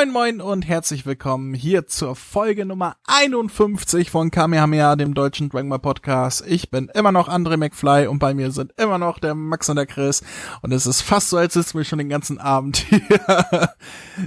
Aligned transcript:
Moin 0.00 0.12
moin 0.12 0.40
und 0.40 0.66
herzlich 0.66 1.04
willkommen 1.04 1.52
hier 1.52 1.86
zur 1.86 2.16
Folge 2.16 2.64
Nummer 2.64 2.96
51 3.06 4.10
von 4.10 4.30
Kamehameha, 4.30 4.96
dem 4.96 5.12
deutschen 5.12 5.50
Dragon 5.50 5.68
Ball 5.68 5.78
Podcast. 5.78 6.42
Ich 6.46 6.70
bin 6.70 6.88
immer 6.94 7.12
noch 7.12 7.28
André 7.28 7.58
McFly 7.58 8.06
und 8.06 8.18
bei 8.18 8.32
mir 8.32 8.50
sind 8.50 8.72
immer 8.78 8.96
noch 8.96 9.18
der 9.18 9.34
Max 9.34 9.68
und 9.68 9.76
der 9.76 9.84
Chris 9.84 10.22
und 10.62 10.72
es 10.72 10.86
ist 10.86 11.02
fast 11.02 11.28
so, 11.28 11.36
als 11.36 11.52
sitzen 11.52 11.76
wir 11.76 11.84
schon 11.84 11.98
den 11.98 12.08
ganzen 12.08 12.38
Abend 12.38 12.78
hier. 12.78 13.04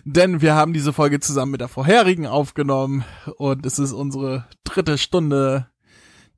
Denn 0.06 0.42
wir 0.42 0.54
haben 0.54 0.74
diese 0.74 0.94
Folge 0.94 1.20
zusammen 1.20 1.54
mit 1.54 1.62
der 1.62 1.70
vorherigen 1.70 2.28
aufgenommen 2.28 3.04
und 3.38 3.66
es 3.66 3.80
ist 3.80 3.94
unsere 3.94 4.46
dritte 4.64 5.00
Stunde 5.00 5.73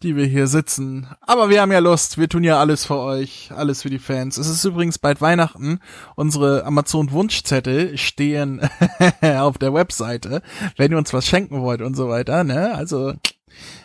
die 0.03 0.15
wir 0.15 0.25
hier 0.25 0.47
sitzen. 0.47 1.07
Aber 1.21 1.49
wir 1.49 1.61
haben 1.61 1.71
ja 1.71 1.79
Lust, 1.79 2.17
wir 2.17 2.29
tun 2.29 2.43
ja 2.43 2.59
alles 2.59 2.85
für 2.85 2.97
euch, 2.97 3.51
alles 3.55 3.81
für 3.81 3.89
die 3.89 3.99
Fans. 3.99 4.37
Es 4.37 4.47
ist 4.47 4.63
übrigens 4.65 4.99
bald 4.99 5.21
Weihnachten. 5.21 5.79
Unsere 6.15 6.65
Amazon 6.65 7.11
Wunschzettel 7.11 7.97
stehen 7.97 8.61
auf 9.21 9.57
der 9.57 9.73
Webseite, 9.73 10.41
wenn 10.77 10.91
ihr 10.91 10.97
uns 10.97 11.13
was 11.13 11.27
schenken 11.27 11.61
wollt 11.61 11.81
und 11.81 11.95
so 11.95 12.09
weiter, 12.09 12.43
ne? 12.43 12.75
Also 12.75 13.13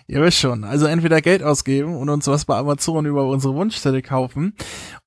Ihr 0.07 0.21
wisst 0.23 0.39
schon, 0.39 0.65
also 0.65 0.87
entweder 0.87 1.21
Geld 1.21 1.43
ausgeben 1.45 1.97
und 1.97 2.09
uns 2.09 2.27
was 2.27 2.45
bei 2.45 2.57
Amazon 2.57 3.07
über 3.07 3.29
unsere 3.29 3.55
Wunschzettel 3.55 4.03
kaufen 4.03 4.55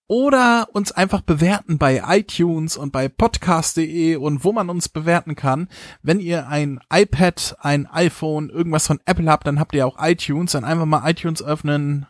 oder 0.07 0.67
uns 0.73 0.91
einfach 0.91 1.21
bewerten 1.21 1.77
bei 1.77 2.03
iTunes 2.05 2.77
und 2.77 2.91
bei 2.91 3.07
podcast.de 3.07 4.17
und 4.17 4.43
wo 4.43 4.51
man 4.51 4.69
uns 4.69 4.89
bewerten 4.89 5.35
kann. 5.35 5.69
Wenn 6.01 6.19
ihr 6.19 6.47
ein 6.47 6.79
iPad, 6.91 7.55
ein 7.59 7.87
iPhone, 7.87 8.49
irgendwas 8.49 8.87
von 8.87 8.99
Apple 9.05 9.29
habt, 9.29 9.47
dann 9.47 9.59
habt 9.59 9.73
ihr 9.73 9.87
auch 9.87 9.97
iTunes, 9.99 10.51
dann 10.51 10.65
einfach 10.65 10.85
mal 10.85 11.09
iTunes 11.09 11.41
öffnen, 11.41 12.05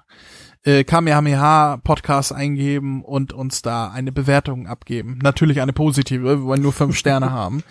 äh, 0.66 0.84
Kamehameha 0.84 1.78
Podcast 1.84 2.32
eingeben 2.32 3.04
und 3.04 3.34
uns 3.34 3.62
da 3.62 3.90
eine 3.90 4.12
Bewertung 4.12 4.68
abgeben. 4.68 5.20
Natürlich 5.22 5.62
eine 5.62 5.74
positive, 5.74 6.24
wir 6.24 6.44
wollen 6.44 6.62
nur 6.62 6.74
fünf 6.74 6.98
Sterne 6.98 7.32
haben. 7.32 7.64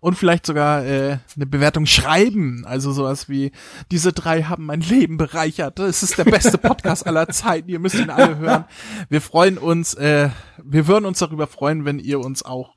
Und 0.00 0.14
vielleicht 0.14 0.46
sogar 0.46 0.84
äh, 0.84 1.18
eine 1.36 1.46
Bewertung 1.46 1.84
schreiben. 1.86 2.64
Also 2.64 2.92
sowas 2.92 3.28
wie, 3.28 3.52
diese 3.90 4.12
drei 4.12 4.44
haben 4.44 4.66
mein 4.66 4.80
Leben 4.80 5.16
bereichert. 5.16 5.78
Das 5.78 6.02
ist 6.02 6.16
der 6.16 6.24
beste 6.24 6.58
Podcast 6.58 7.06
aller 7.06 7.28
Zeiten. 7.28 7.68
Ihr 7.68 7.80
müsst 7.80 7.96
ihn 7.96 8.10
alle 8.10 8.38
hören. 8.38 8.64
Wir 9.08 9.20
freuen 9.20 9.58
uns, 9.58 9.94
äh, 9.94 10.30
wir 10.62 10.86
würden 10.86 11.04
uns 11.04 11.18
darüber 11.18 11.46
freuen, 11.46 11.84
wenn 11.84 11.98
ihr 11.98 12.20
uns 12.20 12.44
auch 12.44 12.74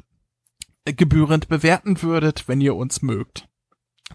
gebührend 0.85 1.47
bewerten 1.47 2.01
würdet, 2.01 2.47
wenn 2.47 2.59
ihr 2.59 2.75
uns 2.75 3.01
mögt. 3.01 3.47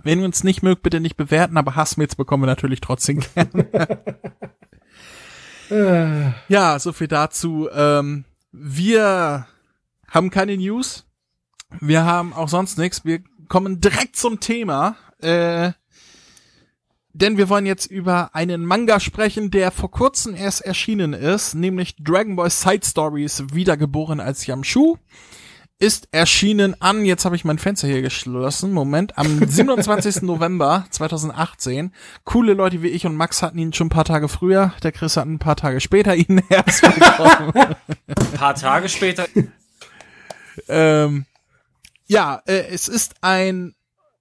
Wenn 0.02 0.18
ihr 0.18 0.24
uns 0.26 0.44
nicht 0.44 0.62
mögt, 0.62 0.82
bitte 0.82 1.00
nicht 1.00 1.16
bewerten, 1.16 1.56
aber 1.56 1.76
Hassmails 1.76 2.16
bekommen 2.16 2.42
wir 2.42 2.48
natürlich 2.48 2.80
trotzdem 2.80 3.20
gerne. 3.34 3.68
Äh. 5.70 6.30
Ja, 6.48 6.78
so 6.78 6.92
viel 6.92 7.08
dazu. 7.08 7.68
Ähm, 7.72 8.24
wir 8.52 9.46
haben 10.08 10.30
keine 10.30 10.56
News. 10.56 11.04
Wir 11.80 12.04
haben 12.04 12.32
auch 12.32 12.48
sonst 12.48 12.78
nichts. 12.78 13.04
Wir 13.04 13.20
kommen 13.48 13.80
direkt 13.80 14.16
zum 14.16 14.40
Thema. 14.40 14.96
Äh, 15.20 15.72
denn 17.12 17.38
wir 17.38 17.48
wollen 17.48 17.64
jetzt 17.64 17.86
über 17.86 18.34
einen 18.34 18.66
Manga 18.66 19.00
sprechen, 19.00 19.50
der 19.50 19.70
vor 19.70 19.90
kurzem 19.90 20.34
erst 20.34 20.60
erschienen 20.60 21.14
ist, 21.14 21.54
nämlich 21.54 21.96
Dragon 21.96 22.36
Ball 22.36 22.50
Side 22.50 22.84
Stories, 22.84 23.42
wiedergeboren 23.52 24.20
als 24.20 24.46
Yamshu 24.46 24.98
ist 25.78 26.08
erschienen 26.10 26.80
an, 26.80 27.04
jetzt 27.04 27.24
habe 27.24 27.36
ich 27.36 27.44
mein 27.44 27.58
Fenster 27.58 27.86
hier 27.86 28.00
geschlossen, 28.00 28.72
Moment, 28.72 29.18
am 29.18 29.26
27. 29.46 30.22
November 30.22 30.86
2018. 30.90 31.92
Coole 32.24 32.54
Leute 32.54 32.82
wie 32.82 32.88
ich 32.88 33.04
und 33.04 33.16
Max 33.16 33.42
hatten 33.42 33.58
ihn 33.58 33.72
schon 33.72 33.88
ein 33.88 33.90
paar 33.90 34.04
Tage 34.04 34.28
früher, 34.28 34.72
der 34.82 34.92
Chris 34.92 35.16
hat 35.16 35.26
ein 35.26 35.38
paar 35.38 35.56
Tage 35.56 35.80
später 35.80 36.14
ihn 36.14 36.40
erst 36.48 36.82
bekommen. 36.82 37.52
ein 37.54 38.32
paar 38.34 38.54
Tage 38.54 38.88
später. 38.88 39.26
ähm, 40.68 41.26
ja, 42.06 42.40
äh, 42.46 42.66
es 42.70 42.88
ist 42.88 43.16
ein 43.20 43.74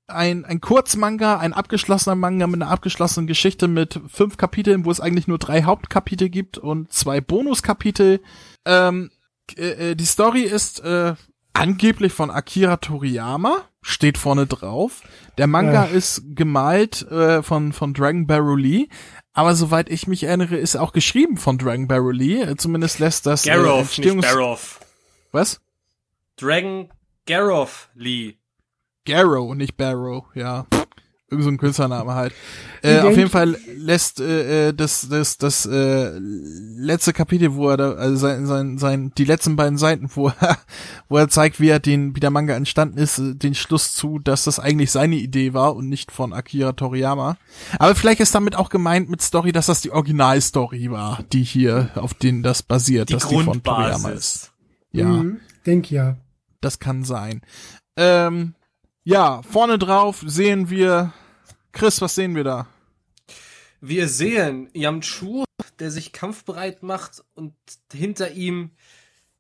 ein, 0.08 0.46
ein 0.46 0.62
Kurzmanga, 0.62 1.38
ein 1.38 1.54
abgeschlossener 1.54 2.16
Manga 2.16 2.46
mit 2.46 2.62
einer 2.62 2.70
abgeschlossenen 2.70 3.26
Geschichte 3.26 3.68
mit 3.68 4.00
fünf 4.08 4.38
Kapiteln, 4.38 4.86
wo 4.86 4.92
es 4.92 5.00
eigentlich 5.00 5.28
nur 5.28 5.40
drei 5.40 5.64
Hauptkapitel 5.64 6.30
gibt 6.30 6.60
und 6.60 6.94
zwei 6.94 7.22
Bonuskapitel. 7.22 8.22
Ähm, 8.66 9.10
äh, 9.58 9.92
äh 9.92 9.96
die 9.96 10.06
Story 10.06 10.42
ist 10.42 10.82
äh, 10.82 11.16
angeblich 11.56 12.14
von 12.14 12.30
Akira 12.30 12.78
Toriyama, 12.78 13.64
steht 13.82 14.18
vorne 14.18 14.46
drauf. 14.46 15.02
Der 15.38 15.48
Manga 15.48 15.86
ja. 15.86 15.92
ist 15.92 16.24
gemalt 16.36 17.02
äh, 17.12 17.42
von, 17.42 17.74
von 17.74 17.94
Dragon 17.94 18.28
Barrel 18.28 18.60
Lee, 18.60 18.88
aber 19.34 19.56
soweit 19.56 19.90
ich 19.90 20.08
mich 20.08 20.24
erinnere, 20.24 20.56
ist 20.56 20.76
auch 20.76 20.94
geschrieben 20.94 21.38
von 21.38 21.58
Dragon 21.58 21.88
Barrel 21.88 22.16
Lee. 22.16 22.42
Äh, 22.42 22.56
zumindest 22.56 23.00
lässt 23.00 23.26
das 23.26 23.44
Garrow, 23.44 23.78
äh, 23.78 23.80
Entstehungs 23.82 24.16
nicht 24.16 24.34
Barrow. 24.34 24.80
Was? 25.32 25.62
Dragon 26.38 26.90
Garrow 27.26 27.90
Lee. 27.96 28.36
Garrow, 29.06 29.54
nicht 29.54 29.78
Barrow, 29.78 30.26
ja. 30.36 30.66
Irgend 31.32 31.44
so 31.44 31.50
ein 31.50 31.58
Künstlername 31.58 32.14
halt. 32.14 32.34
Äh, 32.84 33.00
auf 33.00 33.18
jeden 33.18 33.32
Fall 33.32 33.58
lässt 33.76 34.20
äh, 34.20 34.68
äh, 34.68 34.74
das 34.74 35.10
das 35.10 35.40
das 35.40 35.66
äh, 35.66 36.12
letzte 36.20 37.14
Kapitel, 37.14 37.56
wo 37.56 37.70
er 37.70 37.78
da, 37.78 37.92
also 37.94 38.16
sein, 38.16 38.46
sein, 38.46 38.78
sein 38.78 39.12
die 39.18 39.26
letzten 39.26 39.56
beiden 39.56 39.80
Seiten, 39.80 40.08
wo 40.14 40.28
er, 40.28 40.60
wo 41.10 41.18
er 41.18 41.28
zeigt, 41.28 41.60
wie 41.60 41.70
er 41.70 41.80
den 41.80 42.16
wie 42.16 42.20
der 42.20 42.30
Manga 42.30 42.54
entstanden 42.54 43.00
ist, 43.00 43.18
äh, 43.18 43.34
den 43.34 43.56
Schluss 43.56 43.96
zu, 43.96 44.20
dass 44.20 44.44
das 44.44 44.60
eigentlich 44.60 44.92
seine 44.92 45.16
Idee 45.16 45.56
war 45.56 45.76
und 45.76 45.90
nicht 45.90 46.12
von 46.12 46.32
Akira 46.32 46.74
Toriyama. 46.74 47.38
Aber 47.80 47.96
vielleicht 47.96 48.20
ist 48.20 48.36
damit 48.36 48.56
auch 48.56 48.70
gemeint 48.70 49.10
mit 49.10 49.24
Story, 49.24 49.52
dass 49.52 49.66
das 49.66 49.82
die 49.82 49.92
Originalstory 49.92 50.92
war, 50.92 51.24
die 51.34 51.44
hier 51.44 51.90
auf 51.96 52.14
den 52.14 52.44
das 52.44 52.62
basiert, 52.62 53.10
die 53.10 53.14
dass 53.14 53.28
Grundbasis. 53.28 53.54
die 53.56 53.62
von 53.62 53.64
Toriyama 53.64 54.10
ist. 54.10 54.52
Ja, 54.92 55.08
mhm, 55.08 55.40
denk 55.66 55.90
ja. 55.90 56.18
Das 56.62 56.78
kann 56.78 57.04
sein. 57.04 57.42
Ähm, 57.98 58.54
ja, 59.06 59.42
vorne 59.44 59.78
drauf 59.78 60.24
sehen 60.26 60.70
wir, 60.70 61.14
Chris, 61.72 62.02
was 62.02 62.16
sehen 62.16 62.36
wir 62.36 62.44
da? 62.44 62.68
Wir 63.80 64.08
sehen 64.08 64.70
Yamchu, 64.74 65.44
der 65.80 65.92
sich 65.92 66.12
kampfbereit 66.12 66.82
macht 66.82 67.24
und 67.36 67.54
hinter 67.94 68.32
ihm 68.32 68.72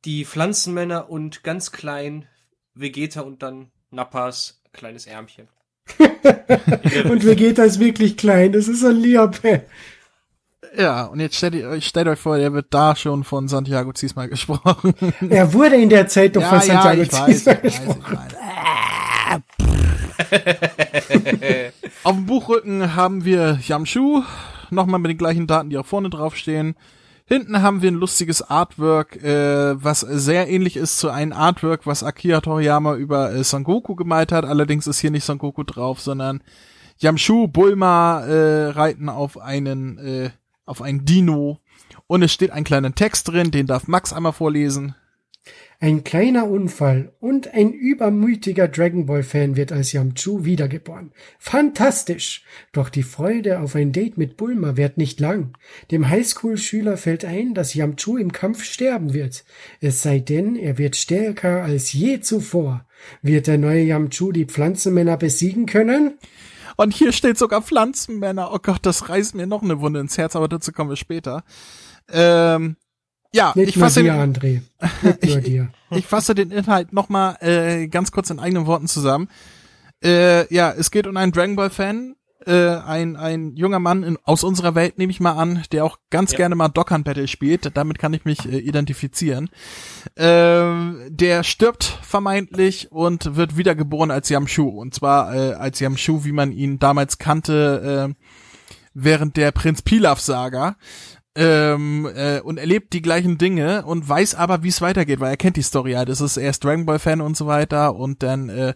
die 0.05 0.23
Pflanzenmänner 0.23 1.09
und 1.09 1.43
ganz 1.43 1.71
klein 1.71 2.27
Vegeta 2.75 3.21
und 3.21 3.41
dann 3.41 3.71
Nappas 3.89 4.61
kleines 4.71 5.07
Ärmchen. 5.07 5.47
und 5.99 7.25
Vegeta 7.25 7.63
ist 7.63 7.79
wirklich 7.79 8.17
klein, 8.17 8.51
das 8.51 8.67
ist 8.67 8.83
ein 8.85 8.97
Liape. 8.97 9.65
Ja, 10.77 11.05
und 11.05 11.19
jetzt 11.19 11.37
stellt, 11.37 11.55
euch, 11.63 11.87
stellt 11.87 12.07
euch 12.07 12.19
vor, 12.19 12.37
er 12.37 12.53
wird 12.53 12.67
da 12.69 12.95
schon 12.95 13.23
von 13.23 13.47
Santiago 13.47 13.93
Ziesmal 13.93 14.29
gesprochen. 14.29 14.93
Er 15.29 15.53
wurde 15.53 15.77
in 15.77 15.89
der 15.89 16.07
Zeit 16.07 16.35
doch 16.35 16.41
ja, 16.41 16.49
von 16.49 16.61
Santiago 16.61 17.01
ja, 17.01 17.09
Ziesmal 17.09 17.57
gesprochen. 17.57 18.03
Weiß, 18.03 18.27
ich 18.27 18.35
weiß. 18.35 18.44
Auf 22.03 22.15
dem 22.15 22.25
Buchrücken 22.25 22.95
haben 22.95 23.25
wir 23.25 23.59
Yamshu, 23.61 24.23
nochmal 24.69 24.99
mit 24.99 25.11
den 25.11 25.17
gleichen 25.17 25.47
Daten, 25.47 25.69
die 25.69 25.77
auch 25.77 25.85
vorne 25.85 26.09
drauf 26.09 26.35
stehen. 26.35 26.75
Hinten 27.27 27.61
haben 27.63 27.81
wir 27.81 27.89
ein 27.89 27.95
lustiges 27.95 28.43
Artwork, 28.43 29.15
äh, 29.23 29.83
was 29.83 30.01
sehr 30.01 30.47
ähnlich 30.47 30.77
ist 30.77 30.99
zu 30.99 31.09
einem 31.09 31.33
Artwork, 31.33 31.87
was 31.87 32.03
Akira 32.03 32.41
Toriyama 32.41 32.95
über 32.95 33.33
äh, 33.33 33.43
Son 33.43 33.63
Goku 33.63 33.95
gemalt 33.95 34.31
hat. 34.31 34.45
Allerdings 34.45 34.85
ist 34.85 34.99
hier 34.99 35.09
nicht 35.09 35.23
Son 35.23 35.39
Goku 35.39 35.63
drauf, 35.63 35.99
sondern 35.99 36.43
Yamshu, 36.99 37.47
Bulma 37.47 38.21
äh, 38.21 38.67
reiten 38.67 39.09
auf 39.09 39.39
einen 39.39 39.97
äh, 39.97 40.29
auf 40.65 40.81
ein 40.81 41.05
Dino 41.05 41.59
und 42.07 42.21
es 42.21 42.31
steht 42.31 42.51
ein 42.51 42.63
kleiner 42.63 42.93
Text 42.93 43.27
drin, 43.27 43.51
den 43.51 43.67
darf 43.67 43.87
Max 43.87 44.13
einmal 44.13 44.33
vorlesen. 44.33 44.95
Ein 45.85 46.03
kleiner 46.03 46.49
Unfall 46.49 47.13
und 47.19 47.53
ein 47.53 47.71
übermütiger 47.71 48.67
Dragon 48.67 49.05
Ball 49.05 49.21
Fan 49.21 49.55
wird 49.55 49.71
als 49.71 49.91
Yamchu 49.91 50.43
wiedergeboren. 50.43 51.11
Fantastisch! 51.37 52.43
Doch 52.71 52.89
die 52.89 53.03
Freude 53.03 53.59
auf 53.59 53.75
ein 53.75 53.91
Date 53.91 54.17
mit 54.17 54.35
Bulma 54.35 54.77
währt 54.77 54.97
nicht 54.97 55.19
lang. 55.19 55.55
Dem 55.91 56.09
Highschool-Schüler 56.09 56.97
fällt 56.97 57.23
ein, 57.23 57.53
dass 57.53 57.75
Yamchu 57.75 58.17
im 58.17 58.31
Kampf 58.31 58.63
sterben 58.63 59.13
wird. 59.13 59.45
Es 59.79 60.01
sei 60.01 60.17
denn, 60.17 60.55
er 60.55 60.79
wird 60.79 60.95
stärker 60.95 61.61
als 61.61 61.93
je 61.93 62.19
zuvor. 62.19 62.87
Wird 63.21 63.45
der 63.45 63.59
neue 63.59 63.83
Yamchu 63.83 64.31
die 64.31 64.45
Pflanzenmänner 64.45 65.17
besiegen 65.17 65.67
können? 65.67 66.17
Und 66.77 66.95
hier 66.95 67.11
steht 67.11 67.37
sogar 67.37 67.61
Pflanzenmänner. 67.61 68.51
Oh 68.51 68.59
Gott, 68.59 68.79
das 68.81 69.09
reißt 69.09 69.35
mir 69.35 69.45
noch 69.45 69.61
eine 69.61 69.79
Wunde 69.81 69.99
ins 69.99 70.17
Herz, 70.17 70.35
aber 70.35 70.47
dazu 70.47 70.71
kommen 70.71 70.89
wir 70.89 70.97
später. 70.97 71.43
Ähm, 72.11 72.75
ja, 73.35 73.51
Nicht 73.55 73.69
ich 73.69 73.77
fasse 73.77 74.01
dir, 74.01 74.13
André. 74.13 74.61
ich, 75.21 75.37
dir. 75.43 75.69
ich 75.91 76.05
fasse 76.05 76.35
den 76.35 76.51
Inhalt 76.51 76.93
nochmal 76.93 77.35
äh, 77.41 77.87
ganz 77.87 78.11
kurz 78.11 78.29
in 78.29 78.39
eigenen 78.39 78.65
Worten 78.65 78.87
zusammen. 78.87 79.27
Äh, 80.03 80.53
ja, 80.53 80.71
es 80.71 80.89
geht 80.89 81.05
um 81.05 81.17
einen 81.17 81.31
Dragon 81.31 81.55
Ball 81.55 81.69
Fan, 81.69 82.15
äh, 82.45 82.77
ein 82.77 83.15
ein 83.15 83.55
junger 83.55 83.79
Mann 83.79 84.03
in, 84.03 84.17
aus 84.23 84.43
unserer 84.43 84.75
Welt 84.75 84.97
nehme 84.97 85.11
ich 85.11 85.19
mal 85.19 85.33
an, 85.33 85.63
der 85.71 85.83
auch 85.83 85.97
ganz 86.11 86.31
ja. 86.31 86.37
gerne 86.37 86.55
mal 86.55 86.69
Dokkan 86.69 87.03
Battle 87.03 87.27
spielt. 87.27 87.75
Damit 87.75 87.99
kann 87.99 88.13
ich 88.13 88.23
mich 88.23 88.45
äh, 88.45 88.57
identifizieren. 88.57 89.49
Äh, 90.15 91.09
der 91.09 91.43
stirbt 91.43 91.83
vermeintlich 92.03 92.91
und 92.91 93.35
wird 93.35 93.57
wiedergeboren 93.57 94.11
als 94.11 94.29
Yamshu 94.29 94.69
und 94.69 94.93
zwar 94.93 95.33
äh, 95.35 95.53
als 95.53 95.79
Yamshu, 95.79 96.23
wie 96.23 96.31
man 96.31 96.51
ihn 96.51 96.79
damals 96.79 97.17
kannte. 97.17 98.13
Äh, 98.15 98.25
während 98.95 99.35
der 99.35 99.51
Prinz 99.51 99.81
Pilaf 99.81 100.21
Saga 100.21 100.77
ähm, 101.35 102.09
äh, 102.15 102.39
und 102.39 102.57
erlebt 102.57 102.93
die 102.93 103.01
gleichen 103.01 103.37
Dinge 103.37 103.85
und 103.85 104.07
weiß 104.07 104.35
aber, 104.35 104.63
wie 104.63 104.69
es 104.69 104.81
weitergeht, 104.81 105.19
weil 105.19 105.31
er 105.31 105.37
kennt 105.37 105.57
die 105.57 105.61
Story 105.61 105.93
halt. 105.93 106.09
Es 106.09 106.21
ist 106.21 106.37
erst 106.37 106.63
Dragon 106.63 106.85
Ball 106.85 106.99
Fan 106.99 107.21
und 107.21 107.35
so 107.35 107.45
weiter 107.45 107.95
und 107.95 108.23
dann 108.23 108.49
äh, 108.49 108.73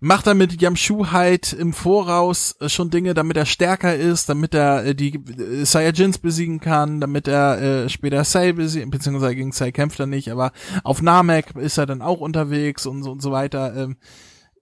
macht 0.00 0.26
er 0.26 0.34
mit 0.34 0.60
Yamshu 0.60 1.10
halt 1.10 1.52
im 1.52 1.72
Voraus 1.72 2.56
äh, 2.60 2.68
schon 2.68 2.90
Dinge, 2.90 3.14
damit 3.14 3.36
er 3.36 3.46
stärker 3.46 3.94
ist, 3.94 4.28
damit 4.28 4.54
er 4.54 4.84
äh, 4.84 4.94
die 4.94 5.14
äh, 5.14 5.64
Saiyajins 5.64 6.18
besiegen 6.18 6.60
kann, 6.60 7.00
damit 7.00 7.28
er 7.28 7.60
äh, 7.60 7.88
später 7.88 8.24
Sai 8.24 8.52
besiegen, 8.52 8.90
beziehungsweise 8.90 9.34
gegen 9.34 9.52
Sai 9.52 9.72
kämpft 9.72 10.00
er 10.00 10.06
nicht, 10.06 10.30
aber 10.30 10.52
auf 10.84 11.02
Namek 11.02 11.56
ist 11.56 11.78
er 11.78 11.86
dann 11.86 12.02
auch 12.02 12.20
unterwegs 12.20 12.86
und 12.86 13.02
so 13.02 13.12
und 13.12 13.22
so 13.22 13.32
weiter. 13.32 13.74
Ähm, 13.76 13.96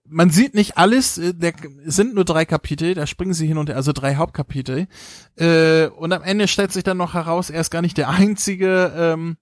man 0.07 0.29
sieht 0.29 0.53
nicht 0.53 0.77
alles, 0.77 1.17
äh, 1.17 1.33
der 1.33 1.53
sind 1.85 2.15
nur 2.15 2.25
drei 2.25 2.45
Kapitel, 2.45 2.93
da 2.93 3.07
springen 3.07 3.33
sie 3.33 3.47
hin 3.47 3.57
und 3.57 3.69
her, 3.69 3.75
also 3.75 3.91
drei 3.91 4.15
Hauptkapitel. 4.15 4.87
Äh, 5.35 5.87
und 5.87 6.13
am 6.13 6.23
Ende 6.23 6.47
stellt 6.47 6.71
sich 6.71 6.83
dann 6.83 6.97
noch 6.97 7.13
heraus, 7.13 7.49
er 7.49 7.61
ist 7.61 7.71
gar 7.71 7.81
nicht 7.81 7.97
der 7.97 8.09
einzige 8.09 8.93
ähm, 8.95 9.37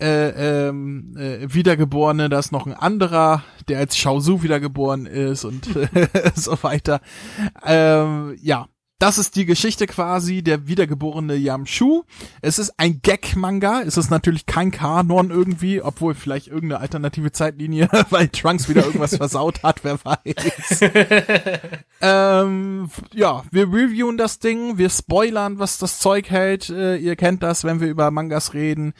äh, 0.00 0.68
ähm, 0.68 1.16
äh, 1.16 1.52
Wiedergeborene, 1.52 2.28
da 2.28 2.38
ist 2.38 2.52
noch 2.52 2.66
ein 2.66 2.74
anderer, 2.74 3.44
der 3.68 3.78
als 3.78 3.96
Shaozu 3.96 4.42
wiedergeboren 4.42 5.06
ist 5.06 5.44
und 5.44 5.68
so 6.34 6.62
weiter. 6.62 7.00
Ähm, 7.64 8.36
ja, 8.40 8.66
das 9.04 9.18
ist 9.18 9.36
die 9.36 9.44
Geschichte 9.44 9.86
quasi 9.86 10.40
der 10.40 10.66
wiedergeborene 10.66 11.34
Yamshu. 11.34 12.04
Es 12.40 12.58
ist 12.58 12.72
ein 12.78 13.02
Gag-Manga. 13.02 13.82
Es 13.82 13.98
ist 13.98 14.10
natürlich 14.10 14.46
kein 14.46 14.70
Kanon 14.70 15.28
irgendwie, 15.28 15.82
obwohl 15.82 16.14
vielleicht 16.14 16.46
irgendeine 16.46 16.80
alternative 16.80 17.30
Zeitlinie, 17.30 17.90
weil 18.08 18.28
Trunks 18.28 18.66
wieder 18.66 18.86
irgendwas 18.86 19.14
versaut 19.16 19.62
hat, 19.62 19.84
wer 19.84 19.98
weiß. 20.02 20.80
ähm, 22.00 22.88
ja, 23.12 23.42
wir 23.50 23.64
reviewen 23.64 24.16
das 24.16 24.38
Ding, 24.38 24.78
wir 24.78 24.88
spoilern, 24.88 25.58
was 25.58 25.76
das 25.76 25.98
Zeug 25.98 26.30
hält. 26.30 26.70
Äh, 26.70 26.96
ihr 26.96 27.16
kennt 27.16 27.42
das, 27.42 27.62
wenn 27.62 27.82
wir 27.82 27.88
über 27.88 28.10
Mangas 28.10 28.54
reden 28.54 28.94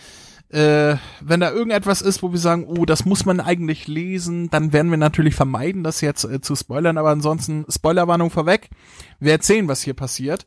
äh, 0.54 0.98
wenn 1.20 1.40
da 1.40 1.50
irgendetwas 1.50 2.00
ist, 2.00 2.22
wo 2.22 2.30
wir 2.30 2.38
sagen, 2.38 2.64
oh, 2.68 2.84
das 2.84 3.04
muss 3.04 3.26
man 3.26 3.40
eigentlich 3.40 3.88
lesen, 3.88 4.50
dann 4.50 4.72
werden 4.72 4.90
wir 4.90 4.98
natürlich 4.98 5.34
vermeiden, 5.34 5.82
das 5.82 6.00
jetzt 6.00 6.24
äh, 6.24 6.40
zu 6.40 6.54
spoilern, 6.54 6.96
aber 6.96 7.10
ansonsten 7.10 7.66
Spoilerwarnung 7.68 8.30
vorweg. 8.30 8.70
Wir 9.18 9.32
erzählen, 9.32 9.66
was 9.66 9.82
hier 9.82 9.94
passiert. 9.94 10.46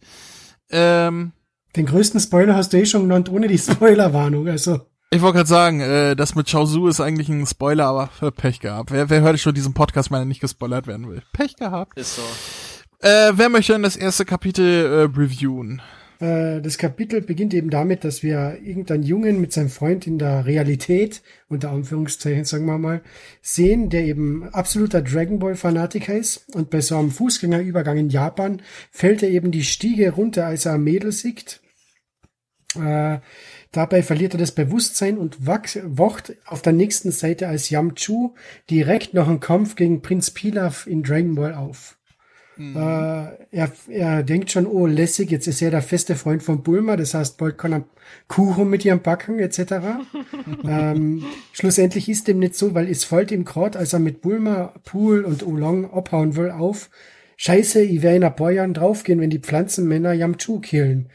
Ähm, 0.69 1.33
Den 1.75 1.87
größten 1.87 2.21
Spoiler 2.21 2.55
hast 2.55 2.71
du 2.71 2.77
eh 2.77 2.85
schon 2.85 3.01
genannt, 3.01 3.29
ohne 3.29 3.49
die 3.49 3.57
Spoilerwarnung, 3.57 4.47
also. 4.47 4.79
Ich 5.09 5.21
wollte 5.21 5.37
gerade 5.37 5.49
sagen, 5.49 5.81
äh, 5.81 6.15
das 6.15 6.35
mit 6.35 6.49
Chaozu 6.49 6.87
ist 6.87 7.01
eigentlich 7.01 7.27
ein 7.27 7.45
Spoiler, 7.45 7.87
aber 7.87 8.07
für 8.07 8.31
Pech 8.31 8.61
gehabt. 8.61 8.91
Wer, 8.91 9.09
wer 9.09 9.21
hört 9.21 9.39
schon 9.41 9.55
diesen 9.55 9.73
Podcast, 9.73 10.09
wenn 10.09 10.19
er 10.19 10.25
nicht 10.25 10.41
gespoilert 10.41 10.87
werden 10.87 11.09
will? 11.09 11.21
Pech 11.33 11.57
gehabt. 11.57 11.97
Ist 11.99 12.15
so. 12.15 12.21
Äh, 12.99 13.33
wer 13.35 13.49
möchte 13.49 13.73
denn 13.73 13.83
das 13.83 13.97
erste 13.97 14.23
Kapitel 14.23 14.65
äh, 14.65 15.19
reviewen? 15.19 15.81
Äh, 16.19 16.61
das 16.61 16.77
Kapitel 16.77 17.21
beginnt 17.21 17.53
eben 17.53 17.69
damit, 17.69 18.03
dass 18.03 18.23
wir 18.23 18.59
irgendeinen 18.63 19.03
Jungen 19.03 19.39
mit 19.39 19.53
seinem 19.53 19.69
Freund 19.69 20.07
in 20.07 20.17
der 20.17 20.45
Realität, 20.45 21.21
unter 21.47 21.71
Anführungszeichen 21.71 22.45
sagen 22.45 22.65
wir 22.65 22.77
mal, 22.77 23.01
sehen, 23.41 23.89
der 23.89 24.05
eben 24.05 24.49
absoluter 24.49 25.01
Dragon 25.01 25.39
Ball 25.39 25.55
Fanatiker 25.55 26.15
ist. 26.15 26.47
Und 26.53 26.69
bei 26.69 26.81
so 26.81 26.97
einem 26.97 27.11
Fußgängerübergang 27.11 27.97
in 27.97 28.09
Japan 28.09 28.61
fällt 28.91 29.23
er 29.23 29.29
eben 29.29 29.51
die 29.51 29.63
Stiege 29.63 30.11
runter, 30.11 30.45
als 30.45 30.65
er 30.65 30.73
ein 30.73 30.83
Mädel 30.83 31.11
sieht. 31.11 31.61
Äh, 32.75 33.19
dabei 33.71 34.03
verliert 34.03 34.33
er 34.33 34.39
das 34.39 34.51
Bewusstsein 34.51 35.17
und 35.17 35.45
wacht 35.45 36.33
auf 36.45 36.61
der 36.61 36.73
nächsten 36.73 37.11
Seite 37.11 37.47
als 37.47 37.69
Yamchu 37.69 38.33
direkt 38.69 39.13
nach 39.13 39.27
einem 39.27 39.39
Kampf 39.39 39.75
gegen 39.75 40.01
Prinz 40.01 40.31
Pilaf 40.31 40.85
in 40.87 41.03
Dragon 41.03 41.35
Ball 41.35 41.53
auf. 41.53 41.96
Mhm. 42.57 42.75
Äh, 42.75 43.27
er, 43.51 43.71
er 43.89 44.23
denkt 44.23 44.51
schon, 44.51 44.65
oh, 44.65 44.87
lässig, 44.87 45.31
jetzt 45.31 45.47
ist 45.47 45.61
er 45.61 45.71
der 45.71 45.81
feste 45.81 46.15
Freund 46.15 46.43
von 46.43 46.63
Bulma, 46.63 46.97
das 46.97 47.13
heißt, 47.13 47.37
bald 47.37 47.57
kann 47.57 47.73
er 47.73 47.83
Kuchen 48.27 48.69
mit 48.69 48.83
ihrem 48.85 49.01
backen, 49.01 49.39
etc. 49.39 49.59
ähm, 50.67 51.23
schlussendlich 51.51 52.09
ist 52.09 52.27
dem 52.27 52.39
nicht 52.39 52.55
so, 52.55 52.73
weil 52.73 52.89
es 52.89 53.03
fällt 53.03 53.31
ihm 53.31 53.45
gerade, 53.45 53.77
als 53.77 53.93
er 53.93 53.99
mit 53.99 54.21
Bulma, 54.21 54.73
Pool 54.83 55.23
und 55.23 55.45
Oolong 55.45 55.91
abhauen 55.91 56.35
will, 56.35 56.51
auf, 56.51 56.89
scheiße, 57.37 57.81
ich 57.81 58.01
werde 58.01 58.17
in 58.17 58.23
ein 58.23 58.35
paar 58.35 58.51
Jahren 58.51 58.73
draufgehen, 58.73 59.19
wenn 59.19 59.29
die 59.29 59.39
Pflanzenmänner 59.39 60.13
Yamchu 60.13 60.59
killen. 60.59 61.09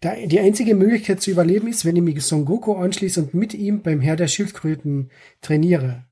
Da, 0.00 0.14
die 0.14 0.40
einzige 0.40 0.74
Möglichkeit 0.74 1.22
zu 1.22 1.30
überleben 1.30 1.68
ist, 1.68 1.84
wenn 1.84 1.96
ich 1.96 2.02
mich 2.02 2.22
Son 2.22 2.44
Goku 2.44 2.74
anschließe 2.74 3.22
und 3.22 3.34
mit 3.34 3.54
ihm 3.54 3.82
beim 3.82 4.00
Herr 4.00 4.16
der 4.16 4.28
Schildkröten 4.28 5.10
trainiere. 5.40 6.04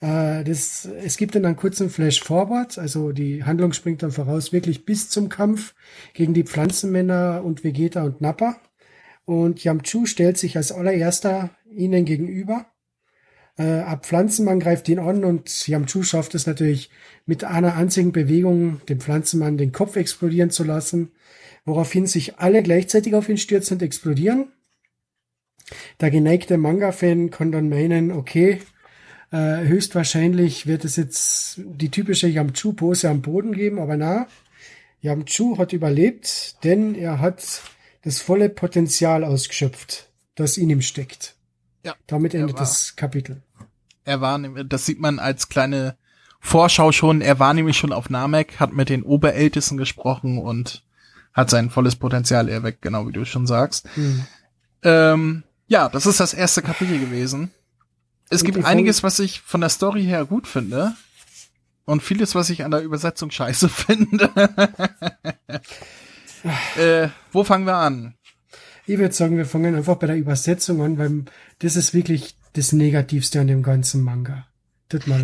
Äh, 0.00 0.44
das, 0.44 0.84
es 0.84 1.16
gibt 1.16 1.34
dann 1.34 1.44
einen 1.44 1.56
kurzen 1.56 1.90
Flash 1.90 2.22
Forward, 2.22 2.78
also 2.78 3.12
die 3.12 3.44
Handlung 3.44 3.72
springt 3.72 4.02
dann 4.02 4.12
voraus 4.12 4.52
wirklich 4.52 4.84
bis 4.84 5.08
zum 5.08 5.28
Kampf 5.28 5.74
gegen 6.12 6.34
die 6.34 6.44
Pflanzenmänner 6.44 7.42
und 7.44 7.64
Vegeta 7.64 8.02
und 8.04 8.20
Nappa. 8.20 8.60
Und 9.24 9.64
Yamchu 9.64 10.06
stellt 10.06 10.38
sich 10.38 10.56
als 10.56 10.70
allererster 10.70 11.50
ihnen 11.70 12.04
gegenüber. 12.04 12.66
Äh, 13.58 13.80
ab 13.80 14.06
Pflanzenmann 14.06 14.60
greift 14.60 14.88
ihn 14.88 14.98
an 14.98 15.24
und 15.24 15.66
Yamchu 15.66 16.02
schafft 16.02 16.34
es 16.34 16.46
natürlich 16.46 16.90
mit 17.24 17.42
einer 17.42 17.74
einzigen 17.74 18.12
Bewegung, 18.12 18.82
den 18.88 19.00
Pflanzenmann 19.00 19.56
den 19.56 19.72
Kopf 19.72 19.96
explodieren 19.96 20.50
zu 20.50 20.62
lassen, 20.62 21.12
woraufhin 21.64 22.06
sich 22.06 22.38
alle 22.38 22.62
gleichzeitig 22.62 23.14
auf 23.14 23.28
ihn 23.28 23.38
stürzen 23.38 23.78
und 23.78 23.82
explodieren. 23.82 24.52
Der 26.00 26.10
geneigte 26.10 26.58
Manga-Fan 26.58 27.30
kann 27.30 27.50
dann 27.50 27.68
meinen, 27.68 28.12
okay, 28.12 28.60
äh, 29.36 29.68
höchstwahrscheinlich 29.68 30.66
wird 30.66 30.84
es 30.84 30.96
jetzt 30.96 31.60
die 31.62 31.90
typische 31.90 32.26
Yamchu-Pose 32.26 33.10
am 33.10 33.20
Boden 33.20 33.52
geben, 33.52 33.78
aber 33.78 33.96
na, 33.96 34.26
Yamchu 35.02 35.58
hat 35.58 35.74
überlebt, 35.74 36.64
denn 36.64 36.94
er 36.94 37.20
hat 37.20 37.62
das 38.02 38.20
volle 38.20 38.48
Potenzial 38.48 39.24
ausgeschöpft, 39.24 40.08
das 40.36 40.56
in 40.56 40.70
ihm 40.70 40.80
steckt. 40.80 41.34
Ja. 41.84 41.94
Damit 42.06 42.34
endet 42.34 42.58
das 42.58 42.96
Kapitel. 42.96 43.42
Er 44.04 44.20
war, 44.22 44.38
das 44.38 44.86
sieht 44.86 45.00
man 45.00 45.18
als 45.18 45.48
kleine 45.48 45.96
Vorschau 46.40 46.92
schon, 46.92 47.20
er 47.20 47.38
war 47.38 47.52
nämlich 47.52 47.76
schon 47.76 47.92
auf 47.92 48.08
Namek, 48.08 48.58
hat 48.58 48.72
mit 48.72 48.88
den 48.88 49.02
Oberältesten 49.02 49.76
gesprochen 49.76 50.38
und 50.38 50.82
hat 51.34 51.50
sein 51.50 51.68
volles 51.68 51.96
Potenzial 51.96 52.48
erweckt, 52.48 52.80
genau 52.80 53.06
wie 53.06 53.12
du 53.12 53.26
schon 53.26 53.46
sagst. 53.46 53.86
Hm. 53.96 54.26
Ähm, 54.82 55.42
ja, 55.66 55.90
das 55.90 56.06
ist 56.06 56.20
das 56.20 56.32
erste 56.32 56.62
Kapitel 56.62 56.98
gewesen. 56.98 57.50
Es 58.30 58.44
gibt 58.44 58.64
einiges, 58.64 59.02
was 59.02 59.18
ich 59.18 59.40
von 59.40 59.60
der 59.60 59.70
Story 59.70 60.04
her 60.04 60.24
gut 60.24 60.46
finde. 60.46 60.94
Und 61.84 62.02
vieles, 62.02 62.34
was 62.34 62.50
ich 62.50 62.64
an 62.64 62.72
der 62.72 62.82
Übersetzung 62.82 63.30
scheiße 63.30 63.68
finde. 63.70 64.30
äh, 66.76 67.08
wo 67.32 67.44
fangen 67.44 67.66
wir 67.66 67.76
an? 67.76 68.14
Ich 68.86 68.98
würde 68.98 69.14
sagen, 69.14 69.36
wir 69.36 69.46
fangen 69.46 69.74
einfach 69.74 69.96
bei 69.96 70.08
der 70.08 70.16
Übersetzung 70.16 70.82
an, 70.82 70.98
weil 70.98 71.24
das 71.60 71.76
ist 71.76 71.94
wirklich 71.94 72.36
das 72.54 72.72
Negativste 72.72 73.40
an 73.40 73.46
dem 73.46 73.62
ganzen 73.62 74.02
Manga. 74.02 74.46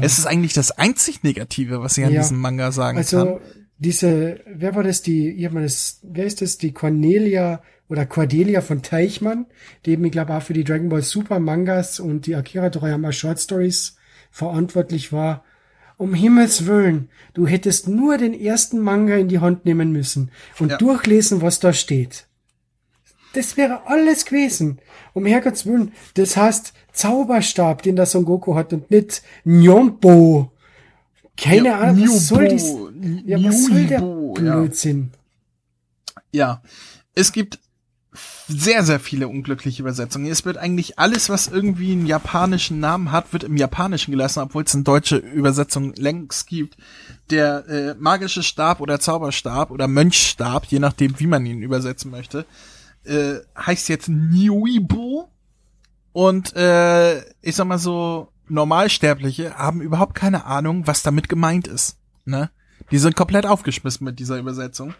Es 0.01 0.19
ist 0.19 0.27
eigentlich 0.27 0.55
das 0.55 0.73
einzig 0.73 1.23
Negative, 1.23 1.81
was 1.81 1.97
ich 1.97 2.05
an 2.05 2.13
ja, 2.13 2.21
diesem 2.21 2.39
Manga 2.39 2.73
sagen 2.73 2.99
also, 2.99 3.17
kann. 3.19 3.29
Also 3.29 3.41
diese, 3.79 4.41
wer 4.47 4.75
war 4.75 4.83
das, 4.83 5.03
die, 5.03 5.31
ich 5.31 5.45
hab 5.45 5.53
mal 5.53 5.63
das, 5.63 6.01
wer 6.03 6.27
ist 6.27 6.43
das, 6.43 6.59
die 6.59 6.73
Cornelia 6.73 7.63
oder 7.89 8.07
Cordelia 8.07 8.61
von 8.61 8.83
Teichmann, 8.83 9.47
die 9.85 9.93
eben, 9.93 10.05
ich 10.05 10.13
glaube, 10.13 10.35
auch 10.35 10.43
für 10.43 10.55
die 10.55 10.65
Dragon 10.65 10.89
Ball 10.89 11.03
Super 11.03 11.39
Mangas 11.39 12.01
und 12.01 12.27
die 12.27 12.37
Akira 12.37 12.71
Toriyama 12.71 13.13
Short 13.13 13.39
Stories 13.39 13.97
verantwortlich 14.31 15.13
war. 15.13 15.45
Um 15.99 16.15
Himmels 16.15 16.67
Willen, 16.67 17.11
du 17.35 17.47
hättest 17.47 17.87
nur 17.87 18.19
den 18.19 18.35
ersten 18.35 18.81
Manga 18.81 19.17
in 19.17 19.29
die 19.29 19.39
Hand 19.39 19.67
nehmen 19.67 19.93
müssen 19.93 20.31
und 20.59 20.71
ja. 20.71 20.79
durchlesen, 20.79 21.43
was 21.43 21.61
da 21.61 21.73
steht. 21.73 22.27
Das 23.35 23.57
wäre 23.57 23.87
alles 23.87 24.25
gewesen. 24.25 24.79
Um 25.15 25.27
Herrgotts 25.27 25.67
Willen, 25.67 25.93
das 26.15 26.37
heißt 26.37 26.73
Zauberstab, 26.93 27.83
den 27.83 27.97
der 27.97 28.07
Son 28.07 28.25
Goku 28.25 28.55
hat 28.55 28.73
und 28.73 28.91
nicht 28.91 29.23
Nyombo. 29.45 30.51
Keine 31.37 31.69
ja, 31.69 31.79
Ahnung, 31.79 32.09
was 32.09 32.29
soll 32.29 32.49
dies, 32.49 32.75
ja, 33.25 33.43
was 33.43 33.67
soll 33.67 33.85
der 33.87 34.01
Blödsinn? 34.01 35.11
Ja, 36.31 36.63
es 37.15 37.33
gibt 37.33 37.59
sehr, 38.49 38.85
sehr 38.85 39.01
viele 39.01 39.29
unglückliche 39.29 39.83
Übersetzungen. 39.83 40.31
Es 40.31 40.45
wird 40.45 40.57
eigentlich 40.57 40.99
alles, 40.99 41.29
was 41.29 41.49
irgendwie 41.49 41.93
einen 41.93 42.07
japanischen 42.07 42.81
Namen 42.81 43.13
hat, 43.13 43.33
wird 43.33 43.45
im 43.45 43.57
Japanischen 43.57 44.11
gelassen, 44.11 44.41
obwohl 44.41 44.65
es 44.65 44.75
eine 44.75 44.85
deutsche 44.85 45.17
Übersetzung 45.17 45.95
längst 45.95 46.47
gibt. 46.47 46.77
Der 47.31 47.69
äh, 47.69 47.95
magische 47.99 48.43
Stab 48.43 48.81
oder 48.81 49.01
Zauberstab 49.01 49.71
oder 49.71 49.89
Mönchstab, 49.89 50.67
je 50.67 50.79
nachdem, 50.79 51.19
wie 51.21 51.27
man 51.27 51.47
ihn 51.47 51.63
übersetzen 51.63 52.11
möchte, 52.11 52.47
äh, 53.05 53.37
heißt 53.57 53.89
jetzt 53.89 54.09
Niuibo. 54.09 55.29
Und 56.13 56.55
äh, 56.57 57.21
ich 57.41 57.57
sag 57.57 57.67
mal 57.67 57.79
so, 57.79 58.29
Normalsterbliche 58.49 59.57
haben 59.57 59.81
überhaupt 59.81 60.15
keine 60.15 60.45
Ahnung, 60.45 60.87
was 60.87 61.03
damit 61.03 61.29
gemeint 61.29 61.67
ist. 61.67 61.97
Ne? 62.25 62.51
Die 62.91 62.99
sind 62.99 63.17
komplett 63.17 63.47
aufgeschmissen 63.47 64.05
mit 64.05 64.19
dieser 64.19 64.39
Übersetzung. 64.39 64.95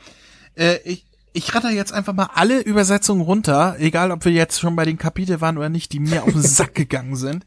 Äh, 0.55 0.79
ich, 0.85 1.07
ich 1.33 1.55
ratter 1.55 1.71
jetzt 1.71 1.93
einfach 1.93 2.13
mal 2.13 2.31
alle 2.35 2.61
Übersetzungen 2.61 3.23
runter, 3.23 3.77
egal 3.79 4.11
ob 4.11 4.25
wir 4.25 4.33
jetzt 4.33 4.61
schon 4.61 4.77
bei 4.77 4.85
den 4.85 4.99
Kapitel 4.99 5.41
waren 5.41 5.59
oder 5.59 5.69
nicht, 5.69 5.93
die 5.93 6.01
mir 6.01 6.23
auf 6.23 6.33
den 6.33 6.43
Sack 6.43 6.75
gegangen 6.75 7.17
sind. 7.17 7.47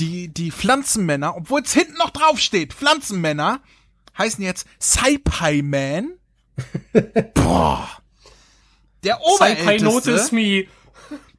Die, 0.00 0.28
die 0.28 0.52
Pflanzenmänner, 0.52 1.36
obwohl 1.36 1.62
es 1.62 1.72
hinten 1.72 1.94
noch 1.94 2.10
drauf 2.10 2.38
steht, 2.38 2.72
Pflanzenmänner, 2.72 3.60
heißen 4.16 4.42
jetzt 4.44 4.66
Saipai 4.78 5.62
Man. 5.62 6.12
Boah. 7.34 7.88
Der 9.04 9.20
Oberälteste. 9.20 10.66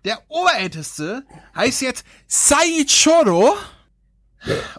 Der 0.05 0.19
Oberälteste 0.29 1.23
heißt 1.55 1.81
jetzt 1.81 2.05
Saichoro. 2.27 3.55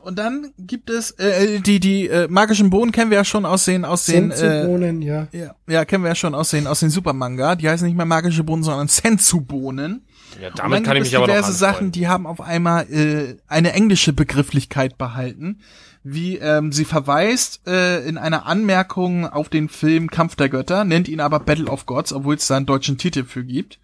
Und 0.02 0.18
dann 0.18 0.52
gibt 0.58 0.88
es 0.90 1.10
äh, 1.12 1.60
die 1.60 1.80
die 1.80 2.08
äh, 2.08 2.28
magischen 2.28 2.70
Bohnen 2.70 2.92
kennen 2.92 3.10
wir 3.10 3.18
ja 3.18 3.24
schon 3.24 3.44
aus 3.44 3.66
den 3.66 3.84
aus 3.84 4.06
den 4.06 4.30
äh, 4.30 4.36
Senzu-Bohnen, 4.36 5.02
ja. 5.02 5.28
ja, 5.32 5.54
ja 5.68 5.84
kennen 5.84 6.02
wir 6.02 6.08
ja 6.08 6.14
schon 6.14 6.34
aus 6.34 6.50
den 6.50 6.66
aus 6.66 6.80
den 6.80 6.90
Supermanga. 6.90 7.56
Die 7.56 7.68
heißen 7.68 7.86
nicht 7.86 7.96
mehr 7.96 8.06
magische 8.06 8.44
Bohnen, 8.44 8.62
sondern 8.62 8.88
Senzu 8.88 9.42
Bohnen. 9.42 10.06
Ja, 10.40 10.48
Und 10.48 10.58
damit 10.58 10.76
dann 10.76 10.84
kann 10.84 10.96
ich 10.96 11.02
gibt 11.02 11.12
mich 11.12 11.16
aber 11.16 11.26
diverse 11.26 11.52
Sachen, 11.52 11.92
die 11.92 12.08
haben 12.08 12.26
auf 12.26 12.40
einmal 12.40 12.90
äh, 12.90 13.36
eine 13.48 13.72
englische 13.72 14.12
Begrifflichkeit 14.12 14.96
behalten, 14.96 15.60
wie 16.02 16.36
ähm, 16.36 16.72
sie 16.72 16.84
verweist 16.84 17.66
äh, 17.66 18.06
in 18.06 18.16
einer 18.16 18.46
Anmerkung 18.46 19.26
auf 19.26 19.48
den 19.48 19.68
Film 19.68 20.10
Kampf 20.10 20.36
der 20.36 20.48
Götter, 20.48 20.84
nennt 20.84 21.08
ihn 21.08 21.20
aber 21.20 21.40
Battle 21.40 21.66
of 21.66 21.86
Gods, 21.86 22.12
obwohl 22.12 22.36
es 22.36 22.46
da 22.46 22.56
einen 22.56 22.66
deutschen 22.66 22.96
Titel 22.96 23.24
für 23.24 23.44
gibt. 23.44 23.78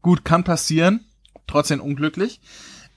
Gut, 0.00 0.24
kann 0.24 0.44
passieren, 0.44 1.04
trotzdem 1.46 1.80
unglücklich. 1.80 2.40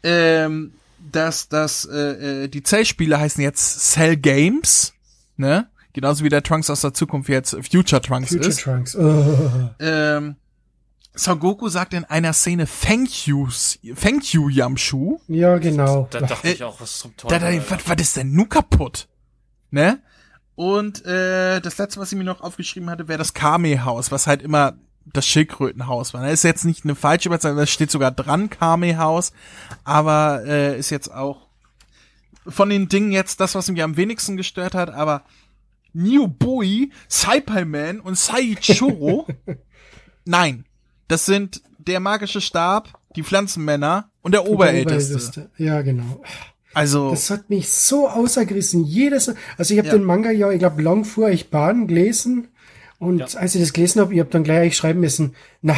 Ähm, 0.03 0.73
dass 1.11 1.49
dass 1.49 1.85
äh, 1.85 2.43
äh, 2.43 2.47
die 2.47 2.63
Zellspiele 2.63 3.19
heißen 3.19 3.41
jetzt 3.41 3.91
Cell 3.91 4.17
Games, 4.17 4.93
ne? 5.37 5.67
Genauso 5.93 6.23
wie 6.23 6.29
der 6.29 6.41
Trunks 6.41 6.69
aus 6.69 6.81
der 6.81 6.93
Zukunft 6.93 7.29
jetzt 7.29 7.51
Future 7.69 8.01
Trunks 8.01 8.29
Future 8.29 8.47
ist. 8.49 8.61
Trunks. 8.61 8.95
Oh. 8.95 9.69
Ähm, 9.79 10.35
Son 11.15 11.39
Goku 11.39 11.69
sagt 11.69 11.93
in 11.93 12.05
einer 12.05 12.33
Szene 12.33 12.65
Thank 12.65 13.27
you, 13.27 13.47
Thank 14.01 14.33
you 14.33 14.49
Yamshu. 14.49 15.19
Ja, 15.27 15.59
genau. 15.59 16.07
Da 16.09 16.21
dachte 16.21 16.49
ich 16.49 16.63
auch, 16.63 16.81
was 16.81 16.97
zum 16.97 17.13
Da, 17.17 17.37
da, 17.37 17.51
Teufel. 17.51 17.63
was, 17.69 17.87
was 17.87 18.01
ist 18.01 18.17
denn 18.17 18.33
nun 18.33 18.49
kaputt? 18.49 19.07
Ne? 19.69 20.01
Und 20.55 21.05
äh, 21.05 21.59
das 21.61 21.77
letzte, 21.77 21.99
was 21.99 22.11
ich 22.11 22.17
mir 22.17 22.23
noch 22.23 22.41
aufgeschrieben 22.41 22.89
hatte, 22.89 23.07
wäre 23.07 23.19
das 23.19 23.35
Kame-Haus, 23.35 24.11
was 24.11 24.25
halt 24.25 24.41
immer 24.41 24.73
das 25.05 25.27
Schildkrötenhaus 25.27 26.13
war. 26.13 26.21
Das 26.23 26.33
ist 26.33 26.43
jetzt 26.43 26.65
nicht 26.65 26.83
eine 26.85 26.95
falsche 26.95 27.29
Übersetzung, 27.29 27.57
das 27.57 27.69
steht 27.69 27.91
sogar 27.91 28.11
dran, 28.11 28.49
Kame-Haus, 28.49 29.33
aber 29.83 30.43
äh, 30.45 30.77
ist 30.79 30.89
jetzt 30.89 31.13
auch 31.13 31.47
von 32.47 32.69
den 32.69 32.89
Dingen 32.89 33.11
jetzt 33.11 33.39
das, 33.39 33.55
was 33.55 33.69
mich 33.69 33.81
am 33.83 33.97
wenigsten 33.97 34.37
gestört 34.37 34.75
hat, 34.75 34.89
aber 34.89 35.23
New 35.93 36.27
Boy, 36.27 36.91
Saipai-Man 37.07 37.99
und 37.99 38.17
Saichoro, 38.17 39.27
nein, 40.25 40.65
das 41.07 41.25
sind 41.25 41.61
der 41.77 41.99
magische 41.99 42.41
Stab, 42.41 42.99
die 43.15 43.23
Pflanzenmänner 43.23 44.09
und 44.21 44.33
der 44.33 44.47
Oberälteste. 44.47 45.49
Ja, 45.57 45.81
genau. 45.81 46.23
Also, 46.73 47.11
Das 47.11 47.29
hat 47.29 47.49
mich 47.51 47.69
so 47.69 48.09
außergerissen. 48.09 48.83
Jedes, 48.85 49.31
also 49.57 49.73
ich 49.73 49.77
habe 49.77 49.89
Ja. 49.89 49.93
den 49.93 50.03
Manga 50.03 50.31
ja, 50.31 50.49
ich 50.49 50.57
glaube, 50.59 50.81
lang 50.81 51.05
vor 51.05 51.29
ich 51.29 51.51
Bahn 51.51 51.87
gelesen. 51.87 52.47
Und 53.03 53.19
Ja. 53.19 53.25
als 53.39 53.55
ich 53.55 53.61
das 53.61 53.73
gelesen 53.73 54.01
habe, 54.01 54.13
ich 54.13 54.19
habe 54.19 54.29
dann 54.29 54.43
gleich 54.43 54.75
schreiben 54.75 54.99
müssen, 54.99 55.35
na, 55.61 55.75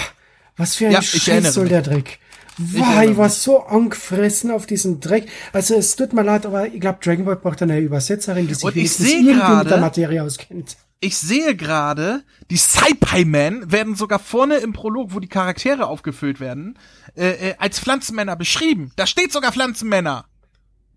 was 0.57 0.75
für 0.75 0.87
ein 0.87 0.91
Ja, 0.93 0.99
ich 0.99 1.09
Scheiß 1.23 1.53
soll 1.53 1.67
der 1.67 1.81
Dreck. 1.81 2.19
Wow, 2.57 2.87
erinnere 2.87 3.11
ich 3.11 3.17
war 3.17 3.29
so 3.29 3.63
angefressen 3.65 4.49
auf 4.51 4.65
diesen 4.65 5.01
Dreck. 5.01 5.27
Also 5.51 5.75
es 5.75 5.95
tut 5.97 6.13
mir 6.13 6.23
leid, 6.23 6.45
aber 6.45 6.67
ich 6.67 6.79
glaube, 6.79 6.99
Dragon 7.03 7.25
Ball 7.25 7.35
braucht 7.35 7.61
eine 7.61 7.79
Übersetzerin, 7.79 8.47
die 8.47 8.53
sich 8.53 8.63
Und 8.63 8.75
ich 8.77 8.97
irgendwie 8.99 9.55
mit 9.57 9.69
der 9.69 9.77
Materie 9.77 10.23
auskennt. 10.23 10.77
ich 11.01 11.17
sehe 11.17 11.55
gerade, 11.57 12.23
die 12.49 12.55
Saipai-Men 12.55 13.71
werden 13.73 13.95
sogar 13.95 14.19
vorne 14.19 14.55
im 14.57 14.71
Prolog, 14.71 15.13
wo 15.13 15.19
die 15.19 15.27
Charaktere 15.27 15.87
aufgefüllt 15.87 16.39
werden, 16.39 16.79
äh, 17.17 17.49
äh, 17.49 17.55
als 17.57 17.79
Pflanzenmänner 17.81 18.37
beschrieben. 18.37 18.93
Da 18.95 19.05
steht 19.05 19.33
sogar 19.33 19.51
Pflanzenmänner. 19.51 20.23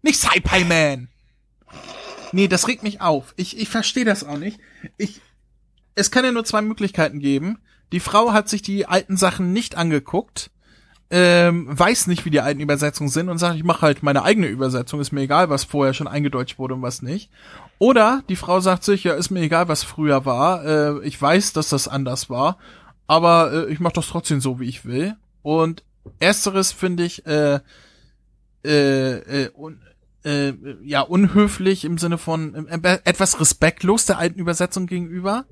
Nicht 0.03 0.21
Saipai-Man. 0.21 1.09
Nee, 2.31 2.47
das 2.47 2.69
regt 2.69 2.85
mich 2.85 3.01
auf. 3.01 3.33
Ich, 3.37 3.59
ich 3.59 3.69
verstehe 3.69 4.05
das 4.05 4.23
auch 4.23 4.39
nicht. 4.39 4.61
Ich, 4.97 5.21
es 5.99 6.11
kann 6.11 6.25
ja 6.25 6.33
nur 6.33 6.45
zwei 6.45 6.63
Möglichkeiten 6.63 7.19
geben. 7.19 7.59
Die 7.93 8.01
Frau 8.01 8.33
hat 8.33 8.49
sich 8.49 8.63
die 8.63 8.87
alten 8.87 9.17
Sachen 9.17 9.53
nicht 9.53 9.77
angeguckt, 9.77 10.51
ähm, 11.11 11.67
weiß 11.71 12.07
nicht, 12.07 12.25
wie 12.25 12.31
die 12.31 12.41
alten 12.41 12.61
Übersetzungen 12.61 13.09
sind 13.09 13.31
und 13.31 13.39
sagt, 13.39 13.57
ich 13.57 13.65
mache 13.65 13.83
halt 13.83 14.03
meine 14.03 14.23
eigene 14.23 14.47
Übersetzung, 14.47 15.01
ist 15.01 15.13
mir 15.13 15.23
egal, 15.23 15.49
was 15.49 15.65
vorher 15.65 15.95
schon 15.95 16.07
eingedeutscht 16.07 16.59
wurde 16.59 16.75
und 16.75 16.83
was 16.83 17.01
nicht. 17.01 17.31
Oder 17.79 18.23
die 18.29 18.37
Frau 18.37 18.61
sagt 18.61 18.85
sich, 18.85 19.05
ja, 19.05 19.15
ist 19.15 19.31
mir 19.31 19.41
egal, 19.41 19.69
was 19.69 19.85
früher 19.85 20.27
war, 20.27 20.65
äh, 20.65 21.07
ich 21.07 21.21
weiß, 21.21 21.55
dass 21.55 21.71
das 21.71 21.89
anders 21.89 22.29
war, 22.29 22.59
aber 23.07 23.53
äh, 23.53 23.73
ich 23.73 23.81
mache 23.81 23.95
das 23.95 24.09
trotzdem 24.09 24.41
so, 24.41 24.61
wie 24.61 24.69
ich 24.69 24.85
will. 24.85 25.17
Und 25.43 25.83
ersteres 26.19 26.73
finde 26.73 27.05
ich 27.05 27.25
äh, 27.27 27.61
äh, 28.65 29.45
äh, 29.45 29.51
un, 29.55 29.81
äh, 30.25 30.53
ja 30.83 31.01
unhöflich 31.01 31.85
im 31.85 31.97
Sinne 31.97 32.19
von 32.19 32.67
äh, 32.69 32.99
etwas 33.05 33.41
respektlos 33.41 34.05
der 34.05 34.19
alten 34.19 34.39
Übersetzung 34.39 34.87
gegenüber. 34.87 35.47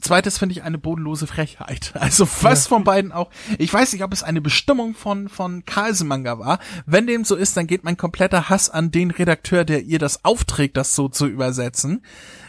Zweites 0.00 0.38
finde 0.38 0.52
ich 0.52 0.62
eine 0.62 0.78
bodenlose 0.78 1.26
Frechheit. 1.26 1.92
Also 2.00 2.28
was 2.42 2.66
von 2.66 2.84
beiden 2.84 3.12
auch. 3.12 3.30
Ich 3.58 3.72
weiß 3.72 3.92
nicht, 3.92 4.02
ob 4.04 4.12
es 4.12 4.22
eine 4.22 4.40
Bestimmung 4.40 4.94
von 4.94 5.28
von 5.28 5.64
Carlsen 5.64 6.06
Manga 6.06 6.38
war. 6.38 6.58
Wenn 6.84 7.06
dem 7.06 7.24
so 7.24 7.34
ist, 7.34 7.56
dann 7.56 7.66
geht 7.66 7.84
mein 7.84 7.96
kompletter 7.96 8.48
Hass 8.48 8.68
an 8.70 8.90
den 8.90 9.10
Redakteur, 9.10 9.64
der 9.64 9.82
ihr 9.82 9.98
das 9.98 10.24
aufträgt, 10.24 10.76
das 10.76 10.94
so 10.94 11.08
zu 11.08 11.26
übersetzen. 11.26 12.02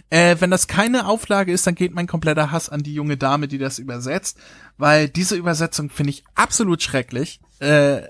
Äh, 0.10 0.38
wenn 0.40 0.52
das 0.52 0.68
keine 0.68 1.06
Auflage 1.08 1.52
ist, 1.52 1.68
dann 1.68 1.76
geht 1.76 1.94
mein 1.94 2.08
kompletter 2.08 2.52
Hass 2.52 2.70
an 2.70 2.84
die 2.84 2.94
junge 2.94 3.18
Dame, 3.18 3.48
die 3.48 3.58
das 3.58 3.80
übersetzt, 3.80 4.38
weil 4.78 5.10
diese 5.10 5.36
Übersetzung 5.36 5.90
finde 5.90 6.12
ich 6.12 6.24
absolut 6.36 6.82
schrecklich. 6.82 7.42
Äh, 7.60 8.04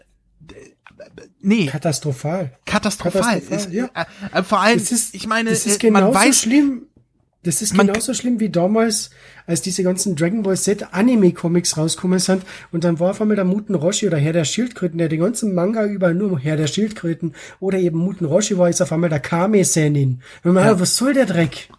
nee, 1.41 1.65
Katastrophal. 1.67 2.58
katastrophal. 2.65 3.22
Katastrophal, 3.41 3.58
Ist, 3.58 3.72
ja. 3.72 3.86
äh, 3.96 4.39
äh, 4.39 4.44
vor 4.44 4.60
allem, 4.62 4.77
Das 4.79 4.91
ist, 4.91 5.15
ich 5.15 5.27
meine, 5.27 5.50
das 5.50 5.65
ist 5.65 5.84
äh, 5.84 5.89
man 5.91 6.03
genauso 6.03 6.20
weiß, 6.20 6.41
schlimm. 6.41 6.88
Das 7.44 7.62
ist 7.62 7.75
Man- 7.75 7.88
genauso 7.88 8.13
schlimm 8.13 8.39
wie 8.39 8.50
damals, 8.50 9.10
als 9.46 9.62
diese 9.62 9.84
ganzen 9.84 10.15
Dragon 10.15 10.44
Ball 10.44 10.58
Z 10.58 10.88
Anime 10.94 11.32
Comics 11.32 11.77
rausgekommen 11.77 12.20
sind 12.20 12.44
und 12.72 12.84
dann 12.84 13.00
war 13.00 13.12
auf 13.12 13.22
einmal 13.22 13.36
der 13.36 13.46
Muten 13.46 13.75
Roshi 13.75 14.08
oder 14.08 14.17
Herr 14.17 14.34
der 14.34 14.44
Schildkröten, 14.44 14.98
der 14.98 15.08
den 15.08 15.22
ganzen 15.22 15.53
Manga 15.56 15.86
über 15.86 16.13
nur 16.13 16.39
Herr 16.39 16.58
der 16.58 16.67
Schildkröten 16.67 17.36
oder 17.60 17.77
eben 17.77 18.00
Muten 18.00 18.25
Roshi 18.25 18.58
war, 18.58 18.70
ist 18.70 18.82
auf 18.82 18.91
einmal 18.91 19.10
der 19.10 19.20
Kame 19.22 19.63
Senin. 19.63 20.22
Und 20.44 20.53
man, 20.53 20.65
Ja. 20.65 20.79
was 20.79 20.98
soll 20.98 21.13
der 21.13 21.25
Dreck? 21.25 21.70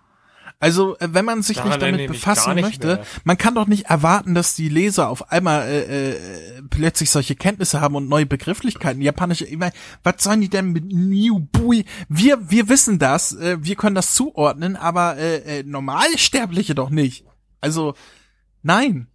Also, 0.60 0.98
äh, 0.98 1.08
wenn 1.12 1.24
man 1.24 1.42
sich 1.42 1.58
Daran 1.58 1.70
nicht 1.70 1.82
damit 1.82 2.06
befassen 2.08 2.54
nicht 2.54 2.64
möchte, 2.64 2.86
mehr. 2.86 3.04
man 3.22 3.38
kann 3.38 3.54
doch 3.54 3.68
nicht 3.68 3.86
erwarten, 3.86 4.34
dass 4.34 4.56
die 4.56 4.68
Leser 4.68 5.08
auf 5.08 5.30
einmal 5.30 5.68
äh, 5.68 6.10
äh, 6.10 6.62
plötzlich 6.68 7.10
solche 7.10 7.36
Kenntnisse 7.36 7.80
haben 7.80 7.94
und 7.94 8.08
neue 8.08 8.26
Begrifflichkeiten. 8.26 9.00
Japanische, 9.00 9.44
ich 9.44 9.56
mein, 9.56 9.70
was 10.02 10.16
sollen 10.18 10.40
die 10.40 10.48
denn 10.48 10.72
mit 10.72 10.84
New 10.86 11.38
Bui? 11.38 11.84
Wir, 12.08 12.50
wir 12.50 12.68
wissen 12.68 12.98
das, 12.98 13.34
äh, 13.34 13.58
wir 13.60 13.76
können 13.76 13.94
das 13.94 14.14
zuordnen, 14.14 14.74
aber 14.74 15.16
äh, 15.16 15.60
äh, 15.60 15.62
Normalsterbliche 15.62 16.74
doch 16.74 16.90
nicht. 16.90 17.24
Also, 17.60 17.94
nein. 18.62 19.06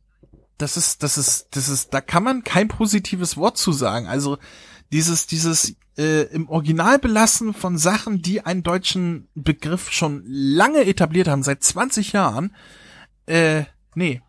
Das 0.60 0.78
ist, 0.78 1.04
das 1.04 1.18
ist, 1.18 1.48
das 1.52 1.68
ist, 1.68 1.94
da 1.94 2.00
kann 2.00 2.24
man 2.24 2.44
kein 2.44 2.70
positives 2.70 3.36
Wort 3.36 3.58
zu 3.58 3.74
sagen. 3.74 4.08
Also, 4.08 4.38
dieses, 4.94 5.28
dieses 5.28 5.76
äh, 5.98 6.24
im 6.34 6.48
Original 6.48 7.00
belassen 7.00 7.54
von 7.54 7.78
Sachen, 7.78 8.22
die 8.22 8.46
einen 8.46 8.64
deutschen 8.64 9.28
Begriff 9.36 9.92
schon 9.92 10.24
lange 10.26 10.86
etabliert 10.86 11.28
haben, 11.28 11.44
seit 11.44 11.64
20 11.64 12.14
Jahren, 12.14 12.56
äh, 13.26 13.64
nee. 13.96 14.22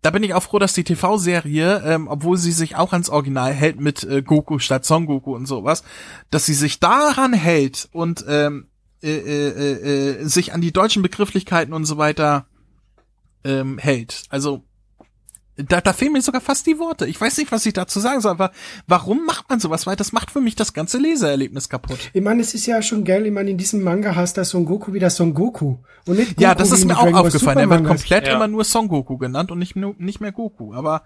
Da 0.00 0.10
bin 0.10 0.24
ich 0.24 0.34
auch 0.34 0.42
froh, 0.42 0.58
dass 0.58 0.72
die 0.72 0.82
TV-Serie, 0.82 1.80
ähm, 1.84 2.08
obwohl 2.08 2.36
sie 2.36 2.50
sich 2.50 2.74
auch 2.74 2.92
ans 2.92 3.08
Original 3.08 3.52
hält 3.52 3.80
mit 3.80 4.02
äh, 4.02 4.20
Goku 4.20 4.58
statt 4.58 4.84
Son 4.84 5.06
Goku 5.06 5.32
und 5.32 5.46
sowas, 5.46 5.84
dass 6.30 6.44
sie 6.44 6.54
sich 6.54 6.80
daran 6.80 7.32
hält 7.32 7.88
und 7.92 8.24
ähm, 8.26 8.66
äh, 9.00 9.10
äh, 9.10 9.48
äh, 9.48 10.20
äh, 10.22 10.24
sich 10.24 10.52
an 10.52 10.60
die 10.60 10.72
deutschen 10.72 11.02
Begrifflichkeiten 11.02 11.72
und 11.72 11.84
so 11.84 11.98
weiter 11.98 12.46
ähm, 13.44 13.78
hält. 13.78 14.24
Also 14.28 14.64
da, 15.56 15.80
da 15.80 15.92
fehlen 15.92 16.12
mir 16.12 16.22
sogar 16.22 16.40
fast 16.40 16.66
die 16.66 16.78
Worte. 16.78 17.06
Ich 17.06 17.20
weiß 17.20 17.36
nicht, 17.36 17.52
was 17.52 17.66
ich 17.66 17.74
dazu 17.74 18.00
sagen 18.00 18.20
soll, 18.20 18.30
aber 18.32 18.52
warum 18.86 19.26
macht 19.26 19.50
man 19.50 19.60
sowas? 19.60 19.86
Weil 19.86 19.96
das 19.96 20.12
macht 20.12 20.30
für 20.30 20.40
mich 20.40 20.56
das 20.56 20.72
ganze 20.72 20.98
Leseerlebnis 20.98 21.68
kaputt. 21.68 21.98
Ich 22.14 22.22
meine, 22.22 22.40
es 22.40 22.54
ist 22.54 22.66
ja 22.66 22.80
schon 22.80 23.04
geil, 23.04 23.26
ich 23.26 23.32
meine, 23.32 23.50
in 23.50 23.58
diesem 23.58 23.82
Manga 23.82 24.14
heißt 24.14 24.36
der 24.36 24.44
Son 24.44 24.64
Goku 24.64 24.92
wieder 24.94 25.10
Son 25.10 25.34
Goku. 25.34 25.76
Und 26.06 26.16
nicht 26.16 26.30
Goku 26.36 26.42
ja, 26.42 26.54
das 26.54 26.72
ist 26.72 26.86
mir 26.86 26.96
auch 26.98 27.02
Dragon 27.04 27.26
aufgefallen. 27.26 27.58
Er 27.58 27.70
wird 27.70 27.84
komplett 27.84 28.26
Ja. 28.26 28.36
immer 28.36 28.48
nur 28.48 28.64
Son 28.64 28.88
Goku 28.88 29.18
genannt 29.18 29.50
und 29.50 29.58
nicht, 29.58 29.76
nicht 29.76 30.20
mehr 30.20 30.32
Goku. 30.32 30.72
Aber 30.74 31.02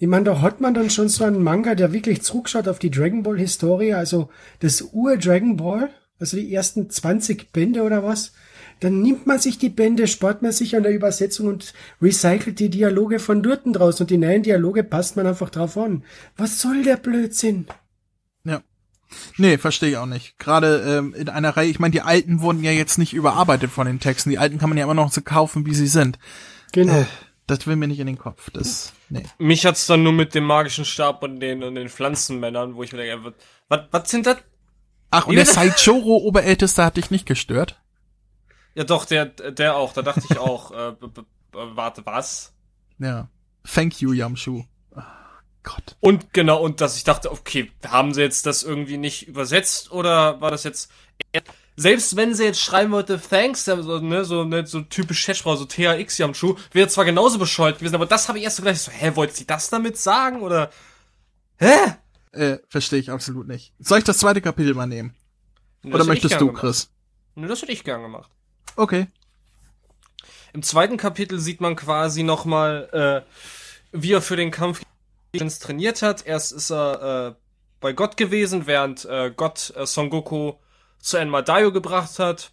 Ich 0.00 0.06
meine, 0.06 0.24
da 0.24 0.40
hat 0.40 0.60
man 0.60 0.74
dann 0.74 0.90
schon 0.90 1.08
so 1.08 1.24
einen 1.24 1.42
Manga, 1.42 1.74
der 1.74 1.92
wirklich 1.92 2.22
zurückschaut 2.22 2.68
auf 2.68 2.78
die 2.78 2.90
Dragon 2.90 3.22
Ball 3.24 3.36
Historie, 3.38 3.94
also 3.94 4.30
das 4.60 4.80
Ur-Dragon 4.92 5.56
Ball, 5.56 5.90
also 6.20 6.36
die 6.36 6.54
ersten 6.54 6.88
20 6.88 7.52
Bände 7.52 7.82
oder 7.82 8.04
was. 8.04 8.32
Dann 8.80 9.02
nimmt 9.02 9.26
man 9.26 9.38
sich 9.38 9.58
die 9.58 9.68
Bände, 9.68 10.06
spart 10.06 10.42
man 10.42 10.52
sich 10.52 10.76
an 10.76 10.84
der 10.84 10.92
Übersetzung 10.92 11.48
und 11.48 11.74
recycelt 12.00 12.60
die 12.60 12.70
Dialoge 12.70 13.18
von 13.18 13.42
dort 13.42 13.62
draus 13.64 14.00
und 14.00 14.10
die 14.10 14.18
neuen 14.18 14.42
Dialoge 14.42 14.84
passt 14.84 15.16
man 15.16 15.26
einfach 15.26 15.50
drauf 15.50 15.76
an. 15.76 16.04
Was 16.36 16.60
soll 16.60 16.82
der 16.82 16.96
Blödsinn? 16.96 17.66
ja. 18.44 18.62
Nee, 19.36 19.58
verstehe 19.58 19.90
ich 19.90 19.96
auch 19.96 20.06
nicht. 20.06 20.38
Gerade 20.38 20.84
ähm, 20.86 21.14
in 21.14 21.28
einer 21.28 21.56
Reihe, 21.56 21.68
ich 21.68 21.78
meine, 21.78 21.92
die 21.92 22.02
alten 22.02 22.40
wurden 22.40 22.62
ja 22.62 22.70
jetzt 22.70 22.98
nicht 22.98 23.14
überarbeitet 23.14 23.70
von 23.70 23.86
den 23.86 24.00
Texten. 24.00 24.30
Die 24.30 24.38
alten 24.38 24.58
kann 24.58 24.68
man 24.68 24.78
ja 24.78 24.84
immer 24.84 24.94
noch 24.94 25.10
so 25.10 25.22
kaufen, 25.22 25.66
wie 25.66 25.74
sie 25.74 25.86
sind. 25.86 26.18
Genau. 26.72 27.06
Das 27.46 27.66
will 27.66 27.76
mir 27.76 27.88
nicht 27.88 27.98
in 28.00 28.06
den 28.06 28.18
Kopf. 28.18 28.50
Das, 28.50 28.92
nee. 29.08 29.24
Mich 29.38 29.64
hat's 29.64 29.86
dann 29.86 30.02
nur 30.02 30.12
mit 30.12 30.34
dem 30.34 30.44
magischen 30.44 30.84
Stab 30.84 31.22
und 31.22 31.40
den, 31.40 31.62
und 31.62 31.76
den 31.76 31.88
Pflanzenmännern, 31.88 32.74
wo 32.74 32.82
ich 32.82 32.92
mir 32.92 32.98
denke, 32.98 33.32
was, 33.68 33.80
was 33.90 34.10
sind 34.10 34.26
das? 34.26 34.36
Ach, 35.10 35.26
und 35.26 35.34
der 35.34 35.42
bitte? 35.42 35.54
Saichoro 35.54 36.18
Oberälteste 36.18 36.84
hat 36.84 36.98
dich 36.98 37.10
nicht 37.10 37.24
gestört? 37.24 37.80
Ja 38.78 38.84
doch, 38.84 39.06
der, 39.06 39.24
der 39.26 39.74
auch, 39.74 39.92
da 39.92 40.02
dachte 40.02 40.22
ich 40.30 40.38
auch, 40.38 40.70
äh, 40.70 40.94
warte, 41.50 42.06
was? 42.06 42.52
Ja. 43.00 43.28
Thank 43.64 44.00
you, 44.00 44.12
Yamshu. 44.12 44.66
Ach, 44.94 45.42
Gott. 45.64 45.96
Und 45.98 46.32
genau, 46.32 46.62
und 46.62 46.80
dass 46.80 46.96
ich 46.96 47.02
dachte, 47.02 47.32
okay, 47.32 47.72
haben 47.84 48.14
sie 48.14 48.20
jetzt 48.20 48.46
das 48.46 48.62
irgendwie 48.62 48.96
nicht 48.96 49.26
übersetzt 49.26 49.90
oder 49.90 50.40
war 50.40 50.52
das 50.52 50.62
jetzt. 50.62 50.92
Selbst 51.74 52.14
wenn 52.14 52.34
sie 52.34 52.44
jetzt 52.44 52.60
schreiben 52.60 52.92
wollte, 52.92 53.20
thanks, 53.20 53.64
so, 53.64 53.98
ne, 53.98 54.24
so, 54.24 54.44
ne, 54.44 54.64
so 54.64 54.82
typisch 54.82 55.26
Chatfrau, 55.26 55.56
so 55.56 55.64
THX 55.64 56.18
Yamchu, 56.18 56.54
wäre 56.70 56.86
zwar 56.86 57.04
genauso 57.04 57.40
bescheuert 57.40 57.80
gewesen, 57.80 57.96
aber 57.96 58.06
das 58.06 58.28
habe 58.28 58.38
ich 58.38 58.44
erst 58.44 58.58
so 58.58 58.62
gleich 58.62 58.80
so, 58.80 58.92
hä, 58.92 59.10
wollte 59.16 59.34
sie 59.34 59.46
das 59.46 59.70
damit 59.70 59.98
sagen? 59.98 60.40
Oder. 60.40 60.70
Hä? 61.56 61.96
Äh, 62.30 62.58
verstehe 62.68 63.00
ich 63.00 63.10
absolut 63.10 63.48
nicht. 63.48 63.74
Soll 63.80 63.98
ich 63.98 64.04
das 64.04 64.18
zweite 64.18 64.40
Kapitel 64.40 64.74
mal 64.74 64.86
nehmen? 64.86 65.16
Das 65.82 65.94
Oder 65.94 66.04
möchtest 66.04 66.40
du. 66.40 66.52
Chris? 66.52 66.92
Ne, 67.34 67.48
das 67.48 67.60
hätte 67.60 67.72
ich 67.72 67.82
gern 67.82 68.02
gemacht. 68.02 68.30
Okay. 68.78 69.08
Im 70.52 70.62
zweiten 70.62 70.96
Kapitel 70.96 71.40
sieht 71.40 71.60
man 71.60 71.74
quasi 71.74 72.22
nochmal, 72.22 73.24
äh, 73.92 73.98
wie 73.98 74.12
er 74.12 74.22
für 74.22 74.36
den 74.36 74.52
Kampf 74.52 74.82
trainiert 75.60 76.00
hat. 76.00 76.24
Erst 76.24 76.52
ist 76.52 76.70
er 76.70 77.30
äh, 77.30 77.34
bei 77.80 77.92
Gott 77.92 78.16
gewesen, 78.16 78.68
während 78.68 79.04
äh, 79.04 79.32
Gott 79.36 79.72
äh, 79.76 79.84
Son 79.84 80.10
Goku 80.10 80.54
zu 81.00 81.16
Enmadayo 81.16 81.72
gebracht 81.72 82.20
hat. 82.20 82.52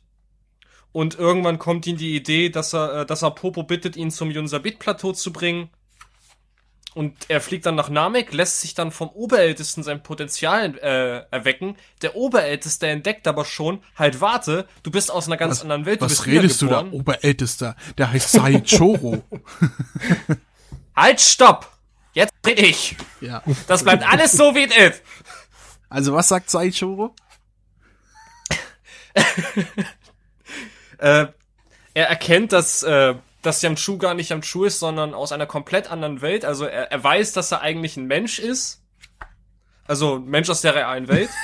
Und 0.92 1.14
irgendwann 1.20 1.60
kommt 1.60 1.86
ihm 1.86 1.98
die 1.98 2.16
Idee, 2.16 2.50
dass 2.50 2.74
er, 2.74 3.02
äh, 3.02 3.06
dass 3.06 3.22
er 3.22 3.30
Popo 3.30 3.62
bittet, 3.62 3.96
ihn 3.96 4.10
zum 4.10 4.32
Yunsabit-Plateau 4.32 5.12
zu 5.12 5.32
bringen. 5.32 5.70
Und 6.96 7.14
er 7.28 7.42
fliegt 7.42 7.66
dann 7.66 7.76
nach 7.76 7.90
Namek, 7.90 8.32
lässt 8.32 8.62
sich 8.62 8.74
dann 8.74 8.90
vom 8.90 9.10
Oberältesten 9.10 9.84
sein 9.84 10.02
Potenzial 10.02 10.78
äh, 10.78 11.26
erwecken. 11.30 11.76
Der 12.02 12.16
Oberälteste 12.16 12.88
entdeckt 12.88 13.28
aber 13.28 13.44
schon, 13.44 13.84
halt 13.98 14.22
warte, 14.22 14.66
du 14.82 14.92
bist 14.92 15.12
aus 15.12 15.28
einer 15.28 15.36
ganz 15.36 15.58
Was, 15.58 15.62
anderen 15.64 15.86
Welt. 15.86 16.00
Du 16.00 16.06
was 16.06 16.26
redest 16.26 16.62
du 16.62 16.68
da? 16.68 16.86
Oberältester. 16.86 17.76
Der 17.98 18.12
heißt 18.12 18.32
Saichoro. 18.32 19.24
Halt, 20.96 21.20
stopp! 21.20 21.70
Jetzt 22.14 22.32
red 22.46 22.58
ich! 22.58 22.96
ja. 23.20 23.44
Das 23.68 23.84
bleibt 23.84 24.10
alles 24.10 24.32
so, 24.32 24.56
wie 24.56 24.64
es 24.64 24.94
ist! 24.94 25.04
Also 25.90 26.14
was 26.14 26.30
sagt 26.30 26.50
Saichoro? 26.50 27.14
Äh, 30.98 31.28
er 31.94 32.08
erkennt, 32.08 32.54
dass, 32.54 32.82
äh, 32.84 33.16
dass 33.46 33.62
Yamchu 33.62 33.98
gar 33.98 34.14
nicht 34.14 34.30
Yamchu 34.30 34.66
ist, 34.66 34.80
sondern 34.80 35.14
aus 35.14 35.32
einer 35.32 35.46
komplett 35.46 35.92
anderen 35.92 36.22
Welt. 36.22 36.46
Also 36.46 36.66
er, 36.66 36.92
er 36.92 37.04
weiß, 37.04 37.34
dass 37.34 37.52
er 37.52 37.62
eigentlich 37.62 37.98
ein 37.98 38.06
Mensch 38.06 38.40
ist. 38.40 38.82
Also 39.88 40.16
ein 40.16 40.26
Mensch 40.26 40.50
aus 40.50 40.62
der 40.62 40.76
realen 40.76 41.08
Welt. 41.08 41.30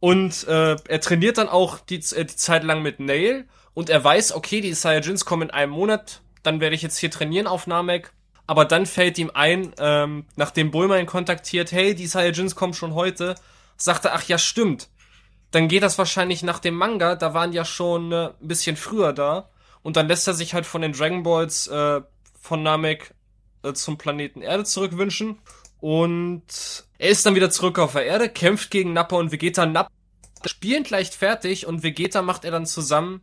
Und 0.00 0.46
äh, 0.48 0.76
er 0.88 1.00
trainiert 1.00 1.38
dann 1.38 1.48
auch 1.48 1.78
die, 1.78 2.02
äh, 2.14 2.24
die 2.24 2.36
Zeit 2.36 2.64
lang 2.64 2.82
mit 2.82 3.00
Nail. 3.00 3.46
Und 3.72 3.88
er 3.88 4.02
weiß, 4.02 4.32
okay, 4.32 4.60
die 4.60 4.74
Saiyajins 4.74 5.24
kommen 5.24 5.48
in 5.48 5.50
einem 5.50 5.72
Monat. 5.72 6.20
Dann 6.42 6.60
werde 6.60 6.74
ich 6.74 6.82
jetzt 6.82 6.98
hier 6.98 7.10
trainieren 7.10 7.46
auf 7.46 7.66
Namek. 7.66 8.12
Aber 8.46 8.64
dann 8.64 8.86
fällt 8.86 9.18
ihm 9.18 9.30
ein, 9.32 9.72
ähm, 9.78 10.26
nachdem 10.36 10.72
Bulma 10.72 10.98
ihn 10.98 11.06
kontaktiert, 11.06 11.72
hey, 11.72 11.94
die 11.94 12.06
Saiyajins 12.06 12.56
kommen 12.56 12.74
schon 12.74 12.94
heute, 12.94 13.36
sagt 13.76 14.04
er, 14.04 14.14
ach 14.14 14.24
ja, 14.24 14.36
stimmt. 14.36 14.88
Dann 15.52 15.68
geht 15.68 15.82
das 15.82 15.98
wahrscheinlich 15.98 16.42
nach 16.42 16.58
dem 16.58 16.74
Manga, 16.74 17.14
da 17.14 17.34
waren 17.34 17.52
ja 17.52 17.64
schon 17.64 18.10
äh, 18.10 18.30
ein 18.40 18.48
bisschen 18.48 18.76
früher 18.76 19.12
da. 19.12 19.48
Und 19.82 19.96
dann 19.96 20.08
lässt 20.08 20.26
er 20.28 20.34
sich 20.34 20.54
halt 20.54 20.66
von 20.66 20.82
den 20.82 20.92
Dragon 20.92 21.22
Balls 21.22 21.66
äh, 21.66 22.00
von 22.40 22.62
Namek 22.62 23.14
äh, 23.62 23.72
zum 23.72 23.98
Planeten 23.98 24.42
Erde 24.42 24.64
zurückwünschen. 24.64 25.38
Und 25.80 26.84
er 26.98 27.08
ist 27.08 27.26
dann 27.26 27.34
wieder 27.34 27.50
zurück 27.50 27.78
auf 27.78 27.92
der 27.92 28.06
Erde, 28.06 28.28
kämpft 28.28 28.70
gegen 28.70 28.92
Nappa 28.92 29.16
und 29.16 29.32
Vegeta. 29.32 29.66
Nappa 29.66 29.90
spielen 30.46 30.84
gleich 30.84 31.10
fertig 31.10 31.66
und 31.66 31.82
Vegeta 31.82 32.22
macht 32.22 32.44
er 32.44 32.50
dann 32.50 32.66
zusammen 32.66 33.22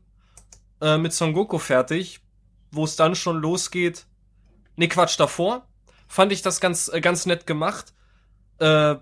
äh, 0.82 0.98
mit 0.98 1.14
Son 1.14 1.34
Goku 1.34 1.58
fertig, 1.58 2.20
wo 2.72 2.84
es 2.84 2.96
dann 2.96 3.16
schon 3.16 3.38
losgeht. 3.38 4.06
Ne, 4.76 4.88
Quatsch, 4.88 5.20
davor 5.20 5.68
fand 6.08 6.32
ich 6.32 6.42
das 6.42 6.60
ganz, 6.60 6.90
äh, 6.90 7.02
ganz 7.02 7.26
nett 7.26 7.48
gemacht. 7.48 7.94
Äh, 8.60 8.96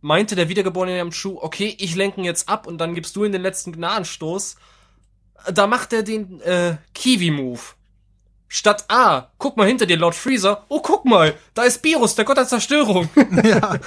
meinte 0.00 0.36
der 0.36 0.48
wiedergeborene 0.48 0.96
Yamchu, 0.96 1.38
okay, 1.40 1.74
ich 1.78 1.94
lenken 1.94 2.24
jetzt 2.24 2.48
ab 2.48 2.66
und 2.66 2.78
dann 2.78 2.94
gibst 2.94 3.16
du 3.16 3.24
in 3.24 3.32
den 3.32 3.42
letzten 3.42 3.72
Gnadenstoß. 3.72 4.56
Da 5.52 5.66
macht 5.66 5.92
er 5.92 6.02
den 6.02 6.40
äh, 6.40 6.76
Kiwi-Move. 6.94 7.60
Statt 8.48 8.84
A, 8.88 9.28
guck 9.38 9.56
mal 9.56 9.66
hinter 9.66 9.86
dir, 9.86 9.96
Lord 9.96 10.14
Freezer. 10.14 10.64
Oh, 10.68 10.80
guck 10.80 11.04
mal, 11.04 11.34
da 11.54 11.64
ist 11.64 11.82
Virus, 11.82 12.14
der 12.14 12.24
Gott 12.24 12.36
der 12.36 12.46
Zerstörung. 12.46 13.08
ja. 13.44 13.78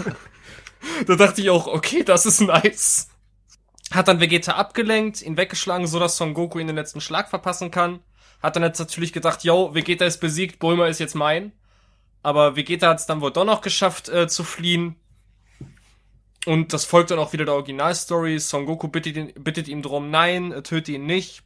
Da 1.06 1.16
dachte 1.16 1.42
ich 1.42 1.50
auch, 1.50 1.68
okay, 1.68 2.04
das 2.04 2.26
ist 2.26 2.42
nice. 2.42 3.10
Hat 3.92 4.08
dann 4.08 4.20
Vegeta 4.20 4.54
abgelenkt, 4.54 5.22
ihn 5.22 5.38
weggeschlagen, 5.38 5.88
so 5.88 6.00
dass 6.00 6.18
Son 6.18 6.34
Goku 6.34 6.60
ihn 6.60 6.68
den 6.68 6.76
letzten 6.76 7.02
Schlag 7.02 7.30
verpassen 7.30 7.72
kann. 7.72 8.00
Hat 8.42 8.56
dann 8.56 8.64
jetzt 8.64 8.80
natürlich 8.80 9.12
gedacht, 9.14 9.44
yo, 9.44 9.74
Vegeta 9.74 10.06
ist 10.06 10.20
besiegt, 10.20 10.60
Bulma 10.60 10.88
ist 10.88 11.00
jetzt 11.00 11.16
mein. 11.16 11.52
Aber 12.22 12.56
Vegeta 12.56 12.90
hat 12.90 13.00
es 13.00 13.06
dann 13.06 13.22
wohl 13.22 13.32
doch 13.32 13.46
noch 13.46 13.62
geschafft 13.62 14.10
äh, 14.10 14.28
zu 14.28 14.44
fliehen. 14.44 14.96
Und 16.46 16.74
das 16.74 16.86
folgt 16.86 17.12
dann 17.12 17.20
auch 17.20 17.34
wieder 17.34 17.46
der 17.46 17.56
Originalstory. 17.56 18.40
Son 18.40 18.66
Goku 18.66 18.88
bittet 18.88 19.18
ihn, 19.18 19.34
bittet 19.34 19.68
ihm 19.68 19.82
drum, 19.82 20.10
nein, 20.10 20.52
äh, 20.52 20.64
töte 20.64 20.94
ihn 20.94 21.06
nicht. 21.06 21.44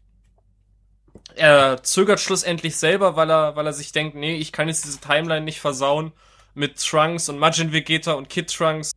Er 1.36 1.82
zögert 1.84 2.20
schlussendlich 2.20 2.76
selber, 2.76 3.16
weil 3.16 3.30
er, 3.30 3.56
weil 3.56 3.66
er 3.66 3.74
sich 3.74 3.92
denkt, 3.92 4.16
nee, 4.16 4.36
ich 4.36 4.52
kann 4.52 4.68
jetzt 4.68 4.86
diese 4.86 5.00
Timeline 5.00 5.46
nicht 5.46 5.60
versauen 5.60 6.12
mit 6.54 6.80
Trunks 6.80 7.30
und 7.30 7.40
Majin 7.40 7.72
Vegeta 7.72 8.14
und 8.14 8.30
Kid 8.30 8.54
Trunks 8.54 8.92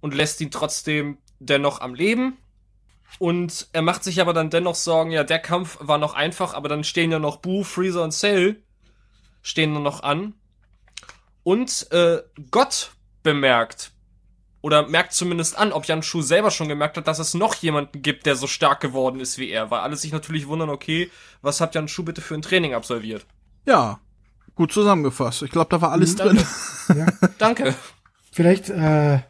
und 0.00 0.14
lässt 0.14 0.40
ihn 0.40 0.50
trotzdem 0.50 1.18
dennoch 1.38 1.80
am 1.80 1.94
Leben. 1.94 2.36
Und 3.18 3.68
er 3.72 3.82
macht 3.82 4.04
sich 4.04 4.20
aber 4.20 4.32
dann 4.32 4.50
dennoch 4.50 4.74
Sorgen, 4.74 5.10
ja, 5.10 5.24
der 5.24 5.38
Kampf 5.38 5.78
war 5.80 5.98
noch 5.98 6.14
einfach, 6.14 6.54
aber 6.54 6.68
dann 6.68 6.84
stehen 6.84 7.10
ja 7.10 7.18
noch 7.18 7.38
Boo, 7.38 7.64
Freezer 7.64 8.04
und 8.04 8.12
Cell 8.12 8.62
stehen 9.42 9.72
nur 9.72 9.82
noch 9.82 10.02
an. 10.02 10.34
Und 11.42 11.90
äh, 11.92 12.22
Gott 12.50 12.92
bemerkt, 13.22 13.92
oder 14.68 14.86
merkt 14.86 15.14
zumindest 15.14 15.56
an, 15.56 15.72
ob 15.72 15.86
Jan 15.86 16.02
Shu 16.02 16.20
selber 16.20 16.50
schon 16.50 16.68
gemerkt 16.68 16.98
hat, 16.98 17.08
dass 17.08 17.18
es 17.18 17.32
noch 17.32 17.54
jemanden 17.54 18.02
gibt, 18.02 18.26
der 18.26 18.36
so 18.36 18.46
stark 18.46 18.80
geworden 18.80 19.18
ist 19.18 19.38
wie 19.38 19.48
er, 19.48 19.70
weil 19.70 19.80
alle 19.80 19.96
sich 19.96 20.12
natürlich 20.12 20.46
wundern, 20.46 20.68
okay, 20.68 21.10
was 21.40 21.62
hat 21.62 21.74
Jan 21.74 21.88
Shu 21.88 22.02
bitte 22.02 22.20
für 22.20 22.34
ein 22.34 22.42
Training 22.42 22.74
absolviert? 22.74 23.24
Ja. 23.64 23.98
Gut 24.54 24.70
zusammengefasst. 24.70 25.40
Ich 25.42 25.50
glaube, 25.50 25.70
da 25.70 25.80
war 25.80 25.92
alles 25.92 26.16
drin. 26.16 26.38
Danke. 26.86 27.00
Ja. 27.00 27.28
Danke. 27.38 27.74
Vielleicht, 28.30 28.68
äh, 28.68 29.20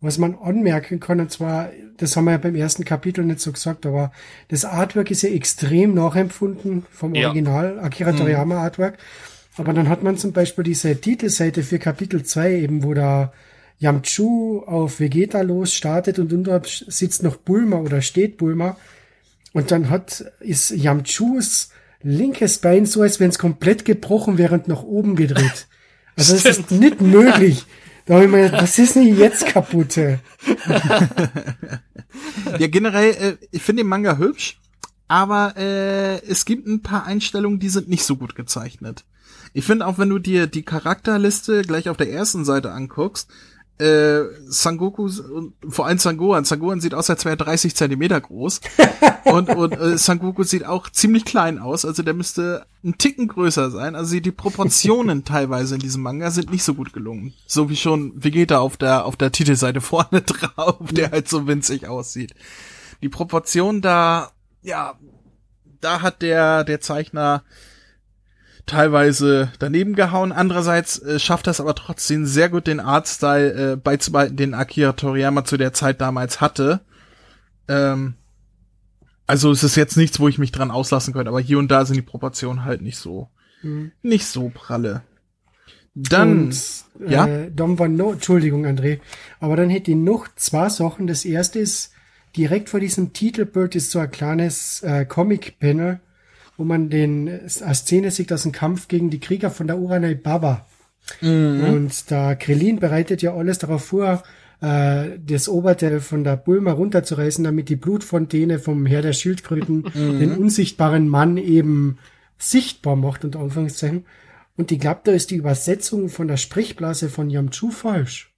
was 0.00 0.18
man 0.18 0.36
anmerken 0.36 1.00
kann, 1.00 1.18
und 1.18 1.32
zwar, 1.32 1.70
das 1.96 2.16
haben 2.16 2.26
wir 2.26 2.32
ja 2.32 2.38
beim 2.38 2.54
ersten 2.54 2.84
Kapitel 2.84 3.24
nicht 3.24 3.40
so 3.40 3.50
gesagt, 3.50 3.86
aber 3.86 4.12
das 4.46 4.64
Artwork 4.64 5.10
ist 5.10 5.22
ja 5.22 5.30
extrem 5.30 5.92
nachempfunden 5.94 6.86
vom 6.92 7.16
Ja. 7.16 7.28
Original 7.28 7.80
Akira 7.80 8.12
Toriyama 8.12 8.58
Artwork. 8.62 8.98
Aber 9.56 9.72
dann 9.72 9.88
hat 9.88 10.04
man 10.04 10.16
zum 10.18 10.32
Beispiel 10.32 10.62
diese 10.62 11.00
Titelseite 11.00 11.64
für 11.64 11.80
Kapitel 11.80 12.22
2 12.22 12.52
eben, 12.52 12.84
wo 12.84 12.94
da 12.94 13.32
Yamchu 13.78 14.60
auf 14.66 15.00
Vegeta 15.00 15.40
los 15.42 15.74
startet 15.74 16.18
und 16.18 16.32
unterhalb 16.32 16.66
sitzt 16.66 17.22
noch 17.22 17.36
Bulma 17.36 17.78
oder 17.78 18.02
steht 18.02 18.36
Bulma. 18.36 18.76
Und 19.52 19.70
dann 19.70 19.90
hat, 19.90 20.24
ist 20.40 20.70
Yamchus 20.70 21.70
linkes 22.02 22.58
Bein 22.58 22.86
so, 22.86 23.02
als 23.02 23.20
wenn 23.20 23.30
es 23.30 23.38
komplett 23.38 23.84
gebrochen 23.84 24.38
wäre 24.38 24.54
und 24.54 24.68
nach 24.68 24.82
oben 24.82 25.16
gedreht. 25.16 25.66
Also 26.16 26.34
das 26.34 26.44
ist 26.44 26.70
nicht 26.70 27.00
möglich. 27.00 27.66
Da 28.06 28.14
habe 28.14 28.26
ich 28.26 28.30
mir 28.30 28.42
gedacht, 28.42 28.62
was 28.62 28.78
ist 28.78 28.94
denn 28.94 29.18
jetzt 29.18 29.46
kaputte? 29.46 30.20
Ja, 32.58 32.68
generell, 32.68 33.10
äh, 33.10 33.36
ich 33.50 33.62
finde 33.62 33.82
den 33.82 33.88
Manga 33.88 34.18
hübsch, 34.18 34.60
aber 35.08 35.54
äh, 35.56 36.24
es 36.26 36.44
gibt 36.44 36.66
ein 36.66 36.82
paar 36.82 37.04
Einstellungen, 37.04 37.58
die 37.58 37.68
sind 37.68 37.88
nicht 37.88 38.04
so 38.04 38.16
gut 38.16 38.34
gezeichnet. 38.34 39.04
Ich 39.52 39.64
finde 39.64 39.86
auch, 39.86 39.98
wenn 39.98 40.08
du 40.08 40.18
dir 40.18 40.46
die 40.46 40.62
Charakterliste 40.62 41.62
gleich 41.62 41.88
auf 41.88 41.96
der 41.96 42.10
ersten 42.10 42.44
Seite 42.44 42.72
anguckst, 42.72 43.30
äh, 43.78 44.22
Sangoku 44.46 45.10
und 45.32 45.54
vor 45.68 45.86
allem 45.86 45.98
Sangohan. 45.98 46.44
Sangohan 46.44 46.80
sieht 46.80 46.94
aus, 46.94 47.10
als 47.10 47.24
wäre 47.24 47.34
er 47.34 47.44
30 47.44 47.74
Zentimeter 47.74 48.20
groß. 48.20 48.60
und 49.24 49.50
und 49.50 49.72
äh, 49.72 49.98
Sangoku 49.98 50.44
sieht 50.44 50.64
auch 50.64 50.88
ziemlich 50.90 51.24
klein 51.24 51.58
aus, 51.58 51.84
also 51.84 52.02
der 52.02 52.14
müsste 52.14 52.66
einen 52.84 52.98
Ticken 52.98 53.26
größer 53.26 53.70
sein. 53.70 53.96
Also 53.96 54.18
die 54.20 54.30
Proportionen 54.30 55.24
teilweise 55.24 55.74
in 55.74 55.80
diesem 55.80 56.02
Manga 56.02 56.30
sind 56.30 56.50
nicht 56.50 56.62
so 56.62 56.74
gut 56.74 56.92
gelungen. 56.92 57.34
So 57.46 57.68
wie 57.68 57.76
schon 57.76 58.12
Vegeta 58.22 58.58
auf 58.58 58.76
der 58.76 59.06
auf 59.06 59.16
der 59.16 59.32
Titelseite 59.32 59.80
vorne 59.80 60.22
drauf, 60.26 60.76
der 60.92 61.10
halt 61.10 61.28
so 61.28 61.46
winzig 61.46 61.88
aussieht. 61.88 62.34
Die 63.02 63.08
Proportionen 63.08 63.82
da, 63.82 64.30
ja, 64.62 64.94
da 65.80 66.00
hat 66.00 66.22
der 66.22 66.62
der 66.62 66.80
Zeichner 66.80 67.42
teilweise 68.66 69.50
daneben 69.58 69.94
gehauen. 69.94 70.32
Andererseits 70.32 70.98
äh, 70.98 71.18
schafft 71.18 71.46
das 71.46 71.60
aber 71.60 71.74
trotzdem 71.74 72.26
sehr 72.26 72.48
gut 72.48 72.66
den 72.66 72.80
Artstyle 72.80 73.72
äh, 73.72 73.76
beizubehalten, 73.76 74.36
den 74.36 74.54
Akira 74.54 74.92
Toriyama 74.92 75.44
zu 75.44 75.56
der 75.56 75.72
Zeit 75.72 76.00
damals 76.00 76.40
hatte. 76.40 76.80
Ähm, 77.68 78.14
also 79.26 79.50
es 79.50 79.62
ist 79.62 79.76
jetzt 79.76 79.96
nichts, 79.96 80.20
wo 80.20 80.28
ich 80.28 80.38
mich 80.38 80.52
dran 80.52 80.70
auslassen 80.70 81.14
könnte, 81.14 81.30
aber 81.30 81.40
hier 81.40 81.58
und 81.58 81.70
da 81.70 81.84
sind 81.84 81.96
die 81.96 82.02
Proportionen 82.02 82.64
halt 82.64 82.82
nicht 82.82 82.98
so, 82.98 83.28
Mhm. 83.62 83.92
nicht 84.02 84.26
so 84.26 84.50
pralle. 84.52 85.02
Dann, 85.94 86.46
Und, 86.48 86.84
ja? 87.08 87.26
Äh, 87.26 87.50
dann 87.54 87.78
war 87.78 87.88
noch, 87.88 88.14
Entschuldigung, 88.14 88.66
André, 88.66 88.98
aber 89.40 89.56
dann 89.56 89.70
hätte 89.70 89.92
ich 89.92 89.96
noch 89.96 90.26
zwei 90.36 90.68
Sachen. 90.68 91.06
Das 91.06 91.24
erste 91.24 91.60
ist, 91.60 91.92
direkt 92.36 92.68
vor 92.68 92.80
diesem 92.80 93.12
Titelbild 93.12 93.76
ist 93.76 93.92
so 93.92 94.00
ein 94.00 94.10
kleines 94.10 94.82
äh, 94.82 95.04
Comic-Panel, 95.06 96.00
wo 96.56 96.64
man 96.64 96.90
den 96.90 97.28
eine 97.28 97.74
Szene 97.74 98.10
sieht 98.10 98.32
aus 98.32 98.42
dem 98.42 98.52
Kampf 98.52 98.88
gegen 98.88 99.10
die 99.10 99.20
Krieger 99.20 99.50
von 99.50 99.66
der 99.66 99.78
Uranai 99.78 100.14
Baba. 100.14 100.66
Mhm. 101.20 101.64
Und 101.64 102.10
da 102.10 102.34
Krillin 102.34 102.78
bereitet 102.78 103.22
ja 103.22 103.34
alles 103.34 103.58
darauf 103.58 103.84
vor, 103.84 104.22
äh, 104.60 105.18
das 105.24 105.48
Oberteil 105.48 106.00
von 106.00 106.24
der 106.24 106.36
Bulma 106.36 106.72
runterzureißen, 106.72 107.44
damit 107.44 107.68
die 107.68 107.76
Blutfontäne 107.76 108.58
vom 108.58 108.86
Herr 108.86 109.02
der 109.02 109.12
Schildkröten 109.12 109.84
mhm. 109.94 110.18
den 110.18 110.32
unsichtbaren 110.32 111.08
Mann 111.08 111.36
eben 111.36 111.98
sichtbar 112.38 112.96
macht, 112.96 113.24
unter 113.24 113.40
Anführungszeichen. 113.40 114.06
Und 114.56 114.70
ich 114.70 114.78
glaube, 114.78 115.00
da 115.04 115.12
ist 115.12 115.30
die 115.30 115.36
Übersetzung 115.36 116.08
von 116.08 116.28
der 116.28 116.36
Sprechblase 116.36 117.08
von 117.08 117.28
Yamchu 117.28 117.70
falsch. 117.70 118.32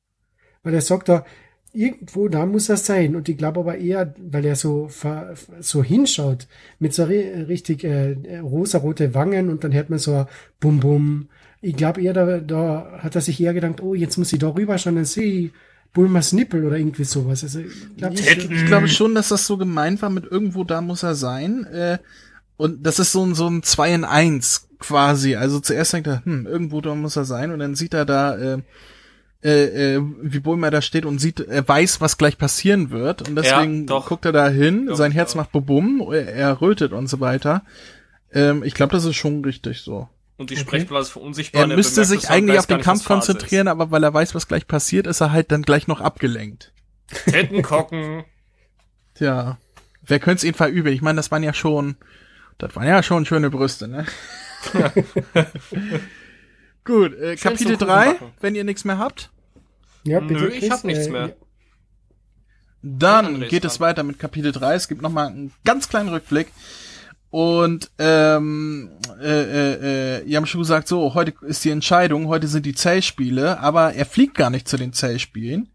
Weil 0.63 0.75
er 0.75 0.81
sagt 0.81 1.09
da, 1.09 1.25
irgendwo 1.77 2.29
da 2.29 2.47
muss 2.47 2.69
er 2.69 2.77
sein. 2.77 3.15
Und 3.15 3.29
ich 3.29 3.37
glaube 3.37 3.61
aber 3.61 3.79
eher, 3.79 4.15
weil 4.19 4.45
er 4.45 4.57
so, 4.57 4.89
so 5.61 5.83
hinschaut, 5.83 6.49
mit 6.79 6.95
so 6.95 7.05
richtig 7.05 7.85
äh, 7.85 8.39
rosarote 8.39 9.15
Wangen 9.15 9.51
und 9.51 9.65
dann 9.65 9.73
hört 9.73 9.91
man 9.91 9.99
so 9.99 10.27
Bum 10.61 10.81
Bum. 10.81 11.29
Ich 11.61 11.77
glaube 11.77 12.03
eher, 12.03 12.13
da, 12.13 12.39
da 12.39 12.99
hat 12.99 13.15
er 13.15 13.21
sich 13.21 13.41
eher 13.41 13.55
gedacht, 13.55 13.83
oh, 13.83 13.95
jetzt 13.95 14.17
muss 14.17 14.33
ich 14.33 14.39
da 14.39 14.49
rüber 14.49 14.79
schauen, 14.79 14.97
dann 14.97 15.05
sehe 15.05 15.25
ich 15.25 15.51
Bulmas 15.93 16.33
Nippel 16.33 16.65
oder 16.65 16.77
irgendwie 16.77 17.05
sowas. 17.05 17.43
Also 17.43 17.61
ich 17.61 17.97
glaube 17.97 18.17
ich 18.17 18.67
glaube 18.67 18.89
schon, 18.89 19.15
dass 19.15 19.29
das 19.29 19.47
so 19.47 19.57
gemeint 19.57 20.03
war 20.03 20.11
mit 20.11 20.27
irgendwo 20.27 20.63
da 20.63 20.81
muss 20.81 21.03
er 21.03 21.15
sein. 21.15 21.65
Äh, 21.65 21.99
und 22.59 22.87
das 22.87 22.99
ist 22.99 23.13
so 23.13 23.25
ein, 23.25 23.35
so 23.35 23.49
ein 23.49 23.63
2 23.63 23.95
in 23.95 24.05
1 24.05 24.69
quasi. 24.79 25.37
Also 25.37 25.61
zuerst 25.61 25.93
denkt 25.93 26.09
er, 26.09 26.25
hm, 26.25 26.47
irgendwo 26.47 26.81
da 26.81 26.95
muss 26.95 27.17
er 27.17 27.25
sein 27.25 27.51
und 27.51 27.59
dann 27.61 27.75
sieht 27.75 27.95
er 27.95 28.05
da, 28.05 28.37
äh, 28.37 28.59
äh, 29.47 29.95
äh, 29.95 30.03
wie 30.23 30.41
Bulma 30.41 30.71
da 30.71 30.83
steht 30.83 31.07
und 31.07 31.21
sieht, 31.21 31.39
er 31.39 31.67
weiß, 31.67 32.01
was 32.01 32.19
gleich 32.19 32.37
passieren 32.37 32.91
wird 32.91 33.29
und 33.29 33.37
deswegen 33.37 33.87
ja, 33.87 34.01
guckt 34.01 34.25
er 34.25 34.33
da 34.33 34.49
hin, 34.49 34.89
sein 34.93 35.13
Herz 35.13 35.37
macht 35.37 35.53
bubum, 35.53 36.05
er, 36.11 36.35
er 36.35 36.61
rötet 36.61 36.93
und 36.93 37.07
so 37.07 37.21
weiter. 37.21 37.63
Ähm, 38.33 38.65
ich 38.65 38.75
glaube, 38.75 38.93
das 38.93 39.05
ist 39.05 39.15
schon 39.15 39.45
richtig 39.45 39.83
so. 39.83 40.09
Und 40.37 40.51
die 40.51 40.57
Sprechblase 40.57 41.11
okay. 41.11 41.13
verunsichtbar. 41.13 41.63
Er 41.63 41.77
müsste 41.77 42.05
sich 42.05 42.29
eigentlich 42.29 42.59
auf 42.59 42.67
den 42.67 42.81
Kampf 42.81 43.05
konzentrieren, 43.05 43.69
aber 43.69 43.93
weil 43.93 44.03
er 44.03 44.13
weiß, 44.13 44.35
was 44.35 44.49
gleich 44.49 44.67
passiert, 44.67 45.07
ist 45.07 45.21
er 45.21 45.31
halt 45.31 45.53
dann 45.53 45.63
gleich 45.63 45.87
noch 45.87 46.01
abgelenkt. 46.01 46.73
Tettenkocken. 47.27 48.25
Tja, 49.15 49.59
wer 50.03 50.19
könnte 50.19 50.39
es 50.39 50.45
ihn 50.45 50.55
verüben? 50.55 50.93
Ich 50.93 51.03
meine, 51.03 51.17
das 51.17 51.31
waren 51.31 51.45
ja 51.45 51.55
schon, 51.55 51.95
das 52.59 52.75
waren 52.75 52.89
ja 52.89 53.01
schon 53.05 53.25
schöne 53.27 53.49
Brüste, 53.49 53.87
ne? 53.87 54.07
Gut, 56.85 57.15
äh, 57.15 57.37
Kapitel 57.37 57.77
3, 57.77 58.17
wenn 58.41 58.57
ihr 58.57 58.65
nichts 58.65 58.85
mehr 58.85 58.99
habt. 58.99 59.31
Ja, 60.07 60.21
bitte. 60.21 60.45
Nö, 60.45 60.49
ich 60.49 60.71
hab 60.71 60.85
nichts 60.85 61.07
äh, 61.07 61.11
mehr. 61.11 61.37
Dann 62.83 63.41
geht 63.49 63.65
es 63.65 63.81
weiter 63.81 64.03
mit 64.03 64.19
Kapitel 64.19 64.53
3. 64.53 64.75
Es 64.75 64.89
gibt 64.89 65.03
nochmal 65.03 65.29
einen 65.29 65.53
ganz 65.65 65.89
kleinen 65.89 66.09
Rückblick. 66.09 66.49
Und 67.31 67.91
ähm, 67.99 68.91
äh, 69.21 69.43
äh, 69.43 70.21
äh, 70.23 70.29
Yamshu 70.29 70.63
sagt 70.63 70.87
so, 70.87 71.15
heute 71.15 71.35
ist 71.43 71.65
die 71.65 71.71
Entscheidung, 71.71 72.29
heute 72.29 72.47
sind 72.47 72.65
die 72.65 72.75
Zellspiele, 72.75 73.59
aber 73.59 73.95
er 73.95 74.07
fliegt 74.07 74.37
gar 74.37 74.49
nicht 74.49 74.69
zu 74.69 74.77
den 74.77 74.93
Zellspielen. 74.93 75.69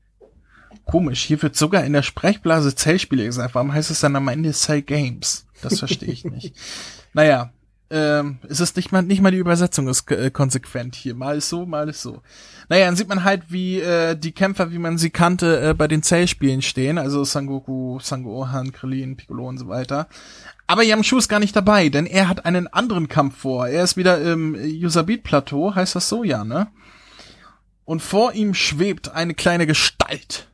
Komisch, 0.86 1.24
hier 1.24 1.42
wird 1.42 1.56
sogar 1.56 1.84
in 1.84 1.94
der 1.94 2.04
Sprechblase 2.04 2.74
Zellspiele 2.74 3.26
gesagt. 3.26 3.54
Warum 3.54 3.74
heißt 3.74 3.92
es 3.92 4.00
dann 4.00 4.16
am 4.16 4.30
Ende 4.30 4.54
Cell 4.54 4.82
Games? 4.82 5.46
Das 5.62 5.80
verstehe 5.80 6.12
ich 6.12 6.24
nicht. 6.26 6.56
naja, 7.14 7.52
ähm, 7.92 8.40
es 8.48 8.62
ist 8.62 8.78
nicht 8.78 8.92
mal, 8.92 9.02
nicht 9.02 9.22
mal 9.22 9.32
die 9.32 9.38
Übersetzung 9.38 9.88
ist 9.90 10.10
äh, 10.12 10.32
konsequent 10.32 10.96
hier. 10.96 11.14
Mal 11.14 11.38
ist 11.38 11.50
so, 11.50 11.66
mal 11.66 11.90
ist 11.90 12.02
so. 12.02 12.22
Naja, 12.70 12.86
dann 12.86 12.96
sieht 12.96 13.10
man 13.10 13.26
halt, 13.26 13.44
wie 13.50 13.82
äh, 13.82 14.16
die 14.16 14.32
Kämpfer, 14.32 14.72
wie 14.72 14.78
man 14.78 14.98
sie 14.98 15.10
kannte, 15.10 15.62
äh, 15.62 15.74
bei 15.74 15.90
den 15.90 16.02
Zellspielen 16.02 16.62
stehen. 16.62 16.98
Also 16.98 17.26
Sangoku, 17.26 18.00
Sangohan, 18.00 18.72
Krillin, 18.72 19.18
Piccolo 19.18 19.48
und 19.48 19.58
so 19.58 19.68
weiter. 19.68 20.08
Aber 20.68 20.84
Yamchu 20.84 21.18
ist 21.18 21.28
gar 21.28 21.42
nicht 21.42 21.54
dabei, 21.54 21.90
denn 21.90 22.06
er 22.06 22.30
hat 22.30 22.46
einen 22.46 22.68
anderen 22.68 23.10
Kampf 23.10 23.40
vor. 23.40 23.68
Er 23.68 23.84
ist 23.84 23.98
wieder 23.98 24.22
im 24.22 24.56
Usabit-Plateau, 24.56 25.76
heißt 25.76 25.96
das 25.96 26.08
so, 26.08 26.24
ja, 26.24 26.46
ne? 26.46 26.68
Und 27.84 28.02
vor 28.02 28.32
ihm 28.32 28.54
schwebt 28.54 29.10
eine 29.10 29.34
kleine 29.34 29.68
Gestalt. 29.68 30.48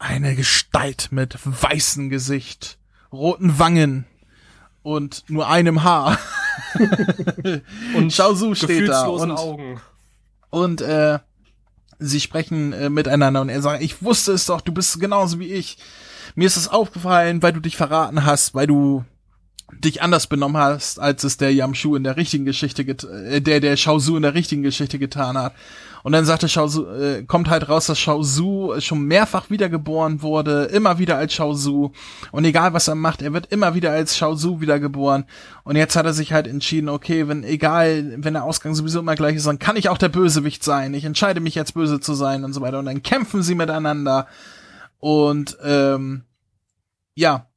Eine 0.00 0.34
Gestalt 0.34 1.12
mit 1.12 1.38
weißem 1.44 2.10
Gesicht, 2.10 2.78
roten 3.12 3.60
Wangen 3.60 4.06
und 4.82 5.24
nur 5.28 5.48
einem 5.48 5.84
Haar. 5.84 6.18
und 7.96 8.12
Shaozu 8.12 8.54
steht 8.54 8.88
da 8.88 9.06
und, 9.06 9.30
Augen. 9.30 9.80
und 10.50 10.80
äh, 10.80 11.18
sie 11.98 12.20
sprechen 12.20 12.72
äh, 12.72 12.90
miteinander 12.90 13.40
und 13.40 13.48
er 13.48 13.62
sagt, 13.62 13.82
ich 13.82 14.02
wusste 14.02 14.32
es 14.32 14.46
doch, 14.46 14.60
du 14.60 14.72
bist 14.72 15.00
genauso 15.00 15.38
wie 15.38 15.52
ich. 15.52 15.78
Mir 16.34 16.46
ist 16.46 16.56
es 16.56 16.68
aufgefallen, 16.68 17.42
weil 17.42 17.52
du 17.52 17.60
dich 17.60 17.76
verraten 17.76 18.24
hast, 18.24 18.54
weil 18.54 18.66
du 18.66 19.04
dich 19.72 20.02
anders 20.02 20.26
benommen 20.26 20.60
hast, 20.60 20.98
als 20.98 21.24
es 21.24 21.36
der 21.36 21.52
Yamshu 21.52 21.94
in 21.96 22.04
der 22.04 22.16
richtigen 22.16 22.44
Geschichte, 22.44 22.82
äh, 22.82 23.40
der 23.40 23.60
der 23.60 23.76
Shaozu 23.76 24.16
in 24.16 24.22
der 24.22 24.34
richtigen 24.34 24.62
Geschichte 24.62 24.98
getan 24.98 25.36
hat. 25.36 25.54
Und 26.02 26.12
dann 26.12 26.24
sagte 26.24 26.48
Shaozu, 26.48 26.86
äh, 26.86 27.24
kommt 27.24 27.50
halt 27.50 27.68
raus, 27.68 27.86
dass 27.86 27.98
Shaozu 27.98 28.74
schon 28.78 29.02
mehrfach 29.02 29.50
wiedergeboren 29.50 30.22
wurde, 30.22 30.64
immer 30.64 30.98
wieder 30.98 31.16
als 31.16 31.34
Shaozu. 31.34 31.92
Und 32.32 32.44
egal 32.44 32.72
was 32.72 32.88
er 32.88 32.94
macht, 32.94 33.22
er 33.22 33.32
wird 33.32 33.46
immer 33.46 33.74
wieder 33.74 33.90
als 33.90 34.16
Shaozu 34.16 34.60
wiedergeboren. 34.60 35.24
Und 35.64 35.76
jetzt 35.76 35.96
hat 35.96 36.06
er 36.06 36.12
sich 36.12 36.32
halt 36.32 36.46
entschieden, 36.46 36.88
okay, 36.88 37.28
wenn 37.28 37.44
egal, 37.44 38.14
wenn 38.18 38.34
der 38.34 38.44
Ausgang 38.44 38.74
sowieso 38.74 39.00
immer 39.00 39.16
gleich 39.16 39.36
ist, 39.36 39.46
dann 39.46 39.58
kann 39.58 39.76
ich 39.76 39.88
auch 39.88 39.98
der 39.98 40.08
Bösewicht 40.08 40.64
sein. 40.64 40.94
Ich 40.94 41.04
entscheide 41.04 41.40
mich 41.40 41.54
jetzt 41.54 41.74
böse 41.74 42.00
zu 42.00 42.14
sein 42.14 42.44
und 42.44 42.52
so 42.52 42.60
weiter. 42.60 42.78
Und 42.78 42.86
dann 42.86 43.02
kämpfen 43.02 43.42
sie 43.42 43.54
miteinander. 43.54 44.26
Und 44.98 45.58
ähm, 45.64 46.22
ja, 47.14 47.47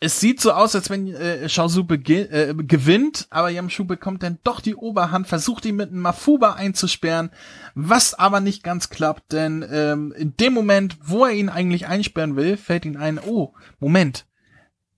es 0.00 0.20
sieht 0.20 0.40
so 0.40 0.52
aus, 0.52 0.74
als 0.74 0.90
wenn 0.90 1.12
äh, 1.14 1.48
Shaozu 1.48 1.84
äh, 1.88 2.54
gewinnt, 2.54 3.26
aber 3.30 3.50
Yamshu 3.50 3.84
bekommt 3.84 4.22
dann 4.22 4.38
doch 4.44 4.60
die 4.60 4.76
Oberhand, 4.76 5.26
versucht 5.26 5.64
ihn 5.64 5.76
mit 5.76 5.90
einem 5.90 6.00
Mafuba 6.00 6.52
einzusperren, 6.52 7.30
was 7.74 8.14
aber 8.14 8.40
nicht 8.40 8.62
ganz 8.62 8.90
klappt, 8.90 9.32
denn 9.32 9.66
ähm, 9.70 10.14
in 10.16 10.36
dem 10.36 10.52
Moment, 10.52 10.98
wo 11.02 11.24
er 11.24 11.32
ihn 11.32 11.48
eigentlich 11.48 11.86
einsperren 11.86 12.36
will, 12.36 12.56
fällt 12.56 12.84
ihm 12.84 12.96
ein, 12.96 13.18
oh, 13.18 13.54
Moment. 13.80 14.26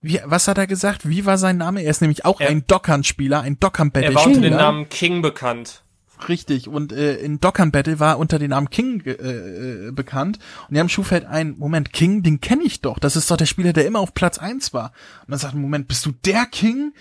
Wie, 0.02 0.20
was 0.24 0.48
hat 0.48 0.58
er 0.58 0.66
gesagt? 0.66 1.08
Wie 1.08 1.26
war 1.26 1.38
sein 1.38 1.58
Name? 1.58 1.82
Er 1.82 1.90
ist 1.90 2.00
nämlich 2.00 2.24
auch 2.24 2.40
er, 2.40 2.48
ein 2.48 2.66
Dockern-Spieler, 2.66 3.40
ein 3.40 3.58
Dockern-Battle-Spieler. 3.58 4.20
Er 4.20 4.26
war 4.26 4.26
unter 4.26 4.48
dem 4.48 4.56
Namen 4.56 4.88
King 4.88 5.22
bekannt. 5.22 5.82
Richtig, 6.28 6.68
und 6.68 6.92
äh, 6.92 7.16
in 7.16 7.40
Dokkan 7.40 7.70
Battle 7.70 8.00
war 8.00 8.18
unter 8.18 8.38
dem 8.38 8.50
Namen 8.50 8.70
King 8.70 9.02
äh, 9.06 9.12
äh, 9.12 9.90
bekannt. 9.92 10.38
Und 10.68 10.74
die 10.74 10.80
haben 10.80 10.88
Schufeld 10.88 11.24
ein, 11.24 11.56
Moment, 11.58 11.92
King, 11.92 12.22
den 12.22 12.40
kenne 12.40 12.62
ich 12.64 12.80
doch. 12.80 12.98
Das 12.98 13.16
ist 13.16 13.30
doch 13.30 13.36
der 13.36 13.46
Spieler, 13.46 13.72
der 13.72 13.86
immer 13.86 14.00
auf 14.00 14.14
Platz 14.14 14.38
eins 14.38 14.74
war. 14.74 14.92
Und 15.22 15.30
dann 15.30 15.38
sagt, 15.38 15.54
Moment, 15.54 15.88
bist 15.88 16.04
du 16.06 16.12
der 16.24 16.46
King? 16.46 16.92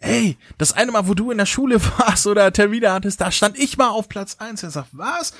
Ey, 0.00 0.36
das 0.58 0.72
eine 0.72 0.92
Mal, 0.92 1.08
wo 1.08 1.14
du 1.14 1.30
in 1.30 1.38
der 1.38 1.46
Schule 1.46 1.80
warst 1.98 2.26
oder 2.26 2.52
Termine 2.52 2.92
hattest, 2.92 3.20
da 3.20 3.30
stand 3.30 3.58
ich 3.58 3.76
mal 3.78 3.88
auf 3.88 4.08
Platz 4.08 4.36
eins. 4.38 4.62
Er 4.62 4.70
sagt, 4.70 4.90
was? 4.92 5.32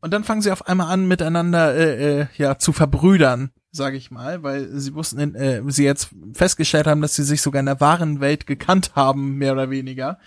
Und 0.00 0.12
dann 0.12 0.24
fangen 0.24 0.42
sie 0.42 0.52
auf 0.52 0.66
einmal 0.68 0.92
an, 0.92 1.08
miteinander 1.08 1.74
äh, 1.74 2.20
äh, 2.20 2.26
ja 2.36 2.58
zu 2.58 2.72
verbrüdern, 2.72 3.50
sage 3.72 3.96
ich 3.96 4.10
mal, 4.10 4.42
weil 4.42 4.68
sie 4.68 4.94
wussten, 4.94 5.34
äh, 5.34 5.62
sie 5.66 5.84
jetzt 5.84 6.10
festgestellt 6.32 6.86
haben, 6.86 7.00
dass 7.00 7.16
sie 7.16 7.24
sich 7.24 7.42
sogar 7.42 7.60
in 7.60 7.66
der 7.66 7.80
wahren 7.80 8.20
Welt 8.20 8.46
gekannt 8.46 8.92
haben, 8.94 9.36
mehr 9.36 9.52
oder 9.52 9.70
weniger. 9.70 10.18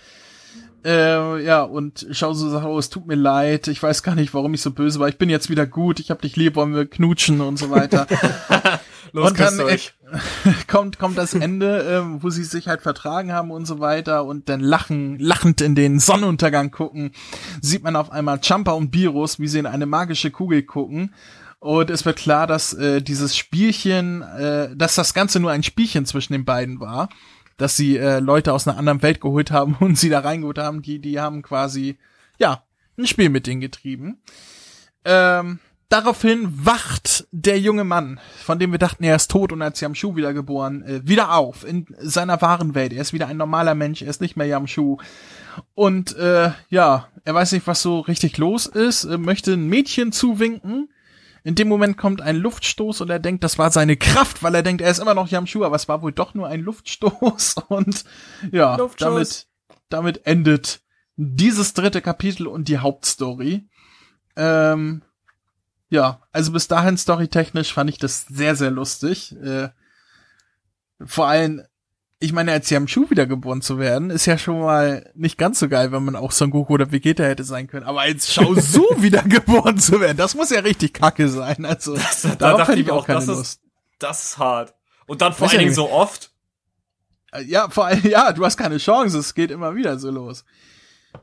Äh, 0.86 1.44
ja, 1.44 1.63
und 1.63 2.08
schau 2.12 2.34
so 2.34 2.50
sagt, 2.50 2.65
oh, 2.65 2.80
es 2.80 2.89
tut 2.89 3.06
mir 3.06 3.15
leid, 3.15 3.68
ich 3.68 3.82
weiß 3.84 4.02
gar 4.02 4.15
nicht, 4.15 4.34
warum 4.34 4.54
ich 4.54 4.62
so 4.62 4.72
böse 4.72 5.00
war, 5.00 5.10
ich 5.10 5.18
bin 5.18 5.30
jetzt 5.30 5.50
wieder 5.50 5.65
gut, 5.65 6.00
ich 6.00 6.10
hab 6.10 6.22
dich 6.22 6.36
lieb, 6.38 6.56
wollen 6.56 6.74
wir 6.74 6.86
knutschen 6.86 7.42
und 7.42 7.58
so 7.60 7.70
weiter. 7.70 8.08
Los, 9.12 9.32
und 9.32 9.39
dann 9.39 9.60
äh, 9.60 9.78
kommt, 10.68 11.00
kommt 11.00 11.18
das 11.18 11.34
Ende, 11.34 11.84
äh, 11.84 12.22
wo 12.22 12.30
sie 12.30 12.44
sich 12.44 12.68
halt 12.68 12.82
vertragen 12.82 13.34
haben 13.34 13.52
und 13.52 13.65
so 13.65 13.80
weiter 13.80 14.24
und 14.24 14.50
dann 14.50 14.62
lachen, 14.62 15.18
lachend 15.20 15.62
in 15.62 15.76
den 15.76 16.00
Sonnenuntergang 16.00 16.72
gucken, 16.72 17.12
sieht 17.62 17.84
man 17.84 17.96
auf 17.96 18.12
einmal 18.12 18.39
Champa 18.39 18.72
und 18.72 18.94
Virus, 18.94 19.39
wie 19.39 19.48
sie 19.48 19.60
in 19.60 19.65
eine 19.65 19.86
magische 19.86 20.32
Kugel 20.32 20.63
gucken. 20.63 21.13
Und 21.60 21.89
es 21.89 22.06
wird 22.06 22.18
klar, 22.18 22.48
dass 22.48 22.74
äh, 22.74 23.02
dieses 23.02 23.36
Spielchen, 23.36 24.22
äh, 24.22 24.74
dass 24.76 24.96
das 24.96 25.13
Ganze 25.13 25.42
nur 25.42 25.52
ein 25.52 25.63
Spielchen 25.63 26.06
zwischen 26.06 26.32
den 26.32 26.46
beiden 26.46 26.80
war 26.80 27.10
dass 27.60 27.76
sie 27.78 27.98
äh, 27.98 28.19
Leute 28.19 28.54
aus 28.54 28.67
einer 28.67 28.78
anderen 28.78 29.04
Welt 29.04 29.22
geholt 29.22 29.52
haben 29.52 29.76
und 29.80 29.98
sie 29.98 30.10
da 30.10 30.19
reingeholt 30.19 30.58
haben, 30.58 30.82
die, 30.82 31.00
die 31.00 31.19
haben 31.19 31.43
quasi, 31.43 32.00
ja, 32.39 32.63
ein 32.98 33.06
Spiel 33.06 33.30
mit 33.30 33.48
denen 33.48 33.62
getrieben. 33.62 34.22
Ähm, 35.06 35.60
daraufhin 35.88 36.65
wacht 36.65 37.28
der 37.32 37.60
junge 37.60 37.84
Mann, 37.84 38.19
von 38.43 38.60
dem 38.60 38.72
wir 38.72 38.80
dachten, 38.80 39.04
er 39.04 39.15
ist 39.15 39.32
tot 39.32 39.52
und 39.52 39.62
als 39.62 39.80
Yamshu 39.80 40.15
wiedergeboren, 40.15 40.84
äh, 40.84 41.08
wieder 41.08 41.36
auf 41.36 41.65
in 41.65 41.86
seiner 42.00 42.41
wahren 42.41 42.76
Welt. 42.76 42.93
Er 42.93 43.02
ist 43.02 43.13
wieder 43.13 43.28
ein 43.28 43.38
normaler 43.38 43.76
Mensch, 43.76 44.02
er 44.02 44.10
ist 44.10 44.22
nicht 44.22 44.36
mehr 44.36 44.48
Yamshu. 44.48 44.98
Und 45.76 46.15
äh, 46.15 46.52
ja, 46.69 47.08
er 47.24 47.36
weiß 47.36 47.52
nicht, 47.52 47.67
was 47.67 47.82
so 47.82 48.00
richtig 48.00 48.38
los 48.38 48.65
ist, 48.65 49.06
äh, 49.06 49.17
möchte 49.17 49.54
ein 49.54 49.67
Mädchen 49.67 50.12
zuwinken 50.12 50.89
in 51.43 51.56
dem 51.56 51.67
Moment 51.67 51.97
kommt 51.97 52.21
ein 52.21 52.36
Luftstoß 52.36 53.02
und 53.02 53.10
er 53.10 53.19
denkt, 53.19 53.43
das 53.43 53.58
war 53.58 53.71
seine 53.71 53.97
Kraft, 53.97 54.43
weil 54.43 54.56
er 54.56 54.63
denkt, 54.63 54.82
er 54.82 54.91
ist 54.91 54.99
immer 54.99 55.13
noch 55.13 55.30
Yamshu, 55.30 55.63
aber 55.63 55.75
es 55.75 55.88
war 55.88 56.02
wohl 56.02 56.12
doch 56.12 56.34
nur 56.34 56.47
ein 56.47 56.62
Luftstoß 56.62 57.56
und 57.69 58.04
ja, 58.52 58.78
damit, 58.97 59.47
damit 59.89 60.25
endet 60.25 60.82
dieses 61.15 61.73
dritte 61.73 62.02
Kapitel 62.02 62.47
und 62.47 62.67
die 62.67 62.80
Hauptstory. 62.80 63.67
Ähm, 64.36 65.02
ja, 65.89 66.21
also 66.32 66.52
bis 66.52 66.67
dahin 66.67 66.97
storytechnisch 66.97 67.73
fand 67.73 67.89
ich 67.89 67.97
das 67.97 68.25
sehr, 68.28 68.56
sehr 68.56 68.71
lustig. 68.71 69.36
Äh, 69.38 69.69
vor 71.04 71.28
allem 71.28 71.63
ich 72.19 72.34
meine, 72.34 72.51
als 72.51 72.69
Yamchu 72.69 73.10
wiedergeboren 73.10 73.62
zu 73.62 73.79
werden, 73.79 74.10
ist 74.10 74.25
ja 74.25 74.38
schon 74.38 74.60
mal 74.60 75.10
nicht 75.15 75.38
ganz 75.38 75.60
so 75.60 75.69
geil, 75.69 75.91
wenn 75.93 76.03
man 76.03 76.15
auch 76.17 76.32
Son 76.34 76.51
Goku 76.51 76.73
oder 76.73 76.91
Vegeta 76.91 77.23
hätte 77.23 77.45
sein 77.45 77.67
können. 77.67 77.86
Aber 77.86 78.01
als 78.01 78.34
Shao 78.34 78.53
Su 78.60 78.84
wiedergeboren 78.97 79.77
zu 79.79 80.01
werden, 80.01 80.17
das 80.17 80.36
muss 80.36 80.49
ja 80.49 80.60
richtig 80.60 80.93
kacke 80.93 81.29
sein. 81.29 81.65
Also, 81.65 81.95
Das, 81.95 82.23
da 82.23 82.36
darauf 82.36 82.58
dachte 82.60 82.71
hätte 82.73 82.82
ich 82.82 82.91
auch 82.91 82.97
auch, 83.03 83.05
keine 83.08 83.19
das 83.19 83.27
Lust. 83.27 83.41
ist, 83.41 83.62
das 83.99 84.23
ist 84.25 84.38
hart. 84.38 84.73
Und 85.08 85.21
dann 85.21 85.34
vor 85.34 85.45
Weiß 85.47 85.53
allen 85.53 85.60
Dingen 85.62 85.73
so 85.73 85.89
oft. 85.89 86.32
Äh, 87.32 87.43
Ja, 87.43 87.69
vor 87.69 87.86
allem, 87.86 88.03
ja, 88.05 88.34
du 88.34 88.43
hast 88.43 88.58
keine 88.58 88.77
Chance, 88.77 89.17
es 89.17 89.34
geht 89.34 89.49
immer 89.51 89.75
wieder 89.75 89.97
so 89.97 90.12
los. 90.12 90.43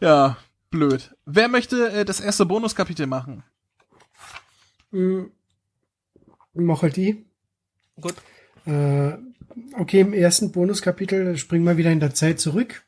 Ja, 0.01 0.39
blöd. 0.71 1.15
Wer 1.27 1.49
möchte 1.49 1.91
äh, 1.91 2.05
das 2.07 2.21
erste 2.21 2.47
Bonuskapitel 2.47 3.07
machen? 3.07 3.45
Hm, 4.93 5.31
mach 6.55 6.81
halt 6.83 6.97
die. 6.97 7.27
Gut. 8.01 8.15
Äh, 8.67 9.19
okay, 9.79 10.01
im 10.01 10.13
ersten 10.13 10.53
Bonuskapitel 10.53 11.37
springen 11.37 11.65
wir 11.65 11.77
wieder 11.77 11.91
in 11.93 12.01
der 12.01 12.15
Zeit 12.15 12.41
zurück. 12.41 12.83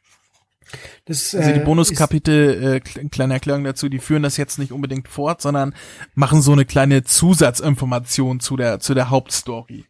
Das, 1.07 1.35
Also 1.35 1.53
die 1.53 1.61
äh, 1.61 1.64
Bonuskapitel, 1.64 2.62
äh, 2.62 2.77
kle- 2.87 3.09
kleine 3.11 3.35
Erklärung 3.35 3.64
dazu, 3.64 3.88
die 3.88 3.99
führen 4.01 4.23
das 4.23 4.37
jetzt 4.37 4.59
nicht 4.59 4.73
unbedingt 4.73 5.09
fort, 5.09 5.40
sondern 5.40 5.75
machen 6.14 6.42
so 6.42 6.53
eine 6.53 6.66
kleine 6.66 7.05
Zusatzinformation 7.05 8.40
zu 8.40 8.57
der, 8.57 8.79
zu 8.81 8.92
der 8.94 9.09
Hauptstory. 9.09 9.87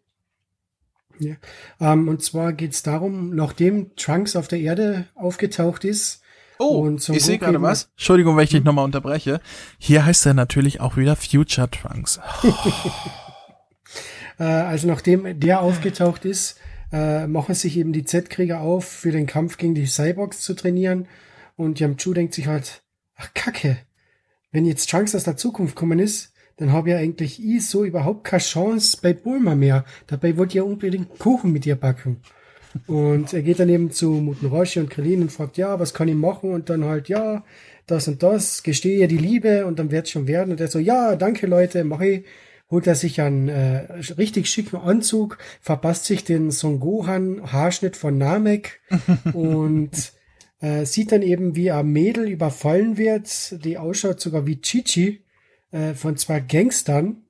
Ähm, 1.81 2.07
und 2.09 2.22
zwar 2.22 2.52
geht's 2.52 2.85
darum, 2.85 3.35
nachdem 3.35 3.96
Trunks 3.96 4.37
auf 4.37 4.46
der 4.46 4.61
Erde 4.61 5.07
aufgetaucht 5.16 5.85
ist, 5.85 6.22
Oh, 6.61 6.81
Und 6.81 7.09
ich 7.11 7.24
sehe 7.24 7.38
gerade 7.38 7.62
was. 7.62 7.88
Entschuldigung, 7.96 8.37
wenn 8.37 8.42
ich 8.42 8.50
dich 8.50 8.64
nochmal 8.64 8.85
unterbreche. 8.85 9.40
Hier 9.78 10.04
heißt 10.04 10.26
er 10.26 10.35
natürlich 10.35 10.81
auch 10.81 10.96
wieder 10.96 11.14
Future 11.14 11.70
Trunks. 11.70 12.18
äh, 14.38 14.44
also 14.44 14.87
nachdem 14.87 15.38
der 15.38 15.61
aufgetaucht 15.61 16.24
ist, 16.24 16.59
äh, 16.92 17.27
machen 17.27 17.55
sich 17.55 17.77
eben 17.77 17.92
die 17.92 18.05
Z-Krieger 18.05 18.61
auf, 18.61 18.85
für 18.87 19.12
den 19.12 19.27
Kampf 19.27 19.59
gegen 19.59 19.74
die 19.74 19.87
Cyborgs 19.87 20.40
zu 20.40 20.55
trainieren. 20.55 21.07
Und 21.57 21.81
Yamchu 21.81 22.14
denkt 22.14 22.35
sich 22.35 22.46
halt, 22.46 22.83
ach 23.16 23.35
Kacke, 23.35 23.79
wenn 24.53 24.64
jetzt 24.64 24.90
Trunks 24.90 25.14
aus 25.14 25.24
der 25.24 25.37
Zukunft 25.37 25.77
kommen 25.77 25.98
ist, 25.98 26.33
dann 26.57 26.72
habe 26.72 26.90
ja 26.90 26.96
eigentlich 26.96 27.42
ich 27.44 27.66
so 27.66 27.85
überhaupt 27.85 28.24
keine 28.24 28.42
Chance 28.42 28.98
bei 29.01 29.12
Bulma 29.12 29.55
mehr. 29.55 29.85
Dabei 30.07 30.37
wollte 30.37 30.53
ich 30.53 30.55
ja 30.57 30.62
unbedingt 30.62 31.18
Kuchen 31.18 31.53
mit 31.53 31.66
ihr 31.66 31.77
backen. 31.77 32.20
Und 32.87 33.33
er 33.33 33.42
geht 33.42 33.61
dann 33.61 33.68
eben 33.68 33.90
zu 33.90 34.11
Muten 34.11 34.48
Roshi 34.48 34.81
und 34.81 34.90
Krillin 34.90 35.22
und 35.22 35.33
fragt, 35.33 35.57
ja, 35.57 35.79
was 35.81 35.94
kann 35.94 36.09
ich 36.09 36.14
machen? 36.14 36.53
Und 36.53 36.68
dann 36.68 36.85
halt, 36.85 37.09
ja, 37.09 37.44
das 37.87 38.09
und 38.09 38.22
das, 38.22 38.62
gestehe 38.62 38.98
ihr 38.98 39.09
die 39.09 39.18
Liebe 39.18 39.66
und 39.66 39.79
dann 39.79 39.90
wird's 39.90 40.11
schon 40.11 40.27
werden. 40.27 40.51
Und 40.51 40.61
er 40.61 40.68
so, 40.68 40.79
ja, 40.79 41.16
danke 41.16 41.46
Leute, 41.46 41.85
mach 41.85 42.01
ich. 42.01 42.24
Holt 42.70 42.87
er 42.87 42.94
sich 42.94 43.20
einen 43.20 43.48
äh, 43.48 43.92
richtig 44.18 44.48
schicken 44.50 44.76
Anzug, 44.76 45.38
verpasst 45.61 46.04
sich 46.04 46.24
den 46.24 46.50
Son 46.50 46.81
Gohan 46.81 47.50
Haarschnitt 47.50 47.96
von 47.96 48.18
Namek 48.18 48.81
und 49.33 50.12
äh, 50.61 50.85
sieht 50.85 51.12
dann 51.12 51.22
eben, 51.22 51.57
wie 51.57 51.70
ein 51.70 51.87
Mädel 51.87 52.28
überfallen 52.28 52.96
wird, 52.96 53.64
die 53.64 53.78
ausschaut 53.78 54.20
sogar 54.20 54.46
wie 54.46 54.61
Chichi 54.61 55.24
äh, 55.70 55.94
von 55.94 56.16
zwei 56.16 56.40
Gangstern. 56.40 57.24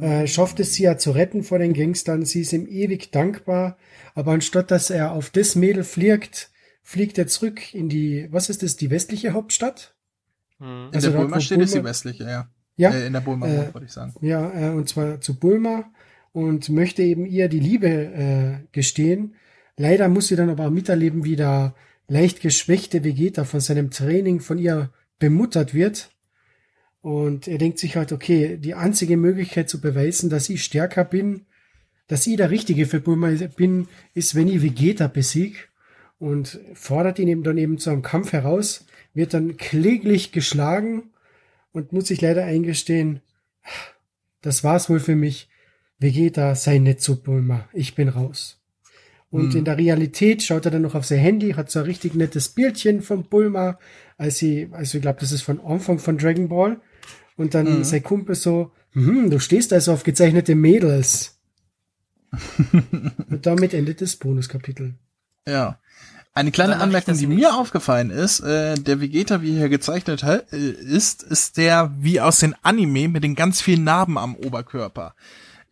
Äh, 0.00 0.26
schafft 0.26 0.58
es 0.60 0.74
sie 0.74 0.84
ja 0.84 0.96
zu 0.96 1.10
retten 1.10 1.42
vor 1.42 1.58
den 1.58 1.74
Gangstern. 1.74 2.24
Sie 2.24 2.40
ist 2.40 2.52
ihm 2.52 2.66
ewig 2.66 3.10
dankbar. 3.10 3.76
Aber 4.14 4.32
anstatt 4.32 4.70
dass 4.70 4.90
er 4.90 5.12
auf 5.12 5.30
das 5.30 5.54
Mädel 5.54 5.84
fliegt, 5.84 6.50
fliegt 6.82 7.18
er 7.18 7.26
zurück 7.26 7.74
in 7.74 7.88
die, 7.88 8.28
was 8.30 8.48
ist 8.48 8.62
das, 8.62 8.76
die 8.76 8.90
westliche 8.90 9.32
Hauptstadt? 9.32 9.94
Hm. 10.58 10.88
In 10.88 10.94
Also 10.94 11.10
der 11.10 11.18
Bulma 11.18 11.40
steht 11.40 11.60
ist 11.60 11.74
die 11.74 11.84
westliche, 11.84 12.24
ja. 12.24 12.48
Ja, 12.76 12.90
Äh, 12.92 13.06
in 13.06 13.12
der 13.12 13.20
Bulma, 13.20 13.46
äh, 13.46 13.74
würde 13.74 13.86
ich 13.86 13.92
sagen. 13.92 14.14
ja, 14.20 14.68
äh, 14.68 14.70
und 14.70 14.88
zwar 14.88 15.20
zu 15.20 15.38
Bulma 15.38 15.90
und 16.32 16.68
möchte 16.68 17.02
eben 17.02 17.26
ihr 17.26 17.48
die 17.48 17.60
Liebe 17.60 17.88
äh, 17.88 18.66
gestehen. 18.72 19.34
Leider 19.76 20.08
muss 20.08 20.28
sie 20.28 20.36
dann 20.36 20.50
aber 20.50 20.66
auch 20.66 20.70
miterleben, 20.70 21.24
wie 21.24 21.36
der 21.36 21.74
leicht 22.08 22.40
geschwächte 22.40 23.04
Vegeta 23.04 23.44
von 23.44 23.60
seinem 23.60 23.90
Training 23.90 24.40
von 24.40 24.58
ihr 24.58 24.90
bemuttert 25.18 25.74
wird. 25.74 26.10
Und 27.02 27.48
er 27.48 27.58
denkt 27.58 27.78
sich 27.78 27.96
halt, 27.96 28.12
okay, 28.12 28.58
die 28.58 28.74
einzige 28.74 29.16
Möglichkeit 29.16 29.70
zu 29.70 29.80
beweisen, 29.80 30.28
dass 30.28 30.50
ich 30.50 30.62
stärker 30.64 31.04
bin, 31.04 31.46
dass 32.08 32.26
ich 32.26 32.36
der 32.36 32.50
Richtige 32.50 32.86
für 32.86 33.00
Bulma 33.00 33.30
bin, 33.56 33.88
ist, 34.14 34.34
wenn 34.34 34.48
ich 34.48 34.62
Vegeta 34.62 35.06
besieg. 35.06 35.70
Und 36.18 36.60
fordert 36.74 37.18
ihn 37.18 37.28
eben 37.28 37.42
dann 37.42 37.56
eben 37.56 37.78
zu 37.78 37.88
einem 37.90 38.02
Kampf 38.02 38.32
heraus, 38.32 38.84
wird 39.14 39.32
dann 39.32 39.56
kläglich 39.56 40.32
geschlagen 40.32 41.04
und 41.72 41.92
muss 41.92 42.08
sich 42.08 42.20
leider 42.20 42.44
eingestehen, 42.44 43.20
das 44.42 44.64
war's 44.64 44.88
wohl 44.88 45.00
für 45.00 45.16
mich. 45.16 45.48
Vegeta, 45.98 46.54
sei 46.54 46.78
nett 46.78 47.00
zu 47.02 47.22
Bulma. 47.22 47.68
Ich 47.74 47.94
bin 47.94 48.08
raus. 48.08 48.58
Und 49.30 49.50
Hm. 49.52 49.58
in 49.60 49.64
der 49.66 49.76
Realität 49.78 50.42
schaut 50.42 50.64
er 50.64 50.70
dann 50.72 50.82
noch 50.82 50.94
auf 50.94 51.04
sein 51.04 51.18
Handy, 51.18 51.52
hat 51.52 51.70
so 51.70 51.78
ein 51.80 51.84
richtig 51.84 52.14
nettes 52.14 52.48
Bildchen 52.48 53.02
von 53.02 53.24
Bulma, 53.24 53.78
als 54.16 54.38
sie, 54.38 54.68
also 54.72 54.96
ich 54.98 55.02
glaube, 55.02 55.20
das 55.20 55.30
ist 55.30 55.42
von 55.42 55.60
Anfang 55.60 55.98
von 55.98 56.16
Dragon 56.18 56.48
Ball. 56.48 56.80
Und 57.36 57.54
dann 57.54 57.78
Mhm. 57.78 57.84
sein 57.84 58.02
Kumpel 58.02 58.34
so, 58.34 58.72
hm, 58.92 59.30
du 59.30 59.38
stehst 59.38 59.72
also 59.72 59.92
auf 59.92 60.02
gezeichnete 60.02 60.54
Mädels. 60.54 61.38
Und 63.30 63.46
damit 63.46 63.74
endet 63.74 64.00
das 64.00 64.16
Bonuskapitel. 64.16 64.94
Ja. 65.46 65.78
Eine 66.32 66.52
kleine 66.52 66.78
Anmerkung, 66.78 67.16
die 67.18 67.26
mir 67.26 67.34
nächste. 67.36 67.54
aufgefallen 67.54 68.10
ist, 68.10 68.40
äh, 68.40 68.74
der 68.76 69.00
Vegeta, 69.00 69.42
wie 69.42 69.52
hier 69.56 69.68
gezeichnet 69.68 70.22
ha- 70.22 70.42
äh, 70.52 70.56
ist, 70.56 71.22
ist 71.24 71.56
der 71.56 71.92
wie 71.98 72.20
aus 72.20 72.38
den 72.38 72.54
Anime 72.62 73.08
mit 73.08 73.24
den 73.24 73.34
ganz 73.34 73.60
vielen 73.60 73.82
Narben 73.84 74.16
am 74.16 74.36
Oberkörper. 74.36 75.14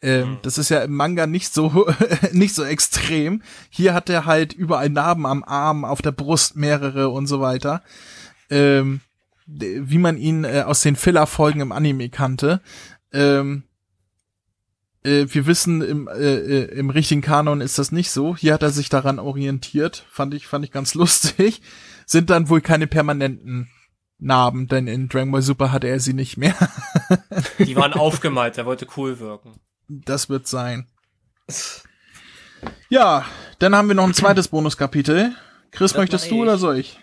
Ähm, 0.03 0.39
Das 0.43 0.59
ist 0.59 0.69
ja 0.69 0.81
im 0.83 0.95
Manga 0.95 1.27
nicht 1.27 1.53
so 1.55 1.89
nicht 2.33 2.55
so 2.55 2.65
extrem. 2.65 3.43
Hier 3.71 3.95
hat 3.95 4.11
er 4.11 4.27
halt 4.27 4.53
überall 4.53 4.91
Narben 4.91 5.27
am 5.27 5.45
Arm, 5.45 5.85
auf 5.85 6.03
der 6.03 6.13
Brust 6.13 6.57
mehrere 6.57 7.09
und 7.09 7.27
so 7.29 7.41
weiter. 7.41 7.83
Ähm, 8.51 9.01
wie 9.47 9.99
man 9.99 10.19
ihn 10.19 10.45
äh, 10.45 10.63
aus 10.67 10.83
den 10.83 10.95
Filler-Folgen 10.97 11.61
im 11.61 11.73
Anime 11.73 12.11
kannte. 12.11 12.61
Ähm, 13.13 13.63
äh, 15.09 15.35
wir 15.35 15.47
wissen, 15.47 15.81
im, 15.83 16.09
äh, 16.09 16.35
äh, 16.37 16.65
im 16.79 16.91
richtigen 16.91 17.23
Kanon 17.23 17.61
ist 17.61 17.79
das 17.79 17.93
nicht 17.93 18.11
so. 18.11 18.37
Hier 18.37 18.55
hat 18.55 18.63
er 18.63 18.71
sich 18.71 18.89
daran 18.89 19.19
orientiert. 19.19 20.05
Fand 20.11 20.35
ich, 20.35 20.47
fand 20.47 20.65
ich 20.65 20.71
ganz 20.73 20.95
lustig. 20.95 21.63
Sind 22.07 22.31
dann 22.31 22.49
wohl 22.49 22.61
keine 22.61 22.87
permanenten 22.87 23.71
Narben, 24.19 24.67
denn 24.67 24.87
in 24.89 25.09
Dragon 25.09 25.31
Ball 25.31 25.43
Super 25.43 25.73
hatte 25.73 25.87
er 25.89 26.01
sie 26.01 26.13
nicht 26.13 26.37
mehr. 26.37 26.57
Die 27.59 27.77
waren 27.77 27.93
aufgemalt, 27.93 28.57
der 28.57 28.67
wollte 28.67 28.87
cool 28.97 29.21
wirken. 29.21 29.61
Das 29.89 30.29
wird 30.29 30.47
sein. 30.47 30.87
Ja, 32.89 33.25
dann 33.61 33.77
haben 33.77 33.87
wir 33.87 33.95
noch 33.95 34.07
ein 34.07 34.15
zweites 34.15 34.49
Bonuskapitel. 34.49 35.33
Chris, 35.71 35.93
Das 35.93 35.99
möchtest 35.99 36.29
du 36.29 36.43
oder 36.43 36.59
soll 36.59 36.79
ich? 36.79 36.99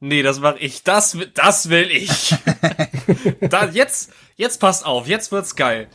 Nee, 0.00 0.22
das 0.22 0.40
mach 0.40 0.56
ich. 0.56 0.82
Das, 0.82 1.16
das 1.32 1.70
will 1.70 1.90
ich. 1.90 2.34
da, 3.48 3.66
jetzt, 3.66 4.12
jetzt 4.36 4.60
passt 4.60 4.84
auf, 4.84 5.06
jetzt 5.06 5.32
wird's 5.32 5.56
geil. 5.56 5.88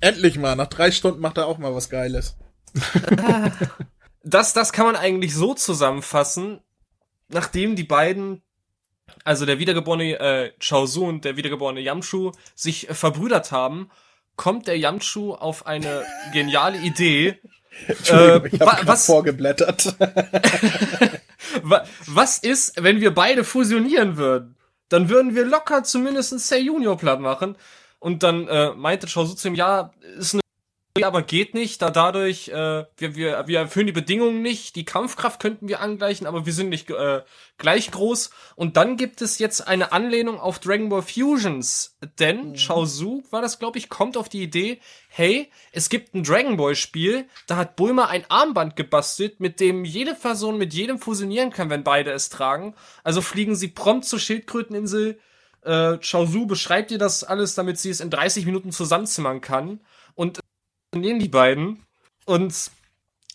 Endlich 0.00 0.38
mal, 0.38 0.56
nach 0.56 0.68
drei 0.68 0.90
Stunden 0.90 1.20
macht 1.20 1.36
er 1.38 1.46
auch 1.46 1.58
mal 1.58 1.74
was 1.74 1.90
Geiles. 1.90 2.36
Das, 4.22 4.52
das 4.52 4.72
kann 4.72 4.86
man 4.86 4.96
eigentlich 4.96 5.34
so 5.34 5.54
zusammenfassen, 5.54 6.60
nachdem 7.28 7.76
die 7.76 7.84
beiden, 7.84 8.42
also 9.24 9.46
der 9.46 9.58
wiedergeborene 9.58 10.18
äh, 10.20 10.52
Chaozu 10.60 11.04
und 11.04 11.24
der 11.24 11.36
wiedergeborene 11.36 11.80
Yamchu, 11.80 12.32
sich 12.54 12.88
äh, 12.90 12.94
verbrüdert 12.94 13.50
haben, 13.52 13.90
kommt 14.36 14.66
der 14.68 14.78
Yamchu 14.78 15.34
auf 15.34 15.66
eine 15.66 16.04
geniale 16.32 16.78
Idee. 16.78 17.38
Entschuldigung, 17.86 18.44
Äh, 18.44 18.54
ich 18.56 18.60
habe 18.60 18.86
was- 18.86 19.06
vorgeblättert. 19.06 19.96
Wa- 21.62 21.84
Was 22.06 22.38
ist, 22.38 22.82
wenn 22.82 23.00
wir 23.00 23.12
beide 23.14 23.44
fusionieren 23.44 24.16
würden? 24.16 24.56
Dann 24.88 25.08
würden 25.08 25.34
wir 25.34 25.44
locker 25.46 25.84
zumindest 25.84 26.32
ein 26.32 26.38
Say 26.38 26.60
Junior 26.60 26.96
platt 26.98 27.20
machen. 27.20 27.56
Und 28.00 28.22
dann 28.24 28.48
äh, 28.48 28.72
meinte 28.74 29.06
Chaozu 29.06 29.34
zu 29.34 29.48
ihm, 29.48 29.54
ja, 29.54 29.92
ist 30.18 30.34
eine 30.34 30.40
aber 31.04 31.22
geht 31.22 31.54
nicht, 31.54 31.80
da 31.82 31.90
dadurch, 31.90 32.48
äh, 32.48 32.84
wir, 32.96 33.14
wir, 33.14 33.44
wir 33.46 33.58
erfüllen 33.60 33.86
die 33.86 33.92
Bedingungen 33.92 34.42
nicht, 34.42 34.74
die 34.74 34.84
Kampfkraft 34.84 35.40
könnten 35.40 35.68
wir 35.68 35.80
angleichen, 35.80 36.26
aber 36.26 36.46
wir 36.46 36.52
sind 36.52 36.68
nicht 36.68 36.90
äh, 36.90 37.22
gleich 37.58 37.92
groß. 37.92 38.30
Und 38.56 38.76
dann 38.76 38.96
gibt 38.96 39.22
es 39.22 39.38
jetzt 39.38 39.66
eine 39.68 39.92
Anlehnung 39.92 40.40
auf 40.40 40.58
Dragon 40.58 40.88
Ball 40.88 41.02
Fusions, 41.02 41.96
denn 42.18 42.56
Chaozu, 42.56 43.22
war 43.30 43.40
das 43.40 43.60
glaube 43.60 43.78
ich, 43.78 43.88
kommt 43.88 44.16
auf 44.16 44.28
die 44.28 44.42
Idee, 44.42 44.80
hey, 45.08 45.50
es 45.70 45.90
gibt 45.90 46.14
ein 46.14 46.24
Dragon 46.24 46.56
Ball 46.56 46.74
Spiel, 46.74 47.26
da 47.46 47.56
hat 47.56 47.76
Bulma 47.76 48.06
ein 48.06 48.24
Armband 48.28 48.74
gebastelt, 48.74 49.38
mit 49.38 49.60
dem 49.60 49.84
jede 49.84 50.14
Person 50.14 50.58
mit 50.58 50.74
jedem 50.74 50.98
fusionieren 50.98 51.50
kann, 51.50 51.70
wenn 51.70 51.84
beide 51.84 52.10
es 52.10 52.30
tragen. 52.30 52.74
Also 53.04 53.22
fliegen 53.22 53.54
sie 53.54 53.68
prompt 53.68 54.06
zur 54.06 54.18
Schildkröteninsel. 54.18 55.20
Äh, 55.62 55.98
Chaozu 55.98 56.46
beschreibt 56.46 56.90
ihr 56.90 56.98
das 56.98 57.24
alles, 57.24 57.54
damit 57.54 57.78
sie 57.78 57.90
es 57.90 58.00
in 58.00 58.10
30 58.10 58.46
Minuten 58.46 58.72
zusammenzimmern 58.72 59.40
kann. 59.40 59.80
Und 60.14 60.38
äh, 60.38 60.98
nehmen 60.98 61.20
die 61.20 61.28
beiden 61.28 61.84
und 62.26 62.70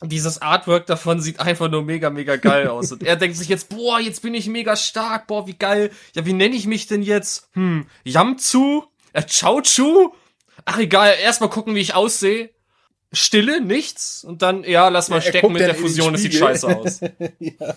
dieses 0.01 0.41
Artwork 0.41 0.85
davon 0.87 1.21
sieht 1.21 1.39
einfach 1.39 1.69
nur 1.69 1.83
mega, 1.83 2.09
mega 2.09 2.35
geil 2.35 2.67
aus. 2.69 2.91
Und 2.91 3.03
er 3.03 3.15
denkt 3.15 3.37
sich 3.37 3.47
jetzt, 3.47 3.69
boah, 3.69 3.99
jetzt 3.99 4.21
bin 4.21 4.33
ich 4.33 4.47
mega 4.47 4.75
stark, 4.75 5.27
boah, 5.27 5.47
wie 5.47 5.57
geil. 5.57 5.91
Ja, 6.13 6.25
wie 6.25 6.33
nenne 6.33 6.55
ich 6.55 6.67
mich 6.67 6.87
denn 6.87 7.01
jetzt? 7.01 7.49
Hm, 7.53 7.85
Yamzu? 8.03 8.85
Äh, 9.13 9.23
Chaochu? 9.23 10.11
Ach 10.65 10.77
egal, 10.79 11.15
erstmal 11.21 11.49
gucken, 11.49 11.75
wie 11.75 11.79
ich 11.79 11.93
aussehe. 11.93 12.49
Stille, 13.13 13.61
nichts 13.61 14.25
und 14.25 14.41
dann, 14.41 14.63
ja, 14.65 14.89
lass 14.89 15.09
mal 15.09 15.17
Ja, 15.17 15.29
stecken 15.29 15.53
mit 15.53 15.61
dann 15.61 15.69
der 15.69 15.75
Fusion, 15.75 16.13
das 16.13 16.21
sieht 16.21 16.33
scheiße 16.33 16.67
aus. 16.67 16.99
ja. 17.39 17.75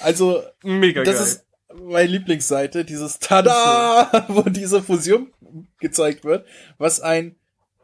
Also, 0.00 0.42
Mega 0.62 1.02
das 1.04 1.16
geil. 1.16 1.24
ist 1.26 1.44
meine 1.84 2.08
Lieblingsseite, 2.08 2.84
dieses 2.84 3.18
Tada, 3.18 4.24
wo 4.28 4.42
diese 4.42 4.82
Fusion 4.82 5.32
gezeigt 5.78 6.24
wird, 6.24 6.46
was 6.78 7.00
ein 7.00 7.36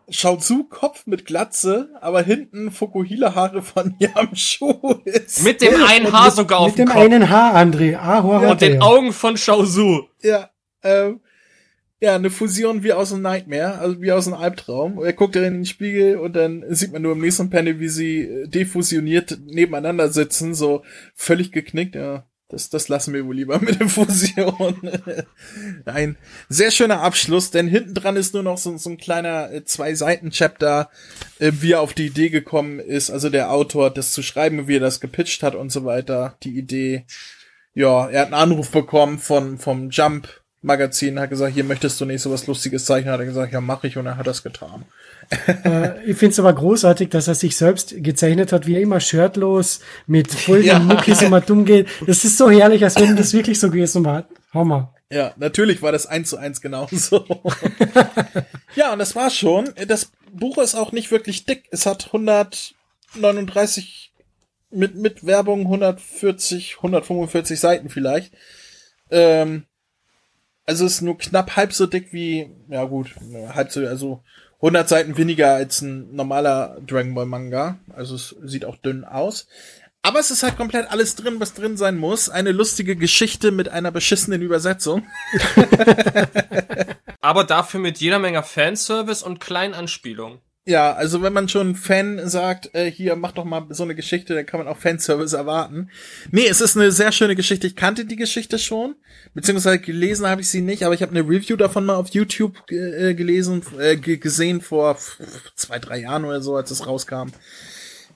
Shaozu-Kopf 0.09 1.06
mit 1.06 1.24
Glatze, 1.24 1.90
aber 2.00 2.22
hinten 2.22 2.70
Fukuhila-Haare 2.70 3.62
von 3.62 3.96
Yamchu 3.98 5.00
ist. 5.04 5.42
mit 5.42 5.61
dem 5.61 5.82
einen 5.82 6.12
Haar 6.12 6.30
sogar 6.30 6.61
auf 6.61 6.68
Mit 6.68 6.78
dem 6.78 6.87
dem 6.87 6.92
Kopf 6.92 7.02
einen 7.02 7.28
Haar, 7.28 7.56
André. 7.56 7.96
Ahua 7.96 8.50
und 8.50 8.61
den 8.61 8.80
Augen 8.82 9.12
von 9.12 9.37
Shaozu. 9.37 10.09
Ja, 10.22 10.50
ähm, 10.85 11.20
ja, 11.98 12.14
eine 12.14 12.30
Fusion 12.30 12.82
wie 12.82 12.92
aus 12.92 13.12
einem 13.12 13.22
Nightmare, 13.22 13.78
also 13.78 14.00
wie 14.00 14.12
aus 14.12 14.26
einem 14.26 14.37
Albtraum. 14.37 15.02
Er 15.02 15.14
guckt 15.14 15.35
in 15.35 15.42
den 15.42 15.64
Spiegel 15.64 16.18
und 16.18 16.37
dann 16.37 16.64
sieht 16.68 16.92
man 16.92 17.02
nur 17.02 17.12
im 17.12 17.20
nächsten 17.20 17.50
Panel, 17.50 17.80
wie 17.80 17.88
sie 17.88 18.20
äh, 18.20 18.48
defusioniert 18.48 19.38
nebeneinander 19.46 20.11
sitzen, 20.11 20.54
so 20.54 20.82
völlig 21.14 21.52
geknickt. 21.52 21.94
Ja, 21.94 22.26
das, 22.48 22.70
das 22.70 22.88
lassen 22.88 23.12
wir 23.12 23.26
wohl 23.26 23.35
lieber 23.35 23.61
mit 23.61 23.80
der 23.80 23.88
Fusion. 23.88 24.76
Ein 25.85 26.16
sehr 26.48 26.70
schöner 26.70 27.00
Abschluss, 27.00 27.50
denn 27.50 27.66
hinten 27.66 27.94
dran 27.94 28.16
ist 28.16 28.35
nur 28.35 28.44
noch 28.44 28.59
so, 28.59 28.76
so 28.76 28.90
ein 28.90 28.98
kleiner 28.98 29.52
äh, 29.52 29.64
Zwei-Seiten-Chapter, 29.64 30.88
äh, 31.40 31.52
wie 31.61 31.72
er 31.72 31.80
auf 31.80 31.92
die 31.92 32.06
Idee 32.06 32.28
gekommen 32.28 32.78
ist, 32.78 33.11
also 33.11 33.30
der 33.30 33.50
Autor, 33.50 33.90
das 33.90 34.12
zu 34.12 34.22
schreiben, 34.22 34.68
wie 34.68 34.76
er 34.76 34.80
das 34.80 35.00
gepitcht 35.00 35.42
hat 35.42 35.54
und 35.56 35.70
so 35.70 35.85
weiter. 35.85 36.37
Die 36.44 36.56
Idee, 36.56 37.04
ja, 37.74 38.09
er 38.09 38.20
hat 38.20 38.26
einen 38.26 38.35
Anruf 38.35 38.70
bekommen 38.70 39.18
von 39.18 39.59
vom 39.59 39.90
Jump 39.90 40.28
Magazin, 40.62 41.21
hat 41.21 41.31
gesagt, 41.31 41.55
hier 41.55 41.64
möchtest 41.64 42.01
du 42.01 42.05
nicht 42.05 42.23
so 42.23 42.33
was 42.33 42.47
Lustiges 42.47 42.85
zeichnen, 42.85 43.12
hat 43.12 43.21
er 43.21 43.27
gesagt, 43.27 43.53
ja, 43.53 43.61
mach 43.61 43.85
ich 43.85 43.99
und 43.99 44.07
er 44.07 44.16
hat 44.16 44.27
das 44.27 44.42
getan. 44.42 44.85
Äh, 45.64 46.05
ich 46.05 46.16
finde 46.16 46.33
es 46.33 46.38
aber 46.38 46.53
großartig, 46.53 47.09
dass 47.11 47.29
er 47.29 47.35
sich 47.35 47.57
selbst 47.57 47.95
gezeichnet 47.99 48.53
hat, 48.53 48.66
wie 48.66 48.77
er 48.77 48.81
immer 48.81 49.01
shirtlos 49.01 49.81
mit 50.07 50.33
vollen 50.33 50.64
Ja. 50.64 50.79
Muckis 50.79 51.23
immer 51.23 51.40
dumm 51.40 51.64
geht. 51.64 51.88
Das 52.07 52.25
ist 52.25 52.38
so 52.38 52.51
herrlich, 52.51 52.85
als 52.85 52.97
wenn 52.97 53.16
das 53.16 53.33
wirklich 53.33 53.61
so 53.61 53.71
gewesen 53.71 54.05
war. 54.05 54.27
Hammer. 54.53 54.92
Ja, 55.11 55.35
natürlich 55.37 55.83
war 55.83 55.92
das 55.92 56.07
eins 56.07 56.31
zu 56.31 56.37
eins 56.37 56.61
genauso. 56.61 57.25
ja, 58.75 58.92
und 58.92 58.99
das 58.99 59.14
war 59.14 59.31
schon. 59.31 59.71
Das 59.87 60.11
Buch 60.33 60.59
ist 60.59 60.75
auch 60.75 60.90
nicht 60.92 61.12
wirklich 61.12 61.45
dick. 61.45 61.64
Es 61.71 61.87
hat 61.87 62.07
139 62.07 64.12
mit, 64.71 64.97
mit 64.97 65.25
Werbung 65.25 65.61
140, 65.61 66.79
145 66.79 67.61
Seiten 67.61 67.88
vielleicht. 67.88 68.35
Ähm, 69.11 69.66
also 70.66 70.85
ist 70.85 71.00
nur 71.00 71.16
knapp 71.16 71.57
halb 71.57 71.72
so 71.72 71.87
dick 71.87 72.12
wie, 72.12 72.50
ja 72.68 72.85
gut, 72.85 73.14
halb 73.55 73.70
so, 73.70 73.87
also 73.87 74.22
100 74.57 74.88
Seiten 74.88 75.16
weniger 75.16 75.55
als 75.55 75.81
ein 75.81 76.14
normaler 76.14 76.79
Dragon 76.87 77.14
Ball 77.14 77.26
Manga. 77.26 77.79
Also 77.94 78.16
es 78.16 78.35
sieht 78.42 78.64
auch 78.64 78.76
dünn 78.76 79.05
aus. 79.05 79.46
Aber 80.02 80.20
es 80.20 80.31
ist 80.31 80.42
halt 80.42 80.57
komplett 80.57 80.90
alles 80.90 81.16
drin, 81.16 81.40
was 81.40 81.55
drin 81.55 81.76
sein 81.76 81.96
muss. 81.96 82.29
Eine 82.29 82.52
lustige 82.52 82.96
Geschichte 82.96 83.50
mit 83.50 83.68
einer 83.68 83.90
beschissenen 83.90 84.40
Übersetzung. 84.40 85.07
Aber 87.20 87.44
dafür 87.44 87.81
mit 87.81 87.98
jeder 87.98 88.18
Menge 88.18 88.42
Fanservice 88.42 89.24
und 89.24 89.40
kleinen 89.40 89.74
Anspielungen. 89.74 90.38
Ja, 90.68 90.92
also 90.94 91.22
wenn 91.22 91.33
man 91.33 91.48
schon 91.48 91.76
Fan 91.76 92.29
sagt, 92.29 92.74
äh, 92.74 92.90
hier 92.90 93.14
mach 93.14 93.31
doch 93.31 93.44
mal 93.44 93.66
so 93.70 93.85
eine 93.85 93.94
Geschichte, 93.94 94.35
dann 94.35 94.46
kann 94.46 94.59
man 94.59 94.66
auch 94.66 94.76
Fanservice 94.79 95.33
erwarten. 95.37 95.90
Nee, 96.33 96.48
es 96.48 96.61
ist 96.61 96.76
eine 96.76 96.90
sehr 96.90 97.12
schöne 97.12 97.37
Geschichte. 97.37 97.68
Ich 97.68 97.76
kannte 97.76 98.05
die 98.05 98.16
Geschichte 98.16 98.59
schon, 98.59 98.96
beziehungsweise 99.33 99.79
gelesen 99.79 100.26
habe 100.26 100.40
ich 100.40 100.48
sie 100.48 100.62
nicht, 100.62 100.83
aber 100.83 100.92
ich 100.92 101.02
habe 101.02 101.12
eine 101.16 101.20
Review 101.29 101.55
davon 101.57 101.87
mal 101.87 101.94
auf 101.94 102.09
YouTube 102.09 102.68
äh, 102.72 103.14
gelesen, 103.14 103.62
äh, 103.79 103.94
ge- 103.96 104.16
gesehen 104.16 104.61
vor 104.61 104.98
zwei, 105.55 105.79
drei 105.79 105.98
Jahren 106.00 106.24
oder 106.24 106.40
so, 106.40 106.57
als 106.57 106.72
es 106.72 106.85
rauskam. 106.85 107.29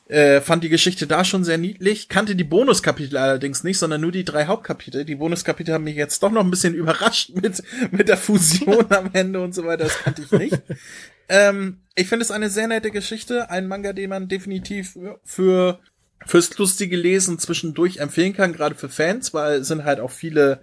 Äh, 0.09 0.41
fand 0.41 0.65
die 0.65 0.71
Geschichte 0.71 1.07
da 1.07 1.25
schon 1.25 1.45
sehr 1.45 1.57
niedlich, 1.57 2.09
kannte 2.09 2.35
die 2.35 2.43
Bonuskapitel 2.43 3.17
allerdings 3.17 3.63
nicht, 3.63 3.79
sondern 3.79 4.01
nur 4.01 4.11
die 4.11 4.25
drei 4.25 4.47
Hauptkapitel. 4.47 5.05
Die 5.05 5.15
Bonuskapitel 5.15 5.73
haben 5.73 5.85
mich 5.85 5.95
jetzt 5.95 6.21
doch 6.25 6.33
noch 6.33 6.43
ein 6.43 6.51
bisschen 6.51 6.75
überrascht 6.83 7.31
mit, 7.33 7.63
mit 7.93 8.09
der 8.09 8.17
Fusion 8.17 8.87
am 8.91 9.11
Ende 9.13 9.41
und 9.41 9.55
so 9.55 9.65
weiter, 9.65 9.85
das 9.85 9.99
kannte 10.01 10.23
ich 10.23 10.33
nicht. 10.33 10.59
Ähm, 11.31 11.79
ich 11.95 12.09
finde 12.09 12.25
es 12.25 12.33
eine 12.33 12.51
sehr 12.51 12.67
nette 12.67 12.91
Geschichte, 12.91 13.51
ein 13.51 13.69
Manga, 13.69 13.93
den 13.93 14.11
man 14.11 14.29
definitiv 14.29 14.99
für 15.25 15.79
fürs 16.27 16.59
lustige 16.59 16.97
Lesen 16.97 17.39
zwischendurch 17.39 17.99
empfehlen 17.99 18.35
kann, 18.35 18.53
gerade 18.53 18.75
für 18.75 18.91
Fans, 18.91 19.33
weil 19.33 19.61
es 19.61 19.69
sind 19.69 19.85
halt 19.85 20.01
auch 20.01 20.11
viele, 20.11 20.63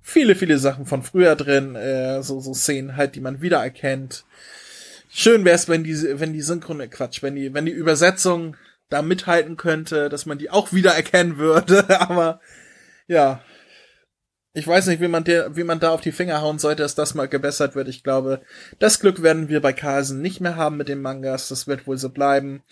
viele, 0.00 0.34
viele 0.34 0.58
Sachen 0.58 0.86
von 0.86 1.02
früher 1.02 1.36
drin, 1.36 1.74
äh, 1.74 2.22
so, 2.22 2.40
so 2.40 2.54
Szenen 2.54 2.96
halt, 2.96 3.14
die 3.14 3.20
man 3.20 3.42
wiedererkennt. 3.42 4.24
Schön 5.10 5.44
wäre 5.44 5.56
es, 5.56 5.68
wenn 5.68 5.84
die, 5.84 6.20
wenn 6.20 6.32
die 6.32 6.40
Synchrone, 6.40 6.88
Quatsch, 6.88 7.22
wenn 7.22 7.34
die, 7.34 7.52
wenn 7.52 7.66
die 7.66 7.72
Übersetzung 7.72 8.56
da 8.88 9.02
mithalten 9.02 9.56
könnte, 9.56 10.08
dass 10.08 10.24
man 10.24 10.38
die 10.38 10.50
auch 10.50 10.72
wiedererkennen 10.72 11.36
würde, 11.36 12.00
aber 12.00 12.40
ja. 13.08 13.42
Ich 14.56 14.66
weiß 14.66 14.86
nicht, 14.86 15.02
wie 15.02 15.08
man, 15.08 15.22
der, 15.24 15.54
wie 15.54 15.64
man 15.64 15.80
da 15.80 15.90
auf 15.90 16.00
die 16.00 16.12
Finger 16.12 16.40
hauen 16.40 16.58
sollte, 16.58 16.82
dass 16.82 16.94
das 16.94 17.14
mal 17.14 17.28
gebessert 17.28 17.74
wird. 17.74 17.88
Ich 17.88 18.02
glaube, 18.02 18.40
das 18.78 19.00
Glück 19.00 19.22
werden 19.22 19.48
wir 19.50 19.60
bei 19.60 19.72
Carlsen 19.74 20.22
nicht 20.22 20.40
mehr 20.40 20.56
haben 20.56 20.78
mit 20.78 20.88
den 20.88 21.02
Mangas. 21.02 21.48
Das 21.48 21.66
wird 21.66 21.86
wohl 21.86 21.98
so 21.98 22.08
bleiben. 22.08 22.62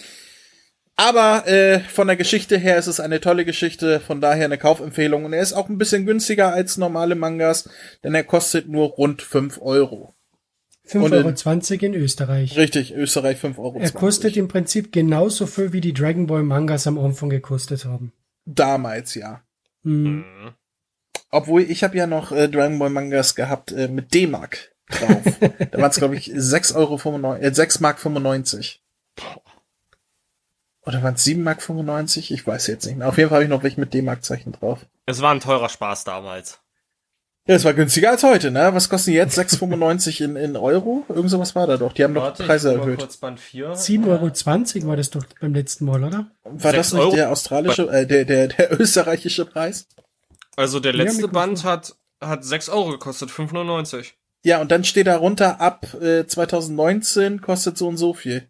Aber 0.96 1.46
äh, 1.48 1.80
von 1.80 2.06
der 2.06 2.16
Geschichte 2.16 2.56
her 2.56 2.78
ist 2.78 2.86
es 2.86 3.00
eine 3.00 3.20
tolle 3.20 3.44
Geschichte, 3.44 4.00
von 4.00 4.20
daher 4.20 4.44
eine 4.44 4.58
Kaufempfehlung. 4.58 5.24
Und 5.24 5.32
er 5.32 5.42
ist 5.42 5.52
auch 5.52 5.68
ein 5.68 5.76
bisschen 5.76 6.06
günstiger 6.06 6.52
als 6.54 6.76
normale 6.76 7.16
Mangas, 7.16 7.68
denn 8.04 8.14
er 8.14 8.24
kostet 8.24 8.68
nur 8.68 8.86
rund 8.90 9.20
5 9.20 9.60
Euro. 9.60 10.14
Und 10.92 11.12
in- 11.12 11.24
5,20 11.36 11.72
Euro 11.82 11.84
in 11.86 11.94
Österreich. 11.94 12.56
Richtig, 12.56 12.94
Österreich 12.94 13.38
5 13.38 13.58
Euro. 13.58 13.78
Er 13.80 13.90
kostet 13.90 14.36
im 14.36 14.48
Prinzip 14.48 14.92
genauso 14.92 15.46
viel, 15.46 15.72
wie 15.72 15.80
die 15.80 15.94
Dragon 15.94 16.26
Ball 16.26 16.42
Mangas 16.44 16.86
am 16.86 16.98
Anfang 16.98 17.28
gekostet 17.30 17.84
haben. 17.86 18.12
Damals, 18.46 19.14
ja. 19.14 19.42
Mhm. 19.82 20.24
Obwohl, 21.34 21.62
ich 21.62 21.82
habe 21.82 21.96
ja 21.96 22.06
noch 22.06 22.30
äh, 22.30 22.48
Dragon 22.48 22.78
Ball 22.78 22.90
Mangas 22.90 23.34
gehabt 23.34 23.72
äh, 23.72 23.88
mit 23.88 24.14
D-Mark 24.14 24.72
drauf. 24.88 25.22
da 25.72 25.78
waren 25.78 25.90
es, 25.90 25.96
glaube 25.96 26.14
ich, 26.14 26.28
6,95 26.28 26.76
Euro, 26.76 27.34
äh, 27.34 27.52
6 27.52 27.80
Mark 27.80 27.98
95. 27.98 28.80
Oder 30.86 31.02
waren 31.02 31.14
es 31.14 31.24
7 31.24 31.42
Mark 31.42 31.60
95? 31.60 32.30
Ich 32.30 32.46
weiß 32.46 32.68
jetzt 32.68 32.86
nicht 32.86 32.98
mehr. 32.98 33.08
Auf 33.08 33.18
jeden 33.18 33.30
Fall 33.30 33.38
habe 33.38 33.44
ich 33.44 33.50
noch 33.50 33.64
welche 33.64 33.80
mit 33.80 33.92
D-Mark-Zeichen 33.92 34.52
drauf. 34.52 34.86
Es 35.06 35.22
war 35.22 35.32
ein 35.32 35.40
teurer 35.40 35.68
Spaß 35.68 36.04
damals. 36.04 36.60
Ja, 37.48 37.56
es 37.56 37.64
war 37.64 37.74
günstiger 37.74 38.10
als 38.10 38.22
heute, 38.22 38.52
ne? 38.52 38.72
Was 38.72 38.88
kosten 38.88 39.10
die 39.10 39.16
jetzt? 39.16 39.36
6,95 39.36 40.24
in, 40.24 40.36
in 40.36 40.56
Euro? 40.56 41.04
Irgend 41.08 41.30
sowas 41.30 41.56
war 41.56 41.66
da 41.66 41.78
doch. 41.78 41.92
Die 41.94 42.04
haben 42.04 42.14
doch 42.14 42.32
Preise 42.32 42.74
erhöht. 42.74 43.00
kurz 43.00 43.16
Band 43.16 43.40
4. 43.40 43.74
7,20 43.74 44.06
Euro 44.76 44.86
war 44.86 44.96
das 44.96 45.10
doch 45.10 45.24
beim 45.40 45.52
letzten 45.52 45.84
Mal, 45.84 46.04
oder? 46.04 46.30
War 46.44 46.72
das 46.72 46.92
nicht 46.92 47.02
Euro? 47.02 47.16
der 47.16 47.32
australische, 47.32 47.88
äh, 47.88 48.06
der, 48.06 48.24
der, 48.24 48.46
der 48.46 48.80
österreichische 48.80 49.44
Preis? 49.46 49.88
Also 50.57 50.81
der 50.81 50.92
Ja, 50.94 51.05
letzte 51.05 51.23
Mikrofon. 51.23 51.48
Band 51.48 51.65
hat, 51.65 51.96
hat 52.21 52.44
6 52.44 52.69
Euro 52.69 52.90
gekostet, 52.90 53.31
5,99. 53.31 54.13
Ja, 54.42 54.61
und 54.61 54.71
dann 54.71 54.85
steht 54.85 55.07
da 55.07 55.17
runter, 55.17 55.61
ab 55.61 55.94
äh, 55.94 56.27
2019 56.27 57.40
kostet 57.40 57.79
so 57.79 57.88
und 57.88 57.96
so 57.96 58.13
viel. 58.15 58.48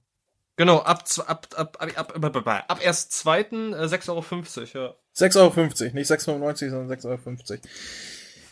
Genau, 0.57 0.79
ab, 0.79 1.05
ab, 1.27 1.49
ab, 1.57 1.77
ab, 1.81 1.93
ab, 1.97 2.13
ab, 2.17 2.25
ab, 2.25 2.47
ab, 2.47 2.65
ab 2.69 2.79
erst 2.83 3.13
zweiten 3.13 3.73
äh, 3.73 3.85
6,50 3.85 4.77
Euro, 4.77 4.89
ja. 4.89 4.95
6,50 5.17 5.39
Euro, 5.39 5.95
nicht 5.95 6.11
6,95, 6.11 6.71
sondern 6.71 6.99
6,50 6.99 7.51
Euro. 7.51 7.61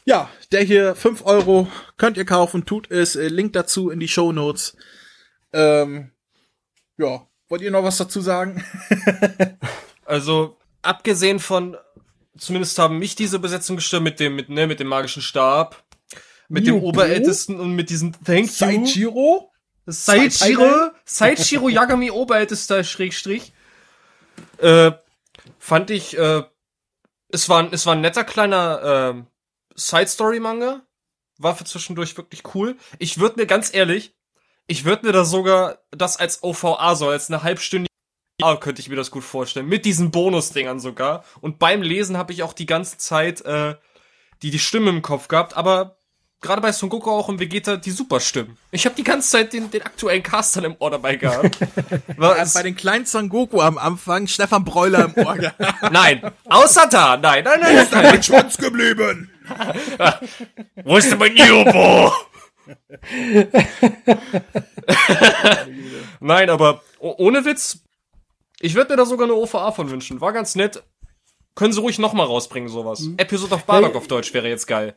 Ja, 0.04 0.28
der 0.50 0.62
hier 0.62 0.96
5 0.96 1.24
Euro 1.24 1.68
könnt 1.96 2.16
ihr 2.16 2.24
kaufen, 2.24 2.64
tut 2.64 2.90
es. 2.90 3.14
Äh, 3.14 3.28
Link 3.28 3.52
dazu 3.52 3.90
in 3.90 4.00
die 4.00 4.08
Show 4.08 4.32
Notes. 4.32 4.76
Ähm, 5.52 6.10
ja, 6.96 7.26
wollt 7.48 7.62
ihr 7.62 7.70
noch 7.70 7.84
was 7.84 7.98
dazu 7.98 8.20
sagen? 8.20 8.64
Also, 10.04 10.58
abgesehen 10.82 11.38
von, 11.38 11.76
zumindest 12.36 12.78
haben 12.78 12.98
mich 12.98 13.14
diese 13.14 13.38
Besetzung 13.38 13.76
gestört 13.76 14.02
mit 14.02 14.20
dem, 14.20 14.36
mit, 14.36 14.48
ne, 14.48 14.66
mit 14.66 14.80
dem 14.80 14.88
magischen 14.88 15.22
Stab, 15.22 15.82
mit 16.48 16.66
dem 16.66 16.76
Yugo? 16.76 16.88
Oberältesten 16.88 17.58
und 17.60 17.72
mit 17.74 17.90
diesem 17.90 18.12
Thank 18.24 18.46
you. 18.60 18.76
Saichiro? 18.86 19.52
Saichiro, 19.86 20.90
Saichiro 21.04 21.68
Yagami 21.68 22.10
Oberältester 22.10 22.84
Schrägstrich. 22.84 23.52
Äh, 24.58 24.92
fand 25.58 25.90
ich, 25.90 26.16
äh, 26.16 26.42
es 27.28 27.48
war, 27.48 27.60
ein- 27.60 27.72
es 27.72 27.84
war 27.86 27.94
ein 27.94 28.00
netter 28.00 28.24
kleiner 28.24 29.14
äh, 29.16 29.22
Side-Story-Manga. 29.74 30.82
War 31.38 31.56
für 31.56 31.64
zwischendurch 31.64 32.16
wirklich 32.16 32.42
cool. 32.54 32.76
Ich 32.98 33.18
würde 33.18 33.40
mir 33.40 33.46
ganz 33.46 33.74
ehrlich, 33.74 34.14
ich 34.68 34.84
würde 34.84 35.06
mir 35.06 35.12
da 35.12 35.24
sogar 35.24 35.78
das 35.90 36.16
als 36.16 36.42
OVA 36.44 36.94
so, 36.94 37.08
als 37.08 37.28
eine 37.30 37.42
halbstündige 37.42 37.91
OVA 38.40 38.56
könnte 38.56 38.80
ich 38.80 38.88
mir 38.88 38.96
das 38.96 39.10
gut 39.10 39.24
vorstellen. 39.24 39.66
Mit 39.66 39.84
diesen 39.84 40.10
Bonusdingern 40.10 40.80
sogar. 40.80 41.24
Und 41.40 41.58
beim 41.58 41.82
Lesen 41.82 42.16
habe 42.16 42.32
ich 42.32 42.42
auch 42.42 42.52
die 42.52 42.66
ganze 42.66 42.98
Zeit 42.98 43.40
äh, 43.42 43.74
die, 44.42 44.50
die 44.50 44.58
Stimme 44.58 44.90
im 44.90 45.02
Kopf 45.02 45.28
gehabt, 45.28 45.56
aber 45.56 45.96
gerade 46.40 46.60
bei 46.60 46.72
Son 46.72 46.88
Goku 46.88 47.10
auch 47.10 47.28
und 47.28 47.38
Vegeta 47.38 47.76
die 47.76 47.92
super 47.92 48.20
Stimmen. 48.20 48.58
Ich 48.72 48.84
habe 48.84 48.96
die 48.96 49.04
ganze 49.04 49.30
Zeit 49.30 49.52
den, 49.52 49.70
den 49.70 49.82
aktuellen 49.82 50.22
Cast 50.22 50.56
dann 50.56 50.64
im 50.64 50.76
Ohr 50.78 50.90
dabei 50.90 51.16
gehabt. 51.16 51.58
War 52.16 52.36
Ja, 52.36 52.44
bei 52.52 52.62
den 52.64 52.74
kleinen 52.74 53.06
Son 53.06 53.28
Goku 53.28 53.60
am 53.60 53.78
Anfang 53.78 54.26
Stefan 54.26 54.64
Breuler 54.64 55.04
im 55.04 55.24
Ohr 55.24 55.36
gehabt. 55.36 55.60
nein, 55.92 56.32
außer 56.48 56.88
da, 56.88 57.16
nein, 57.16 57.44
nein, 57.44 57.60
nein, 57.60 57.74
nein, 57.90 58.02
nein. 58.02 58.22
Schwanz 58.22 58.58
geblieben. 58.58 59.30
Wo 60.84 60.96
ist 60.96 61.10
denn 61.10 61.18
mein 61.18 61.36
Jubo? 61.36 62.12
Nein, 66.20 66.50
aber 66.50 66.82
ohne 66.98 67.44
Witz, 67.44 67.81
ich 68.62 68.74
würde 68.76 68.92
mir 68.92 68.96
da 68.96 69.04
sogar 69.04 69.26
eine 69.26 69.34
OVA 69.34 69.72
von 69.72 69.90
wünschen. 69.90 70.20
War 70.20 70.32
ganz 70.32 70.54
nett. 70.54 70.82
Können 71.54 71.72
sie 71.72 71.80
ruhig 71.80 71.98
nochmal 71.98 72.26
rausbringen, 72.26 72.68
sowas. 72.68 73.00
Mhm. 73.00 73.14
Episode 73.18 73.54
of 73.54 73.64
Bardock 73.64 73.96
auf 73.96 74.06
Deutsch 74.06 74.32
wäre 74.32 74.48
jetzt 74.48 74.66
geil. 74.66 74.94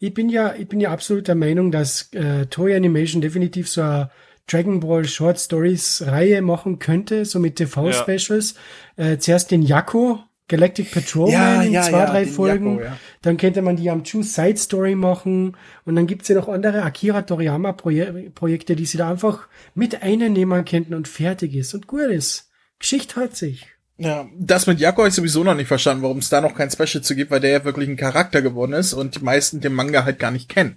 Ich 0.00 0.12
bin 0.12 0.28
ja, 0.28 0.54
ich 0.54 0.68
bin 0.68 0.80
ja 0.80 0.90
absolut 0.90 1.28
der 1.28 1.36
Meinung, 1.36 1.70
dass 1.70 2.12
äh, 2.12 2.46
Toy 2.46 2.74
Animation 2.74 3.22
definitiv 3.22 3.68
so 3.68 3.80
eine 3.80 4.10
Dragon 4.48 4.80
Ball 4.80 5.04
Short 5.04 5.38
Stories 5.38 6.02
Reihe 6.04 6.42
machen 6.42 6.78
könnte, 6.80 7.24
so 7.24 7.38
mit 7.38 7.56
TV-Specials. 7.56 8.54
Ja. 8.96 9.04
Äh, 9.04 9.18
zuerst 9.18 9.52
den 9.52 9.62
Yakko, 9.62 10.18
Galactic 10.48 10.90
Patrol 10.90 11.30
ja, 11.30 11.62
in 11.62 11.72
ja, 11.72 11.82
zwei, 11.82 11.98
ja, 11.98 12.10
drei 12.10 12.26
Folgen. 12.26 12.78
Yakko, 12.80 12.96
dann 13.22 13.36
könnte 13.36 13.62
man 13.62 13.76
die 13.76 13.88
am 13.88 14.02
Chu 14.02 14.24
Side 14.24 14.56
Story 14.56 14.96
machen. 14.96 15.56
Und 15.84 15.94
dann 15.94 16.08
gibt's 16.08 16.28
ja 16.28 16.34
noch 16.34 16.48
andere 16.48 16.82
Akira 16.82 17.22
Toriyama 17.22 17.72
Proje 17.72 18.30
Projekte, 18.34 18.74
die 18.74 18.86
sie 18.86 18.98
da 18.98 19.08
einfach 19.10 19.48
mit 19.74 20.02
einnehmen 20.02 20.64
könnten 20.64 20.94
und 20.94 21.06
fertig 21.06 21.54
ist 21.54 21.72
und 21.72 21.86
gut 21.86 22.10
ist. 22.10 22.50
Geschichte 22.78 23.16
hat 23.16 23.36
sich. 23.36 23.66
Ja, 23.98 24.28
das 24.38 24.66
mit 24.66 24.78
Yakko 24.78 24.98
habe 24.98 25.08
ich 25.08 25.14
sowieso 25.14 25.42
noch 25.42 25.54
nicht 25.54 25.68
verstanden, 25.68 26.02
warum 26.02 26.18
es 26.18 26.28
da 26.28 26.40
noch 26.40 26.54
kein 26.54 26.70
Special 26.70 27.02
zu 27.02 27.14
gibt, 27.14 27.30
weil 27.30 27.40
der 27.40 27.50
ja 27.50 27.64
wirklich 27.64 27.88
ein 27.88 27.96
Charakter 27.96 28.42
geworden 28.42 28.74
ist 28.74 28.92
und 28.92 29.16
die 29.16 29.24
meisten 29.24 29.60
den 29.60 29.72
Manga 29.72 30.04
halt 30.04 30.18
gar 30.18 30.30
nicht 30.30 30.50
kennen. 30.50 30.76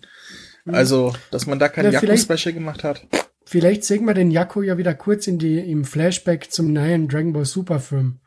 Mhm. 0.64 0.74
Also, 0.74 1.14
dass 1.32 1.46
man 1.46 1.60
da 1.60 1.68
kein 1.68 1.92
Yakko-Special 1.92 2.54
gemacht 2.54 2.84
hat. 2.84 3.06
Vielleicht 3.46 3.84
sehen 3.84 4.06
wir 4.06 4.14
den 4.14 4.32
Yakko 4.32 4.62
ja 4.62 4.78
wieder 4.78 4.94
kurz 4.94 5.28
in 5.28 5.38
die, 5.38 5.60
im 5.60 5.84
Flashback 5.84 6.52
zum 6.52 6.72
neuen 6.72 7.08
Dragon 7.08 7.34
Ball 7.34 7.46
Super 7.46 7.80
Film. 7.80 8.20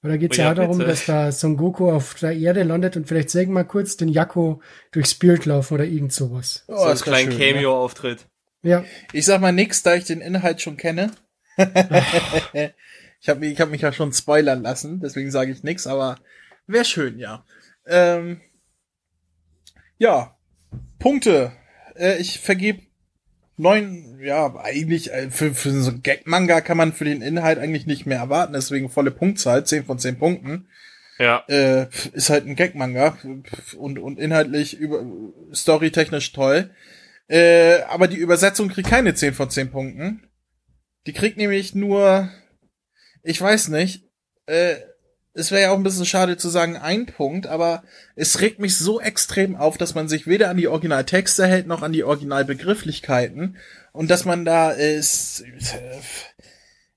Weil 0.00 0.12
da 0.12 0.16
geht 0.16 0.32
es 0.32 0.38
oh, 0.38 0.42
ja, 0.42 0.48
ja 0.48 0.54
darum, 0.54 0.78
dass 0.78 1.06
da 1.06 1.32
Son 1.32 1.56
Goku 1.56 1.90
auf 1.90 2.14
der 2.14 2.32
Erde 2.36 2.62
landet 2.62 2.96
und 2.96 3.08
vielleicht 3.08 3.30
sehen 3.30 3.52
wir 3.52 3.64
kurz 3.64 3.96
den 3.96 4.08
Yakko 4.08 4.62
durchs 4.92 5.14
Bild 5.14 5.44
laufen 5.44 5.74
oder 5.74 5.84
irgend 5.84 6.12
sowas. 6.12 6.64
Oh, 6.68 6.76
so 6.76 6.84
ein 6.84 6.96
kleiner 6.96 7.36
Cameo-Auftritt. 7.36 8.26
Ja. 8.62 8.84
Ich 9.12 9.26
sag 9.26 9.40
mal 9.40 9.52
nix, 9.52 9.82
da 9.82 9.94
ich 9.94 10.04
den 10.04 10.20
Inhalt 10.20 10.62
schon 10.62 10.76
kenne. 10.76 11.10
ich 13.20 13.28
habe 13.28 13.40
mich, 13.40 13.52
ich 13.52 13.60
hab 13.60 13.70
mich 13.70 13.82
ja 13.82 13.92
schon 13.92 14.12
spoilern 14.12 14.62
lassen, 14.62 15.00
deswegen 15.00 15.30
sage 15.30 15.52
ich 15.52 15.62
nix, 15.62 15.86
aber 15.86 16.18
wäre 16.66 16.84
schön, 16.84 17.18
ja. 17.18 17.44
Ähm, 17.86 18.40
ja, 19.98 20.36
Punkte. 20.98 21.52
Äh, 21.96 22.18
ich 22.18 22.38
vergebe 22.38 22.82
neun, 23.56 24.20
ja, 24.20 24.54
eigentlich 24.56 25.12
äh, 25.12 25.30
für, 25.30 25.54
für 25.54 25.70
so 25.70 25.90
ein 25.90 26.02
Gag-Manga 26.02 26.60
kann 26.60 26.76
man 26.76 26.92
für 26.92 27.04
den 27.04 27.22
Inhalt 27.22 27.58
eigentlich 27.58 27.86
nicht 27.86 28.06
mehr 28.06 28.18
erwarten, 28.18 28.52
deswegen 28.52 28.88
volle 28.88 29.10
Punktzahl, 29.10 29.64
zehn 29.66 29.84
von 29.84 29.98
zehn 29.98 30.18
Punkten. 30.18 30.68
Ja. 31.18 31.44
Äh, 31.48 31.88
ist 32.12 32.30
halt 32.30 32.46
ein 32.46 32.54
Gag-Manga 32.54 33.18
und, 33.76 33.98
und 33.98 34.18
inhaltlich 34.20 34.78
über 34.78 35.04
storytechnisch 35.52 36.32
toll. 36.32 36.70
Äh, 37.26 37.82
aber 37.88 38.06
die 38.06 38.16
Übersetzung 38.16 38.68
kriegt 38.68 38.88
keine 38.88 39.14
zehn 39.14 39.34
von 39.34 39.50
zehn 39.50 39.70
Punkten. 39.70 40.28
Die 41.06 41.12
kriegt 41.12 41.36
nämlich 41.36 41.74
nur, 41.74 42.30
ich 43.28 43.42
weiß 43.42 43.68
nicht, 43.68 44.04
äh, 44.46 44.76
es 45.34 45.50
wäre 45.50 45.62
ja 45.62 45.70
auch 45.70 45.76
ein 45.76 45.82
bisschen 45.82 46.06
schade 46.06 46.38
zu 46.38 46.48
sagen 46.48 46.78
ein 46.78 47.04
Punkt, 47.04 47.46
aber 47.46 47.82
es 48.16 48.40
regt 48.40 48.58
mich 48.58 48.78
so 48.78 49.02
extrem 49.02 49.54
auf, 49.54 49.76
dass 49.76 49.94
man 49.94 50.08
sich 50.08 50.26
weder 50.26 50.48
an 50.48 50.56
die 50.56 50.66
Originaltexte 50.66 51.46
hält 51.46 51.66
noch 51.66 51.82
an 51.82 51.92
die 51.92 52.04
Originalbegrifflichkeiten 52.04 53.58
und 53.92 54.10
dass 54.10 54.24
man 54.24 54.46
da 54.46 54.70
ist 54.70 55.42
äh, 55.42 56.00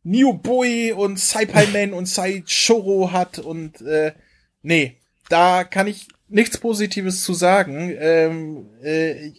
New 0.04 0.34
Boy 0.34 0.94
und 0.94 1.20
Saipai 1.20 1.68
Man 1.68 1.92
und 1.92 2.06
Sai 2.06 2.46
Choro 2.48 3.12
hat 3.12 3.38
und 3.38 3.82
äh, 3.82 4.14
nee, 4.62 4.96
da 5.28 5.66
kann 5.66 5.88
ich 5.88 6.08
nichts 6.30 6.58
Positives 6.58 7.26
zu 7.26 7.34
sagen. 7.34 7.94
Ähm, 8.00 8.70
äh, 8.82 9.34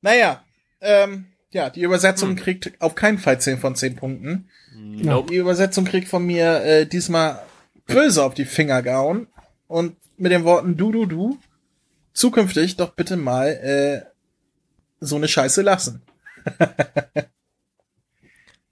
naja, 0.00 0.42
ähm, 0.80 1.26
ja, 1.50 1.68
die 1.68 1.82
Übersetzung 1.82 2.30
hm. 2.30 2.36
kriegt 2.36 2.72
auf 2.80 2.94
keinen 2.94 3.18
Fall 3.18 3.38
10 3.38 3.58
von 3.58 3.76
10 3.76 3.96
Punkten. 3.96 4.48
Nope. 4.74 5.30
Die 5.30 5.36
Übersetzung 5.36 5.84
kriegt 5.84 6.08
von 6.08 6.24
mir 6.24 6.62
äh, 6.62 6.86
diesmal 6.86 7.42
böse 7.86 8.22
auf 8.24 8.34
die 8.34 8.44
Finger 8.44 8.82
gehauen 8.82 9.26
und 9.68 9.96
mit 10.16 10.32
den 10.32 10.44
Worten 10.44 10.76
du, 10.76 10.92
du, 10.92 11.06
du, 11.06 11.38
zukünftig 12.12 12.76
doch 12.76 12.90
bitte 12.90 13.16
mal 13.16 13.48
äh, 13.48 14.02
so 15.00 15.16
eine 15.16 15.28
Scheiße 15.28 15.62
lassen. 15.62 16.02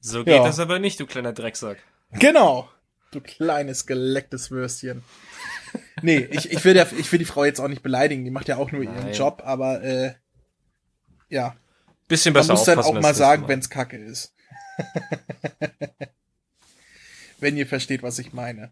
so 0.01 0.25
geht 0.25 0.37
ja. 0.37 0.45
das 0.45 0.59
aber 0.59 0.79
nicht, 0.79 1.01
du 1.01 1.07
kleiner 1.07 1.33
Drecksack. 1.33 1.79
Genau. 2.13 2.69
Du 3.11 3.21
kleines 3.21 3.87
gelecktes 3.87 4.51
Würstchen. 4.51 5.03
nee, 6.03 6.29
ich, 6.31 6.53
ich, 6.53 6.65
will 6.65 6.75
der, 6.75 6.91
ich 6.93 7.11
will 7.11 7.19
die 7.19 7.25
Frau 7.25 7.45
jetzt 7.45 7.61
auch 7.61 7.69
nicht 7.69 7.83
beleidigen, 7.83 8.25
die 8.25 8.31
macht 8.31 8.49
ja 8.49 8.57
auch 8.57 8.71
nur 8.71 8.85
Nein. 8.85 8.95
ihren 8.95 9.13
Job, 9.13 9.43
aber 9.45 9.83
äh, 9.83 10.15
ja. 11.29 11.57
Bisschen 12.07 12.35
besser 12.35 12.49
Man 12.49 12.57
muss 12.57 12.67
dann 12.67 12.79
auch 12.79 13.01
mal 13.01 13.15
sagen, 13.15 13.49
wenn's 13.49 13.71
kacke 13.71 13.97
ist. 13.97 14.35
wenn 17.41 17.57
ihr 17.57 17.67
versteht, 17.67 18.03
was 18.03 18.19
ich 18.19 18.33
meine. 18.33 18.71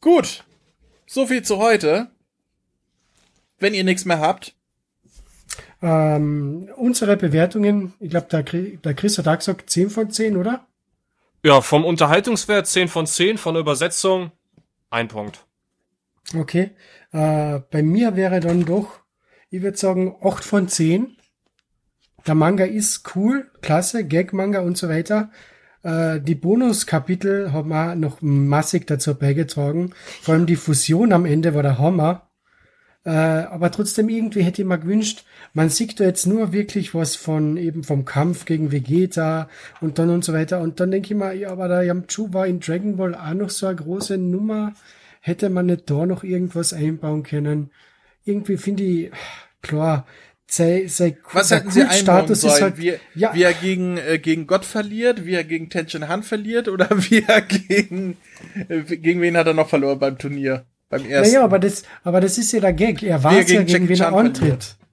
Gut, 0.00 0.44
so 1.06 1.26
viel 1.26 1.42
zu 1.42 1.58
heute. 1.58 2.10
Wenn 3.58 3.74
ihr 3.74 3.84
nichts 3.84 4.04
mehr 4.04 4.20
habt. 4.20 4.54
Ähm, 5.82 6.70
unsere 6.76 7.16
Bewertungen, 7.16 7.94
ich 8.00 8.10
glaube, 8.10 8.28
der, 8.30 8.42
der 8.42 8.94
Chris 8.94 9.18
hat 9.18 9.28
auch 9.28 9.38
gesagt 9.38 9.70
10 9.70 9.90
von 9.90 10.10
10, 10.10 10.36
oder? 10.36 10.66
Ja, 11.42 11.60
vom 11.60 11.84
Unterhaltungswert 11.84 12.66
10 12.66 12.88
von 12.88 13.06
10, 13.06 13.38
von 13.38 13.54
der 13.54 13.60
Übersetzung 13.60 14.32
ein 14.90 15.08
Punkt. 15.08 15.46
Okay. 16.34 16.70
Äh, 17.12 17.60
bei 17.70 17.82
mir 17.82 18.16
wäre 18.16 18.40
dann 18.40 18.64
doch, 18.64 19.00
ich 19.50 19.62
würde 19.62 19.76
sagen, 19.76 20.16
8 20.22 20.44
von 20.44 20.68
10. 20.68 21.16
Der 22.26 22.34
Manga 22.34 22.64
ist 22.64 23.14
cool, 23.14 23.46
klasse, 23.62 24.04
Gag-Manga 24.04 24.60
und 24.60 24.76
so 24.76 24.88
weiter. 24.88 25.30
Äh, 25.84 26.20
die 26.20 26.34
Bonuskapitel 26.34 27.52
haben 27.52 27.68
wir 27.68 27.94
noch 27.94 28.20
massig 28.20 28.86
dazu 28.88 29.14
beigetragen. 29.14 29.92
Vor 30.22 30.34
allem 30.34 30.46
die 30.46 30.56
Fusion 30.56 31.12
am 31.12 31.24
Ende 31.24 31.54
war 31.54 31.62
der 31.62 31.78
Hammer. 31.78 32.28
Äh, 33.04 33.10
aber 33.10 33.70
trotzdem 33.70 34.08
irgendwie 34.08 34.42
hätte 34.42 34.62
ich 34.62 34.66
mir 34.66 34.78
gewünscht, 34.78 35.24
man 35.52 35.68
sieht 35.68 36.00
da 36.00 36.04
jetzt 36.04 36.26
nur 36.26 36.52
wirklich 36.52 36.92
was 36.92 37.14
von 37.14 37.56
eben 37.56 37.84
vom 37.84 38.04
Kampf 38.04 38.44
gegen 38.46 38.72
Vegeta 38.72 39.48
und 39.80 40.00
dann 40.00 40.10
und 40.10 40.24
so 40.24 40.32
weiter. 40.32 40.60
Und 40.60 40.80
dann 40.80 40.90
denke 40.90 41.14
ich 41.14 41.16
mir, 41.16 41.32
ja, 41.32 41.50
aber 41.50 41.68
der 41.68 41.84
Yamchu 41.84 42.32
war 42.32 42.48
in 42.48 42.58
Dragon 42.58 42.96
Ball 42.96 43.14
auch 43.14 43.34
noch 43.34 43.50
so 43.50 43.66
eine 43.68 43.76
große 43.76 44.18
Nummer. 44.18 44.72
Hätte 45.20 45.48
man 45.50 45.66
nicht 45.66 45.88
da 45.88 46.04
noch 46.06 46.24
irgendwas 46.24 46.72
einbauen 46.72 47.22
können? 47.22 47.70
Irgendwie 48.24 48.56
finde 48.56 48.82
ich, 48.82 49.12
klar, 49.62 50.04
sei, 50.46 50.86
sei, 50.88 51.16
Was 51.32 51.50
hätten 51.50 51.70
sie 51.70 51.82
einbauen 51.82 52.34
sollen? 52.34 52.62
Halt, 52.62 52.78
wie, 52.78 52.94
ja. 53.14 53.34
wie 53.34 53.42
er 53.42 53.52
gegen, 53.52 53.98
äh, 53.98 54.18
gegen 54.18 54.46
Gott 54.46 54.64
verliert, 54.64 55.26
wie 55.26 55.34
er 55.34 55.44
gegen 55.44 55.70
Tenshin 55.70 56.08
Han 56.08 56.22
verliert 56.22 56.68
oder 56.68 56.88
wie 57.10 57.24
er 57.26 57.42
gegen, 57.42 58.16
äh, 58.68 58.82
gegen 58.82 59.20
wen 59.20 59.36
hat 59.36 59.46
er 59.46 59.54
noch 59.54 59.68
verloren 59.68 59.98
beim 59.98 60.18
Turnier? 60.18 60.64
Beim 60.88 61.04
ersten. 61.04 61.32
Naja, 61.32 61.44
aber 61.44 61.58
das, 61.58 61.82
aber 62.04 62.20
das 62.20 62.38
ist 62.38 62.52
ja 62.52 62.60
der 62.60 62.72
Gag. 62.72 63.02
Er 63.02 63.24
war 63.24 63.36
es 63.36 63.50
ja 63.50 63.62
gegen 63.62 63.88
wen 63.88 64.00
er 64.00 64.12
antritt. 64.12 64.76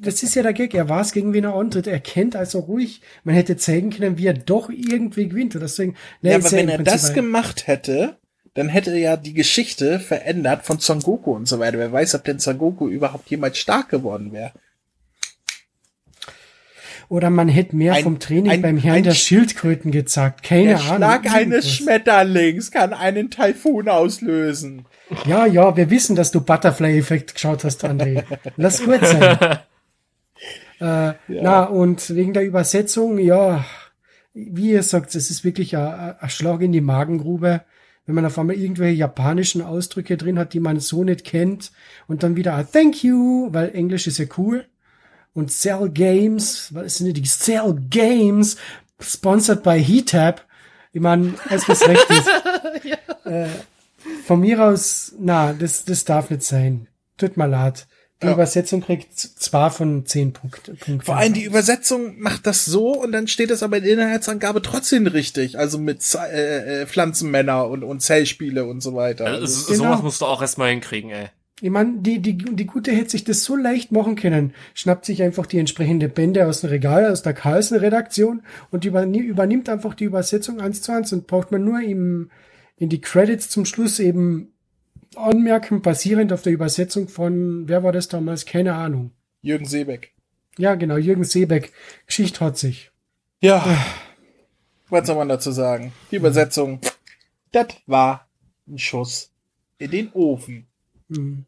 Das 0.00 0.24
ist 0.24 0.34
ja 0.34 0.42
der 0.42 0.52
Gag. 0.52 0.74
Er 0.74 0.88
war 0.88 1.02
es 1.02 1.12
gegen 1.12 1.32
wen 1.32 1.44
er 1.44 1.54
antritt. 1.54 1.86
Er 1.86 2.00
kennt 2.00 2.34
also 2.34 2.58
ruhig. 2.58 3.02
Man 3.22 3.36
hätte 3.36 3.56
zeigen 3.56 3.90
können, 3.90 4.18
wie 4.18 4.26
er 4.26 4.34
doch 4.34 4.68
irgendwie 4.68 5.28
gewinnt. 5.28 5.54
Oder 5.54 5.66
deswegen, 5.66 5.94
nee, 6.22 6.30
ja, 6.30 6.38
aber 6.38 6.50
wenn 6.50 6.68
er 6.68 6.82
das 6.82 7.14
gemacht 7.14 7.68
hätte, 7.68 8.16
dann 8.54 8.68
hätte 8.68 8.90
er 8.90 8.98
ja 8.98 9.16
die 9.16 9.32
Geschichte 9.32 10.00
verändert 10.00 10.64
von 10.64 10.80
Son 10.80 10.98
Goku 10.98 11.32
und 11.32 11.46
so 11.46 11.60
weiter. 11.60 11.78
Wer 11.78 11.92
weiß, 11.92 12.16
ob 12.16 12.24
denn 12.24 12.40
Son 12.40 12.58
Goku 12.58 12.88
überhaupt 12.88 13.30
jemals 13.30 13.58
stark 13.58 13.90
geworden 13.90 14.32
wäre. 14.32 14.52
Oder 17.14 17.30
man 17.30 17.46
hätte 17.46 17.76
mehr 17.76 17.92
ein, 17.92 18.02
vom 18.02 18.18
Training 18.18 18.50
ein, 18.50 18.60
beim 18.60 18.76
Herrn 18.76 19.04
der 19.04 19.14
Schildkröten 19.14 19.92
gezeigt. 19.92 20.42
Keine 20.42 20.70
der 20.70 20.80
Ahnung. 20.80 20.96
Schlag 20.96 21.32
eines 21.32 21.70
Schmetterlings 21.70 22.72
kann 22.72 22.92
einen 22.92 23.30
Taifun 23.30 23.88
auslösen. 23.88 24.84
Ja, 25.24 25.46
ja, 25.46 25.76
wir 25.76 25.90
wissen, 25.90 26.16
dass 26.16 26.32
du 26.32 26.40
Butterfly-Effekt 26.40 27.34
geschaut 27.34 27.62
hast, 27.62 27.84
André. 27.84 28.24
Lass 28.56 28.82
gut 28.82 29.06
sein. 29.06 29.20
äh, 30.80 30.84
ja. 30.84 31.14
Na, 31.28 31.64
und 31.66 32.12
wegen 32.16 32.32
der 32.32 32.44
Übersetzung, 32.44 33.18
ja, 33.18 33.64
wie 34.32 34.72
ihr 34.72 34.82
sagt, 34.82 35.14
es 35.14 35.30
ist 35.30 35.44
wirklich 35.44 35.76
ein, 35.76 36.16
ein 36.18 36.30
Schlag 36.30 36.62
in 36.62 36.72
die 36.72 36.80
Magengrube 36.80 37.60
wenn 38.06 38.16
man 38.16 38.26
auf 38.26 38.38
einmal 38.38 38.56
irgendwelche 38.56 38.98
japanischen 38.98 39.62
Ausdrücke 39.62 40.18
drin 40.18 40.38
hat, 40.38 40.52
die 40.52 40.60
man 40.60 40.78
so 40.78 41.04
nicht 41.04 41.24
kennt 41.24 41.72
und 42.06 42.22
dann 42.22 42.36
wieder 42.36 42.54
ein 42.54 42.66
Thank 42.70 43.02
you, 43.02 43.48
weil 43.52 43.74
Englisch 43.74 44.06
ist 44.06 44.18
ja 44.18 44.26
cool 44.36 44.66
und 45.34 45.50
Cell 45.50 45.90
Games, 45.90 46.72
was 46.72 46.96
sind 46.96 47.14
die 47.14 47.22
Cell 47.22 47.74
Games, 47.90 48.56
sponsored 49.00 49.62
by 49.62 49.82
Heatab. 49.82 50.44
Ich 50.92 51.00
meine, 51.00 51.34
es 51.50 51.68
was 51.68 51.86
recht 51.86 52.08
ist. 52.08 52.28
ja. 52.84 53.30
äh, 53.30 53.48
von 54.26 54.40
mir 54.40 54.64
aus, 54.64 55.12
na, 55.18 55.52
das, 55.52 55.84
das 55.84 56.04
darf 56.04 56.30
nicht 56.30 56.42
sein. 56.42 56.86
Tut 57.18 57.36
mir 57.36 57.46
leid. 57.46 57.86
Die 58.22 58.26
ja. 58.28 58.32
Übersetzung 58.32 58.80
kriegt 58.80 59.18
zwei 59.18 59.70
von 59.70 60.06
zehn 60.06 60.32
Punkten. 60.32 60.76
Punkt 60.76 61.04
Vor 61.04 61.16
allem 61.16 61.34
die 61.34 61.42
Übersetzung 61.42 62.18
macht 62.20 62.46
das 62.46 62.64
so 62.64 62.92
und 62.92 63.12
dann 63.12 63.26
steht 63.26 63.50
es 63.50 63.62
aber 63.62 63.78
in 63.78 63.84
der 63.84 63.92
Inhaltsangabe 63.92 64.62
trotzdem 64.62 65.06
richtig. 65.08 65.58
Also 65.58 65.78
mit 65.78 66.02
äh, 66.14 66.82
äh, 66.82 66.86
Pflanzenmänner 66.86 67.68
und, 67.68 67.82
und 67.82 68.00
Zellspiele 68.00 68.64
und 68.64 68.82
so 68.82 68.94
weiter. 68.94 69.26
Ja, 69.26 69.34
also, 69.34 69.66
genau. 69.66 69.84
Sowas 69.84 70.02
musst 70.02 70.20
du 70.20 70.26
auch 70.26 70.40
erstmal 70.40 70.70
hinkriegen, 70.70 71.10
ey. 71.10 71.28
Ich 71.64 71.70
meine, 71.70 71.96
die, 71.96 72.20
die, 72.20 72.36
die 72.36 72.66
Gute 72.66 72.92
hätte 72.92 73.08
sich 73.08 73.24
das 73.24 73.42
so 73.42 73.56
leicht 73.56 73.90
machen 73.90 74.16
können. 74.16 74.52
Schnappt 74.74 75.06
sich 75.06 75.22
einfach 75.22 75.46
die 75.46 75.58
entsprechende 75.58 76.10
Bände 76.10 76.46
aus 76.46 76.60
dem 76.60 76.68
Regal, 76.68 77.10
aus 77.10 77.22
der 77.22 77.32
Carlsen-Redaktion 77.32 78.42
und 78.70 78.84
übernimmt 78.84 79.70
einfach 79.70 79.94
die 79.94 80.04
Übersetzung 80.04 80.60
eins 80.60 80.82
zu 80.82 80.92
eins 80.92 81.14
und 81.14 81.26
braucht 81.26 81.52
man 81.52 81.64
nur 81.64 81.80
im, 81.80 82.30
in 82.76 82.90
die 82.90 83.00
Credits 83.00 83.48
zum 83.48 83.64
Schluss 83.64 83.98
eben 83.98 84.52
anmerken, 85.16 85.80
basierend 85.80 86.34
auf 86.34 86.42
der 86.42 86.52
Übersetzung 86.52 87.08
von, 87.08 87.66
wer 87.66 87.82
war 87.82 87.92
das 87.92 88.08
damals? 88.08 88.44
Keine 88.44 88.74
Ahnung. 88.74 89.12
Jürgen 89.40 89.64
Seebeck. 89.64 90.12
Ja, 90.58 90.74
genau, 90.74 90.98
Jürgen 90.98 91.24
Seebeck. 91.24 91.72
Geschichte 92.06 92.40
hat 92.40 92.58
sich. 92.58 92.90
Ja. 93.40 93.64
Was 94.90 95.06
soll 95.06 95.16
man 95.16 95.30
dazu 95.30 95.50
sagen? 95.50 95.94
Die 96.10 96.16
Übersetzung, 96.16 96.80
das 97.52 97.68
war 97.86 98.28
ein 98.68 98.76
Schuss 98.76 99.32
in 99.78 99.90
den 99.90 100.12
Ofen. 100.12 100.66
Mhm. 101.08 101.46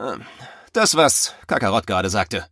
Ähm, 0.00 0.22
das, 0.72 0.96
was 0.96 1.34
Kakarott 1.46 1.86
gerade 1.86 2.08
sagte. 2.08 2.46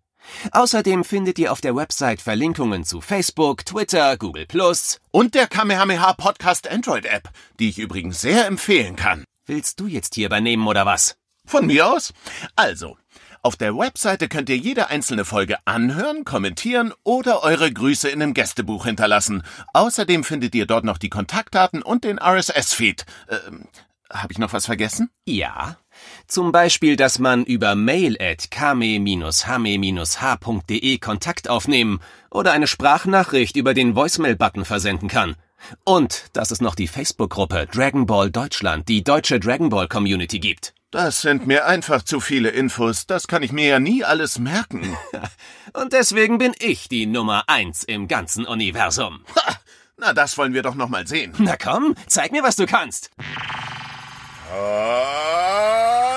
Außerdem 0.52 1.04
findet 1.04 1.38
ihr 1.38 1.52
auf 1.52 1.60
der 1.60 1.76
Website 1.76 2.20
Verlinkungen 2.20 2.84
zu 2.84 3.00
Facebook, 3.00 3.64
Twitter, 3.64 4.16
Google 4.16 4.46
Plus 4.46 5.00
und 5.10 5.34
der 5.34 5.46
Kamehameha 5.46 6.12
Podcast 6.14 6.68
Android 6.70 7.06
App, 7.06 7.30
die 7.58 7.68
ich 7.68 7.78
übrigens 7.78 8.20
sehr 8.20 8.46
empfehlen 8.46 8.96
kann. 8.96 9.24
Willst 9.46 9.80
du 9.80 9.86
jetzt 9.86 10.14
hier 10.14 10.26
übernehmen 10.26 10.66
oder 10.66 10.86
was? 10.86 11.16
Von 11.44 11.66
mir 11.66 11.92
aus? 11.92 12.12
Also, 12.54 12.96
auf 13.42 13.56
der 13.56 13.74
Webseite 13.76 14.28
könnt 14.28 14.50
ihr 14.50 14.58
jede 14.58 14.88
einzelne 14.88 15.24
Folge 15.24 15.56
anhören, 15.64 16.24
kommentieren 16.24 16.92
oder 17.04 17.42
eure 17.42 17.72
Grüße 17.72 18.08
in 18.08 18.22
einem 18.22 18.34
Gästebuch 18.34 18.84
hinterlassen. 18.84 19.42
Außerdem 19.72 20.24
findet 20.24 20.54
ihr 20.54 20.66
dort 20.66 20.84
noch 20.84 20.98
die 20.98 21.08
Kontaktdaten 21.08 21.82
und 21.82 22.04
den 22.04 22.18
RSS-Feed. 22.18 23.06
Ähm, 23.28 23.64
Habe 24.12 24.32
ich 24.32 24.38
noch 24.38 24.52
was 24.52 24.66
vergessen? 24.66 25.10
Ja. 25.24 25.78
Zum 26.26 26.52
Beispiel, 26.52 26.96
dass 26.96 27.18
man 27.18 27.44
über 27.44 27.74
mail 27.74 28.16
at 28.20 28.50
kame-hame-h.de 28.50 30.98
Kontakt 30.98 31.48
aufnehmen 31.48 32.00
oder 32.30 32.52
eine 32.52 32.66
Sprachnachricht 32.66 33.56
über 33.56 33.74
den 33.74 33.96
Voicemail-Button 33.96 34.64
versenden 34.64 35.08
kann. 35.08 35.36
Und 35.84 36.24
dass 36.32 36.50
es 36.50 36.60
noch 36.60 36.74
die 36.74 36.88
Facebook-Gruppe 36.88 37.68
Dragon 37.72 38.06
Ball 38.06 38.30
Deutschland, 38.30 38.88
die 38.88 39.04
deutsche 39.04 39.40
Dragon 39.40 39.68
Ball 39.68 39.88
Community 39.88 40.38
gibt. 40.38 40.74
Das 40.90 41.20
sind 41.20 41.46
mir 41.46 41.66
einfach 41.66 42.02
zu 42.02 42.18
viele 42.18 42.48
Infos. 42.48 43.06
Das 43.06 43.28
kann 43.28 43.44
ich 43.44 43.52
mir 43.52 43.68
ja 43.68 43.78
nie 43.78 44.02
alles 44.02 44.40
merken. 44.40 44.96
Und 45.72 45.92
deswegen 45.92 46.38
bin 46.38 46.52
ich 46.58 46.88
die 46.88 47.06
Nummer 47.06 47.44
eins 47.46 47.84
im 47.84 48.08
ganzen 48.08 48.44
Universum. 48.44 49.20
Ha, 49.36 49.54
na, 49.98 50.12
das 50.12 50.36
wollen 50.36 50.52
wir 50.52 50.62
doch 50.62 50.74
noch 50.74 50.88
mal 50.88 51.06
sehen. 51.06 51.32
Na 51.38 51.56
komm, 51.56 51.94
zeig 52.08 52.32
mir, 52.32 52.42
was 52.42 52.56
du 52.56 52.66
kannst. 52.66 53.10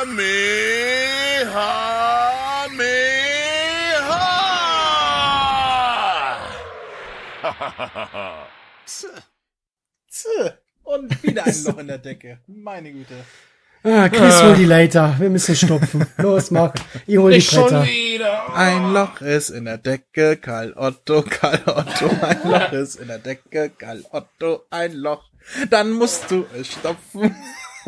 Und 10.84 11.24
wieder 11.24 11.46
ein 11.46 11.64
Loch 11.64 11.78
in 11.78 11.88
der 11.88 12.00
Decke. 12.00 12.40
Meine 12.48 12.92
Güte. 12.92 13.14
Ah, 13.84 14.10
Chris, 14.10 14.44
hol 14.44 14.56
die 14.56 14.66
Leiter. 14.66 15.16
Wir 15.20 15.30
müssen 15.30 15.56
stopfen. 15.56 16.06
Los, 16.18 16.52
mach. 16.52 16.74
Ich 17.08 17.18
hol 17.18 17.32
die 17.32 17.40
Bretter. 17.40 17.88
Ein 18.54 18.92
Loch 18.92 19.22
ist 19.22 19.52
in 19.52 19.64
der 19.66 19.78
Decke, 19.78 20.36
Karl 20.36 20.74
Otto, 20.76 21.22
Karl 21.22 21.62
Otto. 21.66 22.10
Ein 22.22 22.42
Loch 22.44 22.74
ist 22.74 22.96
in 22.96 23.08
der 23.08 23.20
Decke, 23.20 23.70
Karl 23.70 24.04
Otto. 24.12 24.66
Ein 24.70 24.96
Loch. 24.96 25.24
Dann 25.70 25.92
musst 25.92 26.30
du 26.30 26.46
es 26.54 26.74
stopfen. 26.74 27.34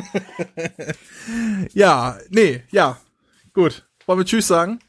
ja, 1.73 2.17
nee, 2.29 2.63
ja. 2.71 2.97
Gut. 3.53 3.85
Wollen 4.05 4.19
wir 4.19 4.25
Tschüss 4.25 4.47
sagen? 4.47 4.79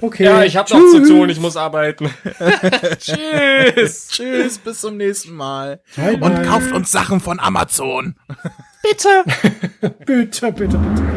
Okay. 0.00 0.24
Ja, 0.24 0.42
ich 0.42 0.56
hab 0.56 0.68
noch 0.70 0.80
zu 0.90 1.06
tun, 1.06 1.28
ich 1.28 1.38
muss 1.38 1.56
arbeiten. 1.56 2.10
Tschüss. 2.98 4.08
Tschüss, 4.08 4.58
bis 4.58 4.80
zum 4.80 4.96
nächsten 4.96 5.34
Mal. 5.34 5.80
Bye, 5.94 6.18
Und 6.20 6.42
kauft 6.42 6.72
uns 6.72 6.90
Sachen 6.90 7.20
von 7.20 7.38
Amazon. 7.38 8.16
Bitte. 8.82 9.24
bitte, 10.06 10.52
bitte, 10.52 10.78
bitte. 10.78 11.15